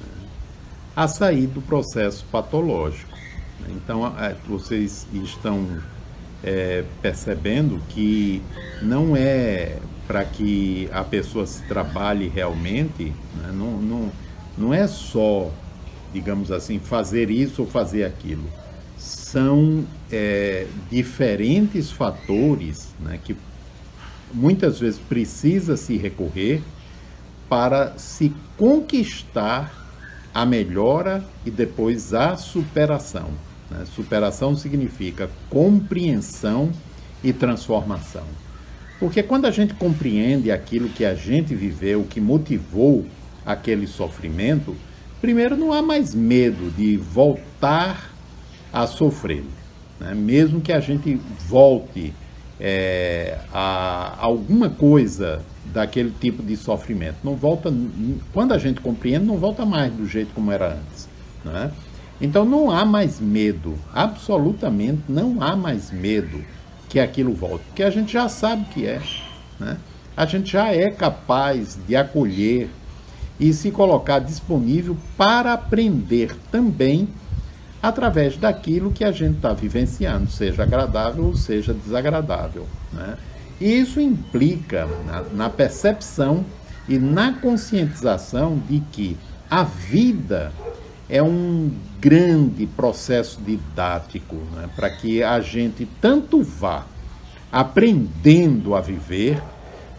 né, 0.00 0.28
a 0.94 1.08
sair 1.08 1.46
do 1.46 1.62
processo 1.62 2.24
patológico. 2.30 3.14
Então, 3.68 4.06
é, 4.18 4.36
vocês 4.46 5.06
estão 5.12 5.66
é, 6.42 6.84
percebendo 7.00 7.80
que 7.88 8.42
não 8.82 9.16
é 9.16 9.78
para 10.06 10.24
que 10.24 10.88
a 10.92 11.02
pessoa 11.02 11.46
se 11.46 11.62
trabalhe 11.62 12.28
realmente, 12.28 13.04
né? 13.36 13.50
não, 13.52 13.78
não, 13.78 14.12
não 14.56 14.74
é 14.74 14.86
só, 14.86 15.50
digamos 16.12 16.52
assim, 16.52 16.78
fazer 16.78 17.30
isso 17.30 17.62
ou 17.62 17.68
fazer 17.68 18.04
aquilo. 18.04 18.44
São 18.98 19.84
é, 20.12 20.66
diferentes 20.90 21.90
fatores 21.90 22.94
né, 23.00 23.18
que 23.22 23.34
muitas 24.34 24.80
vezes 24.80 24.98
precisa 24.98 25.76
se 25.76 25.96
recorrer 25.96 26.62
para 27.48 27.96
se 27.96 28.32
conquistar 28.56 29.72
a 30.34 30.44
melhora 30.44 31.24
e 31.46 31.50
depois 31.50 32.12
a 32.12 32.36
superação. 32.36 33.30
Né? 33.70 33.84
Superação 33.94 34.56
significa 34.56 35.30
compreensão 35.48 36.72
e 37.22 37.32
transformação. 37.32 38.24
Porque 38.98 39.22
quando 39.22 39.46
a 39.46 39.50
gente 39.50 39.74
compreende 39.74 40.50
aquilo 40.50 40.88
que 40.88 41.04
a 41.04 41.14
gente 41.14 41.54
viveu, 41.54 42.04
que 42.04 42.20
motivou 42.20 43.06
aquele 43.46 43.86
sofrimento, 43.86 44.74
primeiro 45.20 45.56
não 45.56 45.72
há 45.72 45.82
mais 45.82 46.14
medo 46.14 46.70
de 46.70 46.96
voltar 46.96 48.10
a 48.72 48.86
sofrer. 48.86 49.44
Né? 50.00 50.14
Mesmo 50.14 50.60
que 50.60 50.72
a 50.72 50.80
gente 50.80 51.20
volte 51.48 52.12
é, 52.60 53.38
a 53.52 54.16
alguma 54.18 54.70
coisa 54.70 55.42
daquele 55.66 56.12
tipo 56.20 56.42
de 56.42 56.56
sofrimento. 56.56 57.16
Não 57.24 57.34
volta, 57.34 57.72
quando 58.32 58.52
a 58.52 58.58
gente 58.58 58.80
compreende, 58.80 59.24
não 59.24 59.38
volta 59.38 59.66
mais 59.66 59.92
do 59.92 60.06
jeito 60.06 60.32
como 60.34 60.52
era 60.52 60.74
antes. 60.74 61.08
Né? 61.44 61.70
Então 62.20 62.44
não 62.44 62.70
há 62.70 62.84
mais 62.84 63.20
medo, 63.20 63.74
absolutamente 63.92 65.02
não 65.08 65.42
há 65.42 65.56
mais 65.56 65.90
medo 65.90 66.44
que 66.88 67.00
aquilo 67.00 67.34
volte, 67.34 67.64
porque 67.66 67.82
a 67.82 67.90
gente 67.90 68.12
já 68.12 68.28
sabe 68.28 68.64
que 68.66 68.86
é. 68.86 69.02
Né? 69.58 69.76
A 70.16 70.24
gente 70.24 70.52
já 70.52 70.72
é 70.72 70.90
capaz 70.90 71.76
de 71.88 71.96
acolher 71.96 72.70
e 73.38 73.52
se 73.52 73.72
colocar 73.72 74.20
disponível 74.20 74.96
para 75.16 75.54
aprender 75.54 76.36
também 76.52 77.08
através 77.84 78.38
daquilo 78.38 78.90
que 78.90 79.04
a 79.04 79.12
gente 79.12 79.36
está 79.36 79.52
vivenciando, 79.52 80.30
seja 80.30 80.62
agradável 80.62 81.26
ou 81.26 81.36
seja 81.36 81.74
desagradável. 81.74 82.66
Né? 82.90 83.18
E 83.60 83.78
isso 83.78 84.00
implica 84.00 84.88
na, 85.06 85.20
na 85.34 85.50
percepção 85.50 86.46
e 86.88 86.98
na 86.98 87.34
conscientização 87.34 88.58
de 88.70 88.80
que 88.90 89.18
a 89.50 89.64
vida 89.64 90.50
é 91.10 91.22
um 91.22 91.70
grande 92.00 92.66
processo 92.66 93.38
didático 93.42 94.36
né, 94.56 94.66
para 94.74 94.88
que 94.88 95.22
a 95.22 95.38
gente 95.40 95.86
tanto 96.00 96.42
vá 96.42 96.86
aprendendo 97.52 98.74
a 98.74 98.80
viver, 98.80 99.42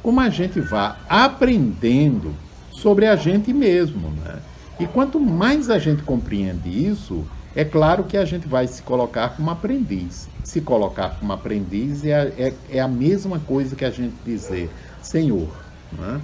como 0.02 0.20
a 0.22 0.30
gente 0.30 0.60
vá 0.60 0.98
aprendendo 1.08 2.34
sobre 2.72 3.06
a 3.06 3.16
gente 3.16 3.54
mesmo. 3.54 4.10
Né? 4.10 4.40
E 4.80 4.88
quanto 4.88 5.20
mais 5.20 5.70
a 5.70 5.78
gente 5.78 6.02
compreende 6.02 6.68
isso, 6.68 7.24
é 7.56 7.64
claro 7.64 8.04
que 8.04 8.18
a 8.18 8.26
gente 8.26 8.48
vai 8.48 8.68
se 8.68 8.82
colocar 8.82 9.30
como 9.30 9.50
aprendiz. 9.50 10.28
Se 10.44 10.60
colocar 10.60 11.18
como 11.20 11.32
aprendiz 11.32 12.04
é, 12.04 12.34
é, 12.38 12.54
é 12.70 12.80
a 12.82 12.88
mesma 12.88 13.40
coisa 13.40 13.76
que 13.76 13.86
a 13.86 13.90
gente 13.90 14.14
dizer, 14.26 14.70
Senhor, 15.02 15.48
né? 15.94 16.22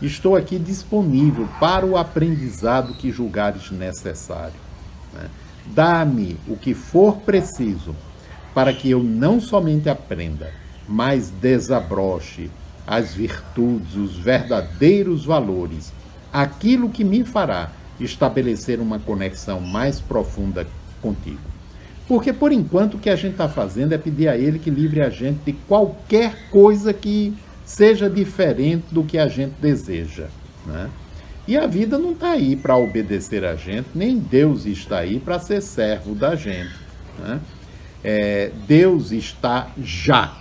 estou 0.00 0.34
aqui 0.36 0.58
disponível 0.58 1.46
para 1.60 1.84
o 1.84 1.98
aprendizado 1.98 2.94
que 2.94 3.12
julgares 3.12 3.70
necessário. 3.70 4.54
Né? 5.12 5.28
Dá-me 5.66 6.38
o 6.48 6.56
que 6.56 6.72
for 6.72 7.18
preciso 7.18 7.94
para 8.54 8.72
que 8.72 8.90
eu 8.90 9.02
não 9.02 9.38
somente 9.38 9.88
aprenda, 9.88 10.50
mas 10.88 11.30
desabroche 11.30 12.50
as 12.86 13.14
virtudes, 13.14 13.94
os 13.94 14.16
verdadeiros 14.16 15.26
valores, 15.26 15.92
aquilo 16.32 16.88
que 16.88 17.04
me 17.04 17.22
fará 17.22 17.70
estabelecer 18.00 18.80
uma 18.80 18.98
conexão 18.98 19.60
mais 19.60 20.00
profunda 20.00 20.66
contigo. 21.00 21.38
Porque 22.08 22.32
por 22.32 22.50
enquanto 22.50 22.94
o 22.94 22.98
que 22.98 23.08
a 23.08 23.16
gente 23.16 23.32
está 23.32 23.48
fazendo 23.48 23.92
é 23.92 23.98
pedir 23.98 24.28
a 24.28 24.36
Ele 24.36 24.58
que 24.58 24.70
livre 24.70 25.00
a 25.00 25.10
gente 25.10 25.38
de 25.44 25.52
qualquer 25.52 26.48
coisa 26.50 26.92
que 26.92 27.32
seja 27.64 28.10
diferente 28.10 28.86
do 28.90 29.04
que 29.04 29.16
a 29.16 29.28
gente 29.28 29.54
deseja. 29.60 30.26
Né? 30.66 30.90
E 31.46 31.56
a 31.56 31.66
vida 31.66 31.98
não 31.98 32.12
está 32.12 32.32
aí 32.32 32.56
para 32.56 32.76
obedecer 32.76 33.44
a 33.44 33.54
gente, 33.54 33.88
nem 33.94 34.18
Deus 34.18 34.66
está 34.66 34.98
aí 34.98 35.20
para 35.20 35.38
ser 35.38 35.60
servo 35.60 36.14
da 36.14 36.34
gente. 36.34 36.74
Né? 37.18 37.40
É, 38.02 38.50
Deus 38.66 39.12
está 39.12 39.70
já 39.80 40.36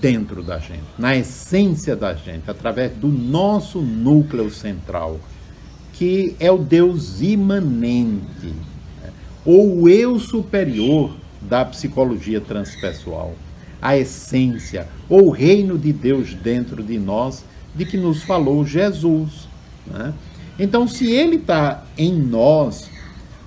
dentro 0.00 0.42
da 0.42 0.58
gente, 0.58 0.84
na 0.96 1.16
essência 1.16 1.96
da 1.96 2.14
gente, 2.14 2.48
através 2.48 2.92
do 2.92 3.08
nosso 3.08 3.80
núcleo 3.80 4.50
central, 4.50 5.18
que 5.98 6.36
é 6.38 6.48
o 6.48 6.58
Deus 6.58 7.20
imanente, 7.20 8.54
ou 9.44 9.82
o 9.82 9.88
eu 9.88 10.16
superior 10.20 11.10
da 11.42 11.64
psicologia 11.64 12.40
transpessoal, 12.40 13.34
a 13.82 13.98
essência, 13.98 14.86
ou 15.08 15.26
o 15.26 15.30
reino 15.30 15.76
de 15.76 15.92
Deus 15.92 16.34
dentro 16.34 16.84
de 16.84 17.00
nós, 17.00 17.44
de 17.74 17.84
que 17.84 17.96
nos 17.96 18.22
falou 18.22 18.64
Jesus. 18.64 19.48
Né? 19.88 20.14
Então, 20.56 20.86
se 20.86 21.10
ele 21.10 21.34
está 21.34 21.84
em 21.96 22.12
nós, 22.12 22.88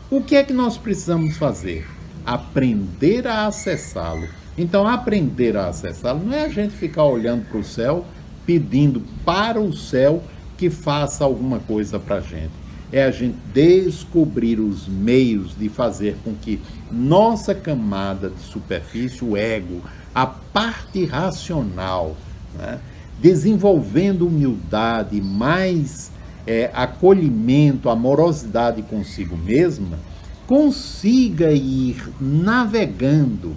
o 0.09 0.21
que 0.21 0.35
é 0.35 0.43
que 0.43 0.51
nós 0.51 0.77
precisamos 0.77 1.37
fazer? 1.37 1.87
Aprender 2.25 3.27
a 3.27 3.47
acessá-lo. 3.47 4.27
Então, 4.57 4.85
aprender 4.85 5.55
a 5.55 5.69
acessá-lo 5.69 6.25
não 6.25 6.33
é 6.33 6.43
a 6.43 6.49
gente 6.49 6.73
ficar 6.73 7.05
olhando 7.05 7.45
para 7.45 7.59
o 7.59 7.63
céu, 7.63 8.05
pedindo 8.45 9.01
para 9.23 9.57
o 9.57 9.71
céu 9.71 10.21
que 10.61 10.69
faça 10.69 11.23
alguma 11.23 11.57
coisa 11.57 11.99
para 11.99 12.17
a 12.17 12.21
gente. 12.21 12.51
É 12.91 13.03
a 13.03 13.09
gente 13.09 13.35
descobrir 13.51 14.59
os 14.59 14.87
meios 14.87 15.57
de 15.57 15.69
fazer 15.69 16.15
com 16.23 16.35
que 16.35 16.61
nossa 16.91 17.55
camada 17.55 18.29
de 18.29 18.41
superfície, 18.43 19.25
o 19.25 19.35
ego, 19.35 19.81
a 20.13 20.27
parte 20.27 21.03
racional, 21.03 22.15
né, 22.55 22.77
desenvolvendo 23.19 24.27
humildade, 24.27 25.19
mais 25.19 26.11
é, 26.45 26.69
acolhimento, 26.75 27.89
amorosidade 27.89 28.83
consigo 28.83 29.35
mesma, 29.35 29.97
consiga 30.45 31.51
ir 31.51 32.07
navegando 32.21 33.55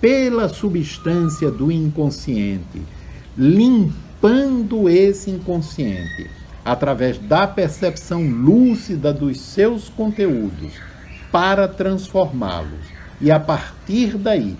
pela 0.00 0.48
substância 0.48 1.50
do 1.50 1.70
inconsciente, 1.70 2.80
limpando 3.36 4.09
limpando 4.20 4.88
esse 4.88 5.30
inconsciente 5.30 6.28
através 6.62 7.18
da 7.18 7.46
percepção 7.46 8.22
lúcida 8.22 9.14
dos 9.14 9.40
seus 9.40 9.88
conteúdos 9.88 10.74
para 11.32 11.66
transformá-los 11.66 12.84
e 13.18 13.30
a 13.30 13.40
partir 13.40 14.18
daí 14.18 14.56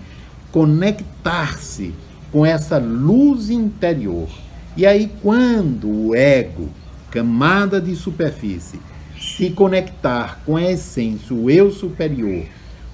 conectar-se 0.51 1.93
com 2.31 2.45
essa 2.45 2.79
luz 2.79 3.49
interior. 3.49 4.27
E 4.75 4.85
aí 4.85 5.11
quando 5.21 6.07
o 6.07 6.15
ego, 6.15 6.69
camada 7.11 7.79
de 7.79 7.95
superfície, 7.95 8.79
se 9.19 9.51
conectar 9.51 10.39
com 10.43 10.57
a 10.57 10.63
essência, 10.63 11.35
o 11.35 11.51
eu 11.51 11.69
superior, 11.71 12.45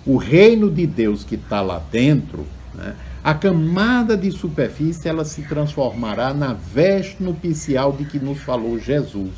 o 0.05 0.17
reino 0.17 0.69
de 0.69 0.85
Deus 0.85 1.23
que 1.23 1.35
está 1.35 1.61
lá 1.61 1.81
dentro, 1.91 2.45
né, 2.73 2.93
a 3.27 3.33
camada 3.33 4.15
de 4.15 4.31
superfície 4.31 5.09
ela 5.09 5.25
se 5.25 5.41
transformará 5.41 6.33
na 6.33 6.53
veste 6.53 7.21
nupcial 7.21 7.91
de 7.91 8.05
que 8.05 8.17
nos 8.17 8.39
falou 8.39 8.79
Jesus. 8.79 9.33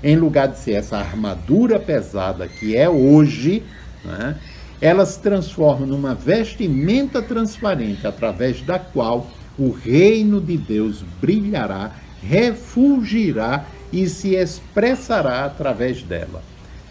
Em 0.00 0.14
lugar 0.14 0.46
de 0.46 0.60
ser 0.60 0.74
essa 0.74 0.98
armadura 0.98 1.80
pesada 1.80 2.46
que 2.46 2.76
é 2.76 2.88
hoje, 2.88 3.64
né, 4.04 4.38
ela 4.80 5.04
se 5.04 5.18
transforma 5.18 5.84
numa 5.84 6.14
vestimenta 6.14 7.20
transparente 7.20 8.06
através 8.06 8.62
da 8.62 8.78
qual 8.78 9.26
o 9.58 9.72
reino 9.72 10.40
de 10.40 10.56
Deus 10.56 11.04
brilhará, 11.20 11.96
refugirá 12.22 13.64
e 13.92 14.08
se 14.08 14.36
expressará 14.36 15.46
através 15.46 16.00
dela. 16.04 16.44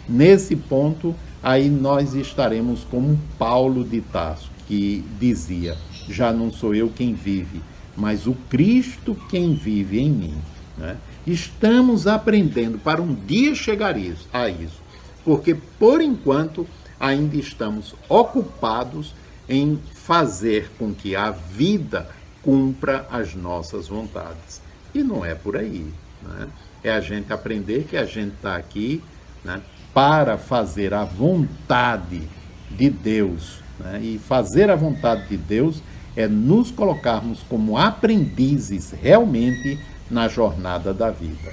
Nesse 0.06 0.54
ponto, 0.54 1.14
aí 1.42 1.70
nós 1.70 2.12
estaremos 2.12 2.84
como 2.90 3.18
Paulo 3.38 3.82
de 3.82 4.02
Tarso, 4.02 4.50
que 4.68 5.02
dizia: 5.18 5.78
já 6.08 6.32
não 6.32 6.50
sou 6.50 6.74
eu 6.74 6.88
quem 6.88 7.14
vive, 7.14 7.62
mas 7.96 8.26
o 8.26 8.34
Cristo 8.48 9.16
quem 9.28 9.54
vive 9.54 10.00
em 10.00 10.10
mim. 10.10 10.34
Né? 10.76 10.96
Estamos 11.26 12.06
aprendendo 12.06 12.78
para 12.78 13.00
um 13.00 13.14
dia 13.14 13.54
chegar 13.54 13.94
a 14.32 14.48
isso, 14.48 14.80
porque 15.24 15.54
por 15.78 16.00
enquanto 16.00 16.66
ainda 16.98 17.36
estamos 17.36 17.94
ocupados 18.08 19.14
em 19.48 19.78
fazer 19.92 20.70
com 20.78 20.94
que 20.94 21.16
a 21.16 21.30
vida 21.30 22.08
cumpra 22.42 23.06
as 23.10 23.34
nossas 23.34 23.88
vontades. 23.88 24.60
E 24.94 25.02
não 25.02 25.24
é 25.24 25.34
por 25.34 25.56
aí. 25.56 25.86
Né? 26.22 26.48
É 26.82 26.92
a 26.92 27.00
gente 27.00 27.32
aprender 27.32 27.84
que 27.88 27.96
a 27.96 28.04
gente 28.04 28.34
está 28.34 28.56
aqui 28.56 29.02
né, 29.44 29.60
para 29.94 30.36
fazer 30.36 30.92
a 30.92 31.04
vontade 31.04 32.22
de 32.70 32.90
Deus. 32.90 33.60
Né? 33.78 34.00
E 34.02 34.18
fazer 34.18 34.70
a 34.70 34.76
vontade 34.76 35.28
de 35.28 35.36
Deus 35.36 35.82
é 36.16 36.28
nos 36.28 36.70
colocarmos 36.70 37.42
como 37.48 37.76
aprendizes 37.76 38.92
realmente 38.92 39.78
na 40.10 40.28
jornada 40.28 40.92
da 40.92 41.10
vida. 41.10 41.52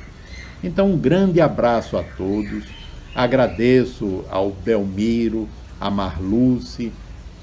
Então, 0.63 0.91
um 0.91 0.97
grande 0.97 1.39
abraço 1.39 1.97
a 1.97 2.03
todos. 2.03 2.65
Agradeço 3.15 4.23
ao 4.29 4.51
Belmiro, 4.51 5.47
a 5.79 5.89
Marluce, 5.89 6.91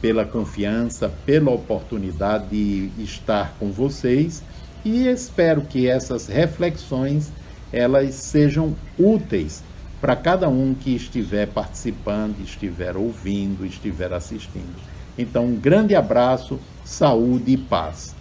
pela 0.01 0.25
confiança, 0.25 1.13
pela 1.25 1.51
oportunidade 1.51 2.49
de 2.49 3.03
estar 3.03 3.55
com 3.59 3.73
vocês 3.73 4.43
e 4.85 5.09
espero 5.09 5.63
que 5.63 5.89
essas 5.89 6.29
reflexões 6.29 7.33
elas 7.73 8.15
sejam 8.15 8.77
úteis 8.97 9.65
para 10.01 10.15
cada 10.15 10.49
um 10.49 10.75
que 10.75 10.95
estiver 10.95 11.49
participando, 11.49 12.41
estiver 12.41 12.97
ouvindo, 12.97 13.67
estiver 13.67 14.13
assistindo. 14.13 14.77
Então, 15.19 15.47
um 15.47 15.57
grande 15.57 15.97
abraço, 15.97 16.61
saúde 16.87 17.53
e 17.53 17.59
paz. 17.59 18.15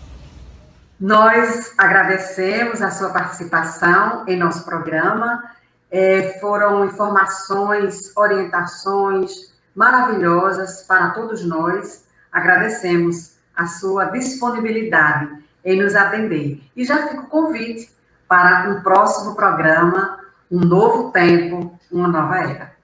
Nós 1.00 1.74
agradecemos 1.78 2.82
a 2.82 2.90
sua 2.90 3.12
participação 3.12 4.26
em 4.28 4.38
nosso 4.38 4.66
programa. 4.66 5.44
É, 5.92 6.40
foram 6.40 6.86
informações, 6.86 8.12
orientações 8.18 9.54
maravilhosas 9.76 10.82
para 10.84 11.12
todos 11.12 11.46
nós. 11.46 12.06
Agradecemos 12.32 13.36
a 13.56 13.68
sua 13.68 14.06
disponibilidade 14.06 15.44
em 15.64 15.82
nos 15.82 15.96
atender. 15.96 16.62
E 16.76 16.84
já 16.84 17.08
fica 17.08 17.22
o 17.22 17.28
convite 17.28 17.94
para 18.28 18.70
um 18.70 18.82
próximo 18.82 19.36
programa, 19.36 20.20
um 20.50 20.60
novo 20.60 21.12
tempo, 21.12 21.80
uma 21.92 22.08
nova 22.08 22.40
era. 22.40 22.76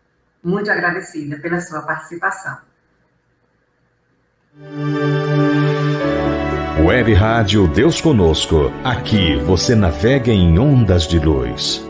Muito 0.44 0.72
agradecida 0.72 1.38
pela 1.40 1.60
sua 1.60 1.82
participação. 1.82 2.71
Web 6.86 7.14
Rádio 7.16 7.68
Deus 7.68 7.99
Conosco. 7.99 8.72
Aqui 8.84 9.36
você 9.38 9.74
navega 9.74 10.32
em 10.32 10.59
ondas 10.59 11.07
de 11.07 11.18
luz. 11.18 11.84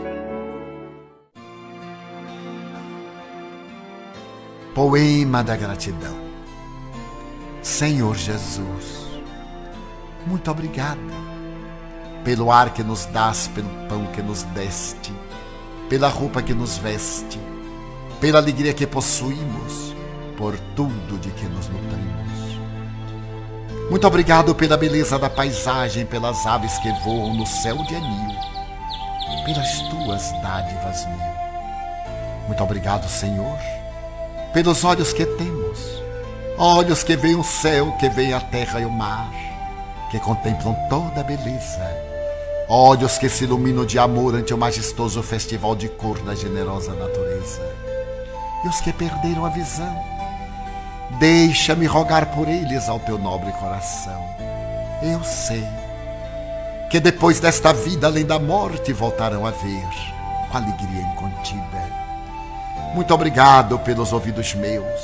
Poema 4.74 5.44
da 5.44 5.54
gratidão. 5.54 6.16
Senhor 7.60 8.16
Jesus, 8.16 9.06
muito 10.26 10.50
obrigado 10.50 10.98
pelo 12.24 12.50
ar 12.50 12.72
que 12.72 12.82
nos 12.82 13.04
das, 13.06 13.48
pelo 13.48 13.68
pão 13.86 14.06
que 14.06 14.22
nos 14.22 14.44
deste, 14.44 15.12
pela 15.90 16.08
roupa 16.08 16.40
que 16.40 16.54
nos 16.54 16.78
veste, 16.78 17.38
pela 18.18 18.38
alegria 18.38 18.72
que 18.72 18.86
possuímos, 18.86 19.94
por 20.38 20.58
tudo 20.74 21.18
de 21.20 21.28
que 21.32 21.44
nos 21.44 21.68
nutrimos 21.68 22.21
Muito 23.92 24.06
obrigado 24.06 24.54
pela 24.54 24.74
beleza 24.78 25.18
da 25.18 25.28
paisagem, 25.28 26.06
pelas 26.06 26.46
aves 26.46 26.78
que 26.78 26.90
voam 27.04 27.34
no 27.34 27.46
céu 27.46 27.76
de 27.84 27.94
anil, 27.94 28.34
pelas 29.44 29.82
tuas 29.82 30.32
dádivas 30.40 31.04
mil. 31.04 31.18
Muito 32.46 32.64
obrigado, 32.64 33.06
Senhor, 33.06 33.58
pelos 34.54 34.82
olhos 34.82 35.12
que 35.12 35.26
temos, 35.26 35.78
olhos 36.56 37.04
que 37.04 37.14
veem 37.14 37.36
o 37.36 37.44
céu, 37.44 37.92
que 38.00 38.08
veem 38.08 38.32
a 38.32 38.40
terra 38.40 38.80
e 38.80 38.86
o 38.86 38.90
mar, 38.90 39.30
que 40.10 40.18
contemplam 40.20 40.74
toda 40.88 41.20
a 41.20 41.24
beleza, 41.24 41.86
olhos 42.70 43.18
que 43.18 43.28
se 43.28 43.44
iluminam 43.44 43.84
de 43.84 43.98
amor 43.98 44.34
ante 44.34 44.54
o 44.54 44.58
majestoso 44.58 45.22
festival 45.22 45.76
de 45.76 45.90
cor 45.90 46.18
da 46.20 46.34
generosa 46.34 46.94
natureza, 46.94 47.60
e 48.64 48.68
os 48.68 48.80
que 48.80 48.90
perderam 48.90 49.44
a 49.44 49.50
visão 49.50 50.11
Deixa-me 51.18 51.86
rogar 51.86 52.26
por 52.34 52.48
eles 52.48 52.88
ao 52.88 52.98
teu 53.00 53.18
nobre 53.18 53.52
coração. 53.52 54.20
Eu 55.02 55.22
sei 55.24 55.64
que 56.90 57.00
depois 57.00 57.40
desta 57.40 57.72
vida, 57.72 58.06
além 58.06 58.24
da 58.24 58.38
morte, 58.38 58.92
voltarão 58.92 59.46
a 59.46 59.50
ver 59.50 59.88
com 60.50 60.56
alegria 60.56 61.02
incontida. 61.02 62.02
Muito 62.94 63.14
obrigado 63.14 63.78
pelos 63.78 64.12
ouvidos 64.12 64.54
meus, 64.54 65.00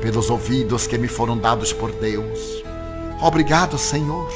pelos 0.00 0.30
ouvidos 0.30 0.86
que 0.86 0.98
me 0.98 1.06
foram 1.06 1.38
dados 1.38 1.72
por 1.72 1.92
Deus. 1.92 2.40
Obrigado, 3.20 3.78
Senhor, 3.78 4.28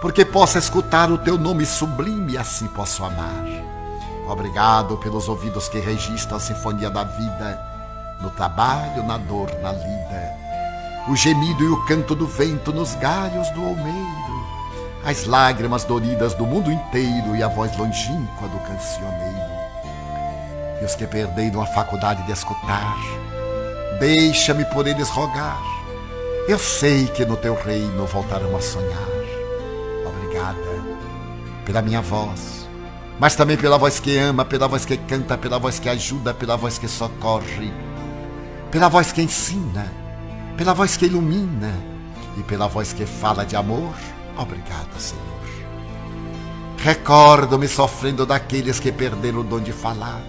porque 0.00 0.24
posso 0.24 0.56
escutar 0.56 1.10
o 1.10 1.18
teu 1.18 1.36
nome 1.36 1.66
sublime 1.66 2.32
e 2.32 2.38
assim 2.38 2.66
posso 2.68 3.04
amar. 3.04 3.44
Obrigado 4.26 4.96
pelos 4.96 5.28
ouvidos 5.28 5.68
que 5.68 5.78
registram 5.78 6.38
a 6.38 6.40
sinfonia 6.40 6.88
da 6.88 7.04
vida 7.04 7.67
no 8.20 8.30
trabalho, 8.30 9.02
na 9.04 9.16
dor, 9.16 9.50
na 9.62 9.72
lida, 9.72 10.34
o 11.08 11.16
gemido 11.16 11.62
e 11.62 11.68
o 11.68 11.84
canto 11.86 12.14
do 12.14 12.26
vento 12.26 12.72
nos 12.72 12.94
galhos 12.96 13.48
do 13.50 13.64
almeiro, 13.64 14.46
as 15.04 15.24
lágrimas 15.24 15.84
doridas 15.84 16.34
do 16.34 16.44
mundo 16.44 16.70
inteiro 16.70 17.36
e 17.36 17.42
a 17.42 17.48
voz 17.48 17.76
longínqua 17.76 18.48
do 18.48 18.58
cancioneiro. 18.60 19.58
E 20.80 20.84
os 20.84 20.94
que 20.94 21.06
perderam 21.06 21.62
a 21.62 21.66
faculdade 21.66 22.22
de 22.24 22.32
escutar, 22.32 22.96
deixa-me 23.98 24.64
por 24.66 24.86
eles 24.86 25.08
rogar. 25.08 25.62
Eu 26.48 26.58
sei 26.58 27.06
que 27.06 27.24
no 27.24 27.36
teu 27.36 27.54
reino 27.54 28.06
voltarão 28.06 28.56
a 28.56 28.60
sonhar. 28.60 29.08
Obrigada 30.06 30.58
pela 31.64 31.82
minha 31.82 32.00
voz, 32.00 32.68
mas 33.18 33.36
também 33.36 33.56
pela 33.56 33.78
voz 33.78 34.00
que 34.00 34.16
ama, 34.16 34.44
pela 34.44 34.66
voz 34.66 34.84
que 34.84 34.96
canta, 34.96 35.38
pela 35.38 35.58
voz 35.58 35.78
que 35.78 35.88
ajuda, 35.88 36.34
pela 36.34 36.56
voz 36.56 36.78
que 36.78 36.88
socorre 36.88 37.72
pela 38.70 38.88
voz 38.88 39.12
que 39.12 39.22
ensina, 39.22 39.90
pela 40.56 40.74
voz 40.74 40.96
que 40.96 41.06
ilumina 41.06 41.72
e 42.36 42.42
pela 42.42 42.68
voz 42.68 42.92
que 42.92 43.06
fala 43.06 43.44
de 43.44 43.56
amor. 43.56 43.94
Obrigado, 44.36 44.98
Senhor. 44.98 45.24
Recordo-me 46.78 47.66
sofrendo 47.66 48.24
daqueles 48.24 48.78
que 48.78 48.92
perderam 48.92 49.40
o 49.40 49.44
dom 49.44 49.60
de 49.60 49.72
falar 49.72 50.20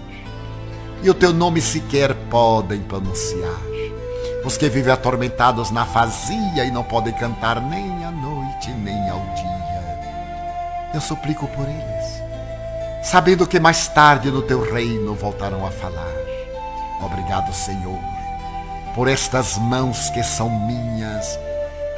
e 1.02 1.08
o 1.08 1.14
teu 1.14 1.32
nome 1.32 1.60
sequer 1.60 2.14
podem 2.28 2.80
pronunciar. 2.80 3.60
Os 4.44 4.56
que 4.56 4.68
vivem 4.68 4.92
atormentados 4.92 5.70
na 5.70 5.84
fazia 5.84 6.64
e 6.64 6.70
não 6.70 6.82
podem 6.82 7.12
cantar 7.12 7.60
nem 7.60 8.04
à 8.04 8.10
noite 8.10 8.70
nem 8.70 9.08
ao 9.08 9.20
dia. 9.34 10.90
Eu 10.94 11.00
suplico 11.00 11.46
por 11.48 11.68
eles, 11.68 12.22
sabendo 13.02 13.46
que 13.46 13.60
mais 13.60 13.86
tarde 13.88 14.30
no 14.30 14.42
teu 14.42 14.60
reino 14.72 15.14
voltarão 15.14 15.64
a 15.64 15.70
falar. 15.70 16.14
Obrigado, 17.02 17.52
Senhor 17.54 18.19
por 18.94 19.08
estas 19.08 19.56
mãos 19.56 20.10
que 20.10 20.22
são 20.22 20.50
minhas, 20.66 21.38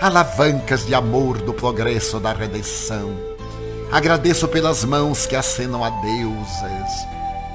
alavancas 0.01 0.85
de 0.87 0.95
amor 0.95 1.39
do 1.39 1.55
progresso 1.55 2.21
da 2.21 2.33
redenção. 2.33 3.17
Agradeço 3.91 4.49
pelas 4.49 4.85
mãos 4.85 5.27
que 5.27 5.37
acenam 5.37 5.85
a 5.85 5.91
deusas, 5.91 7.07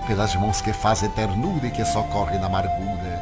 pelas 0.07 0.35
mãos 0.35 0.61
que 0.61 0.73
fazem 0.73 1.09
ternura 1.11 1.67
e 1.67 1.71
que 1.71 1.85
socorrem 1.85 2.39
na 2.39 2.47
amargura, 2.47 3.21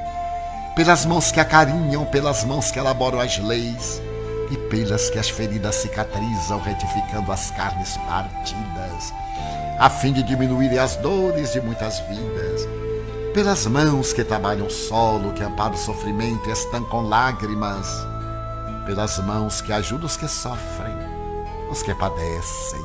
pelas 0.75 1.05
mãos 1.05 1.31
que 1.31 1.39
acarinham, 1.39 2.05
pelas 2.05 2.43
mãos 2.43 2.71
que 2.71 2.79
elaboram 2.79 3.19
as 3.19 3.37
leis 3.37 4.01
e 4.51 4.57
pelas 4.69 5.09
que 5.09 5.17
as 5.17 5.29
feridas 5.29 5.75
cicatrizam, 5.75 6.59
retificando 6.59 7.31
as 7.31 7.51
carnes 7.51 7.97
partidas, 7.97 9.13
a 9.79 9.89
fim 9.89 10.13
de 10.13 10.23
diminuírem 10.23 10.77
as 10.77 10.95
dores 10.97 11.53
de 11.53 11.61
muitas 11.61 11.99
vidas 12.01 12.74
pelas 13.35 13.65
mãos 13.65 14.13
que 14.13 14.23
trabalham 14.23 14.65
o 14.65 14.71
solo, 14.71 15.33
que 15.33 15.43
amparam 15.43 15.73
o 15.73 15.77
sofrimento 15.77 16.47
e 16.47 16.53
estancam 16.53 17.01
lágrimas, 17.01 18.07
pelas 18.85 19.19
mãos 19.19 19.59
que 19.59 19.73
ajudam 19.73 20.05
os 20.05 20.15
que 20.15 20.25
sofrem, 20.25 20.95
os 21.69 21.83
que 21.83 21.93
padecem, 21.93 22.81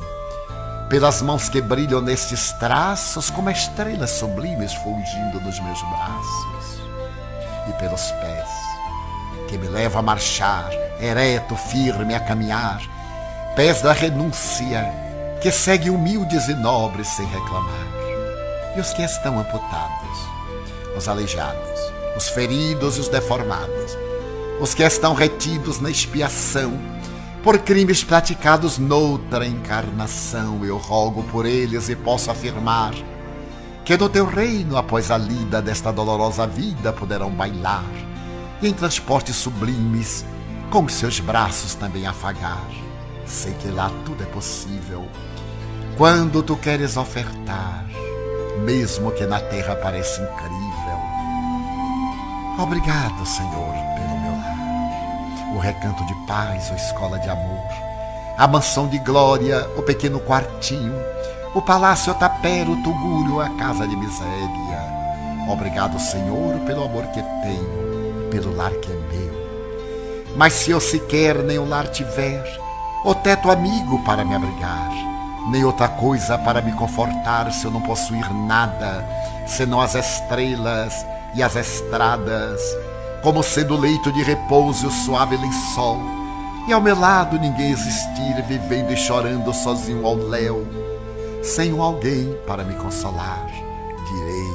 pelas 0.89 1.21
mãos 1.21 1.47
que 1.47 1.61
brilham 1.61 2.01
nestes 2.01 2.51
traços 2.59 3.29
como 3.29 3.49
estrelas 3.49 4.09
sublimes 4.09 4.73
fulgindo 4.73 5.39
nos 5.39 5.57
meus 5.61 5.81
braços, 5.83 6.81
e 7.69 7.73
pelos 7.79 8.11
pés 8.11 8.49
que 9.47 9.57
me 9.57 9.69
levam 9.69 9.99
a 9.99 10.03
marchar, 10.03 10.69
ereto, 10.99 11.55
firme 11.55 12.13
a 12.13 12.19
caminhar, 12.19 12.81
pés 13.55 13.81
da 13.81 13.93
renúncia 13.93 14.83
que 15.41 15.49
seguem 15.49 15.91
humildes 15.91 16.49
e 16.49 16.53
nobres 16.55 17.07
sem 17.07 17.25
reclamar, 17.27 17.87
e 18.75 18.81
os 18.81 18.91
que 18.91 19.01
estão 19.01 19.39
amputados 19.39 20.30
os 20.97 21.07
aleijados, 21.07 21.79
os 22.15 22.29
feridos 22.29 22.97
e 22.97 23.01
os 23.01 23.09
deformados, 23.09 23.97
os 24.59 24.73
que 24.73 24.83
estão 24.83 25.13
retidos 25.13 25.79
na 25.79 25.89
expiação 25.89 26.77
por 27.43 27.57
crimes 27.59 28.03
praticados 28.03 28.77
noutra 28.77 29.45
encarnação. 29.47 30.63
Eu 30.63 30.77
rogo 30.77 31.23
por 31.23 31.45
eles 31.45 31.89
e 31.89 31.95
posso 31.95 32.29
afirmar 32.29 32.93
que 33.83 33.97
no 33.97 34.07
teu 34.07 34.25
reino, 34.25 34.77
após 34.77 35.09
a 35.09 35.17
lida 35.17 35.61
desta 35.61 35.91
dolorosa 35.91 36.45
vida, 36.45 36.93
poderão 36.93 37.31
bailar 37.31 37.83
e 38.61 38.67
em 38.67 38.73
transportes 38.73 39.35
sublimes, 39.35 40.23
com 40.69 40.83
os 40.83 40.93
seus 40.93 41.19
braços 41.19 41.73
também 41.73 42.05
afagar. 42.05 42.65
Sei 43.25 43.53
que 43.55 43.69
lá 43.69 43.91
tudo 44.05 44.23
é 44.23 44.27
possível. 44.27 45.07
Quando 45.97 46.43
tu 46.43 46.55
queres 46.55 46.95
ofertar, 46.95 47.85
mesmo 48.63 49.11
que 49.11 49.25
na 49.25 49.39
terra 49.39 49.75
pareça 49.75 50.21
incrível, 50.21 50.70
Obrigado, 52.61 53.25
Senhor, 53.25 53.73
pelo 53.95 54.19
meu 54.19 54.31
lar. 54.33 55.55
O 55.55 55.57
recanto 55.57 56.05
de 56.05 56.13
paz, 56.27 56.71
a 56.71 56.75
escola 56.75 57.17
de 57.17 57.27
amor, 57.27 57.65
a 58.37 58.47
mansão 58.47 58.87
de 58.87 58.99
glória, 58.99 59.67
o 59.75 59.81
pequeno 59.81 60.19
quartinho, 60.19 60.93
o 61.55 61.61
palácio 61.61 62.13
tapero, 62.13 62.73
o 62.73 62.83
tugúrio, 62.83 63.41
a 63.41 63.49
casa 63.57 63.87
de 63.87 63.95
miséria. 63.95 64.79
Obrigado, 65.49 65.99
Senhor, 65.99 66.59
pelo 66.59 66.83
amor 66.83 67.07
que 67.07 67.23
tenho, 67.41 68.29
pelo 68.29 68.55
lar 68.55 68.71
que 68.73 68.91
é 68.91 68.95
meu. 68.95 70.35
Mas 70.37 70.53
se 70.53 70.69
eu 70.69 70.79
sequer 70.79 71.37
nem 71.37 71.57
o 71.57 71.67
lar 71.67 71.87
tiver, 71.87 72.45
o 73.03 73.15
teto 73.15 73.49
amigo 73.49 74.03
para 74.03 74.23
me 74.23 74.35
abrigar, 74.35 74.91
nem 75.49 75.65
outra 75.65 75.87
coisa 75.87 76.37
para 76.37 76.61
me 76.61 76.73
confortar, 76.73 77.51
se 77.51 77.65
eu 77.65 77.71
não 77.71 77.81
possuir 77.81 78.31
nada, 78.31 79.03
senão 79.47 79.81
as 79.81 79.95
estrelas 79.95 81.05
e 81.35 81.41
as 81.41 81.55
estradas, 81.55 82.61
como 83.21 83.43
sendo 83.43 83.77
leito 83.77 84.11
de 84.11 84.23
repouso 84.23 84.87
o 84.87 84.91
suave 84.91 85.37
lençol, 85.37 85.99
e 86.67 86.73
ao 86.73 86.81
meu 86.81 86.97
lado 86.99 87.39
ninguém 87.39 87.71
existir, 87.71 88.41
vivendo 88.47 88.91
e 88.91 88.97
chorando 88.97 89.53
sozinho 89.53 90.05
ao 90.05 90.15
léu, 90.15 90.67
sem 91.41 91.73
um 91.73 91.81
alguém 91.81 92.35
para 92.45 92.63
me 92.63 92.75
consolar, 92.75 93.45
direi, 93.47 94.53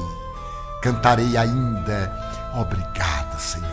cantarei 0.83 1.37
ainda, 1.37 2.13
obrigado, 2.55 3.41
Senhor, 3.41 3.67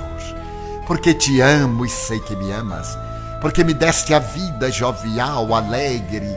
porque 0.87 1.13
te 1.13 1.41
amo 1.41 1.85
e 1.85 1.89
sei 1.89 2.19
que 2.19 2.35
me 2.35 2.51
amas, 2.51 2.97
porque 3.41 3.63
me 3.63 3.73
deste 3.73 4.13
a 4.13 4.19
vida 4.19 4.71
jovial, 4.71 5.53
alegre, 5.53 6.29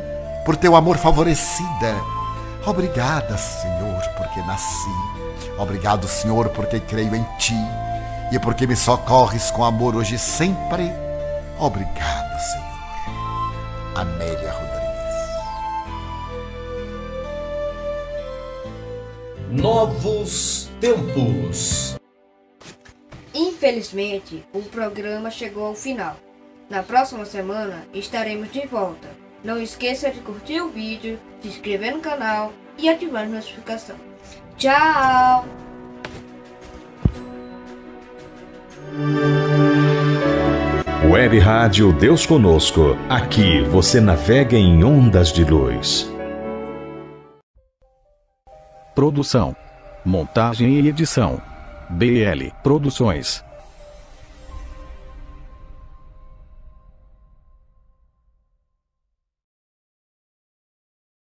por 0.44 0.56
teu 0.56 0.76
amor 0.76 0.96
favorecida. 0.98 1.96
Obrigada, 2.66 3.36
Senhor, 3.38 4.02
porque 4.16 4.40
nasci 4.42 5.15
Obrigado, 5.58 6.06
Senhor, 6.06 6.50
porque 6.50 6.80
creio 6.80 7.14
em 7.14 7.24
Ti 7.38 7.54
e 8.30 8.38
porque 8.38 8.66
me 8.66 8.76
socorres 8.76 9.50
com 9.50 9.64
amor 9.64 9.94
hoje 9.94 10.16
e 10.16 10.18
sempre. 10.18 10.90
Obrigado, 11.58 12.38
Senhor. 12.40 12.66
Amélia 13.94 14.52
Rodrigues. 14.52 14.86
Novos 19.50 20.70
tempos. 20.80 21.96
Infelizmente, 23.32 24.44
o 24.52 24.60
programa 24.62 25.30
chegou 25.30 25.66
ao 25.66 25.74
final. 25.74 26.16
Na 26.68 26.82
próxima 26.82 27.24
semana 27.24 27.86
estaremos 27.94 28.50
de 28.50 28.66
volta. 28.66 29.08
Não 29.44 29.60
esqueça 29.60 30.10
de 30.10 30.20
curtir 30.20 30.60
o 30.60 30.70
vídeo, 30.70 31.18
se 31.40 31.48
inscrever 31.48 31.94
no 31.94 32.00
canal 32.00 32.52
e 32.76 32.88
ativar 32.88 33.22
a 33.22 33.28
notificação. 33.28 33.96
Tchau! 34.56 35.44
Web 41.10 41.38
Rádio 41.38 41.92
Deus 41.92 42.24
Conosco. 42.24 42.96
Aqui 43.08 43.60
você 43.62 44.00
navega 44.00 44.56
em 44.56 44.82
ondas 44.82 45.30
de 45.30 45.44
luz. 45.44 46.10
Produção, 48.94 49.54
montagem 50.04 50.80
e 50.80 50.88
edição. 50.88 51.40
BL 51.90 52.50
Produções. 52.62 53.45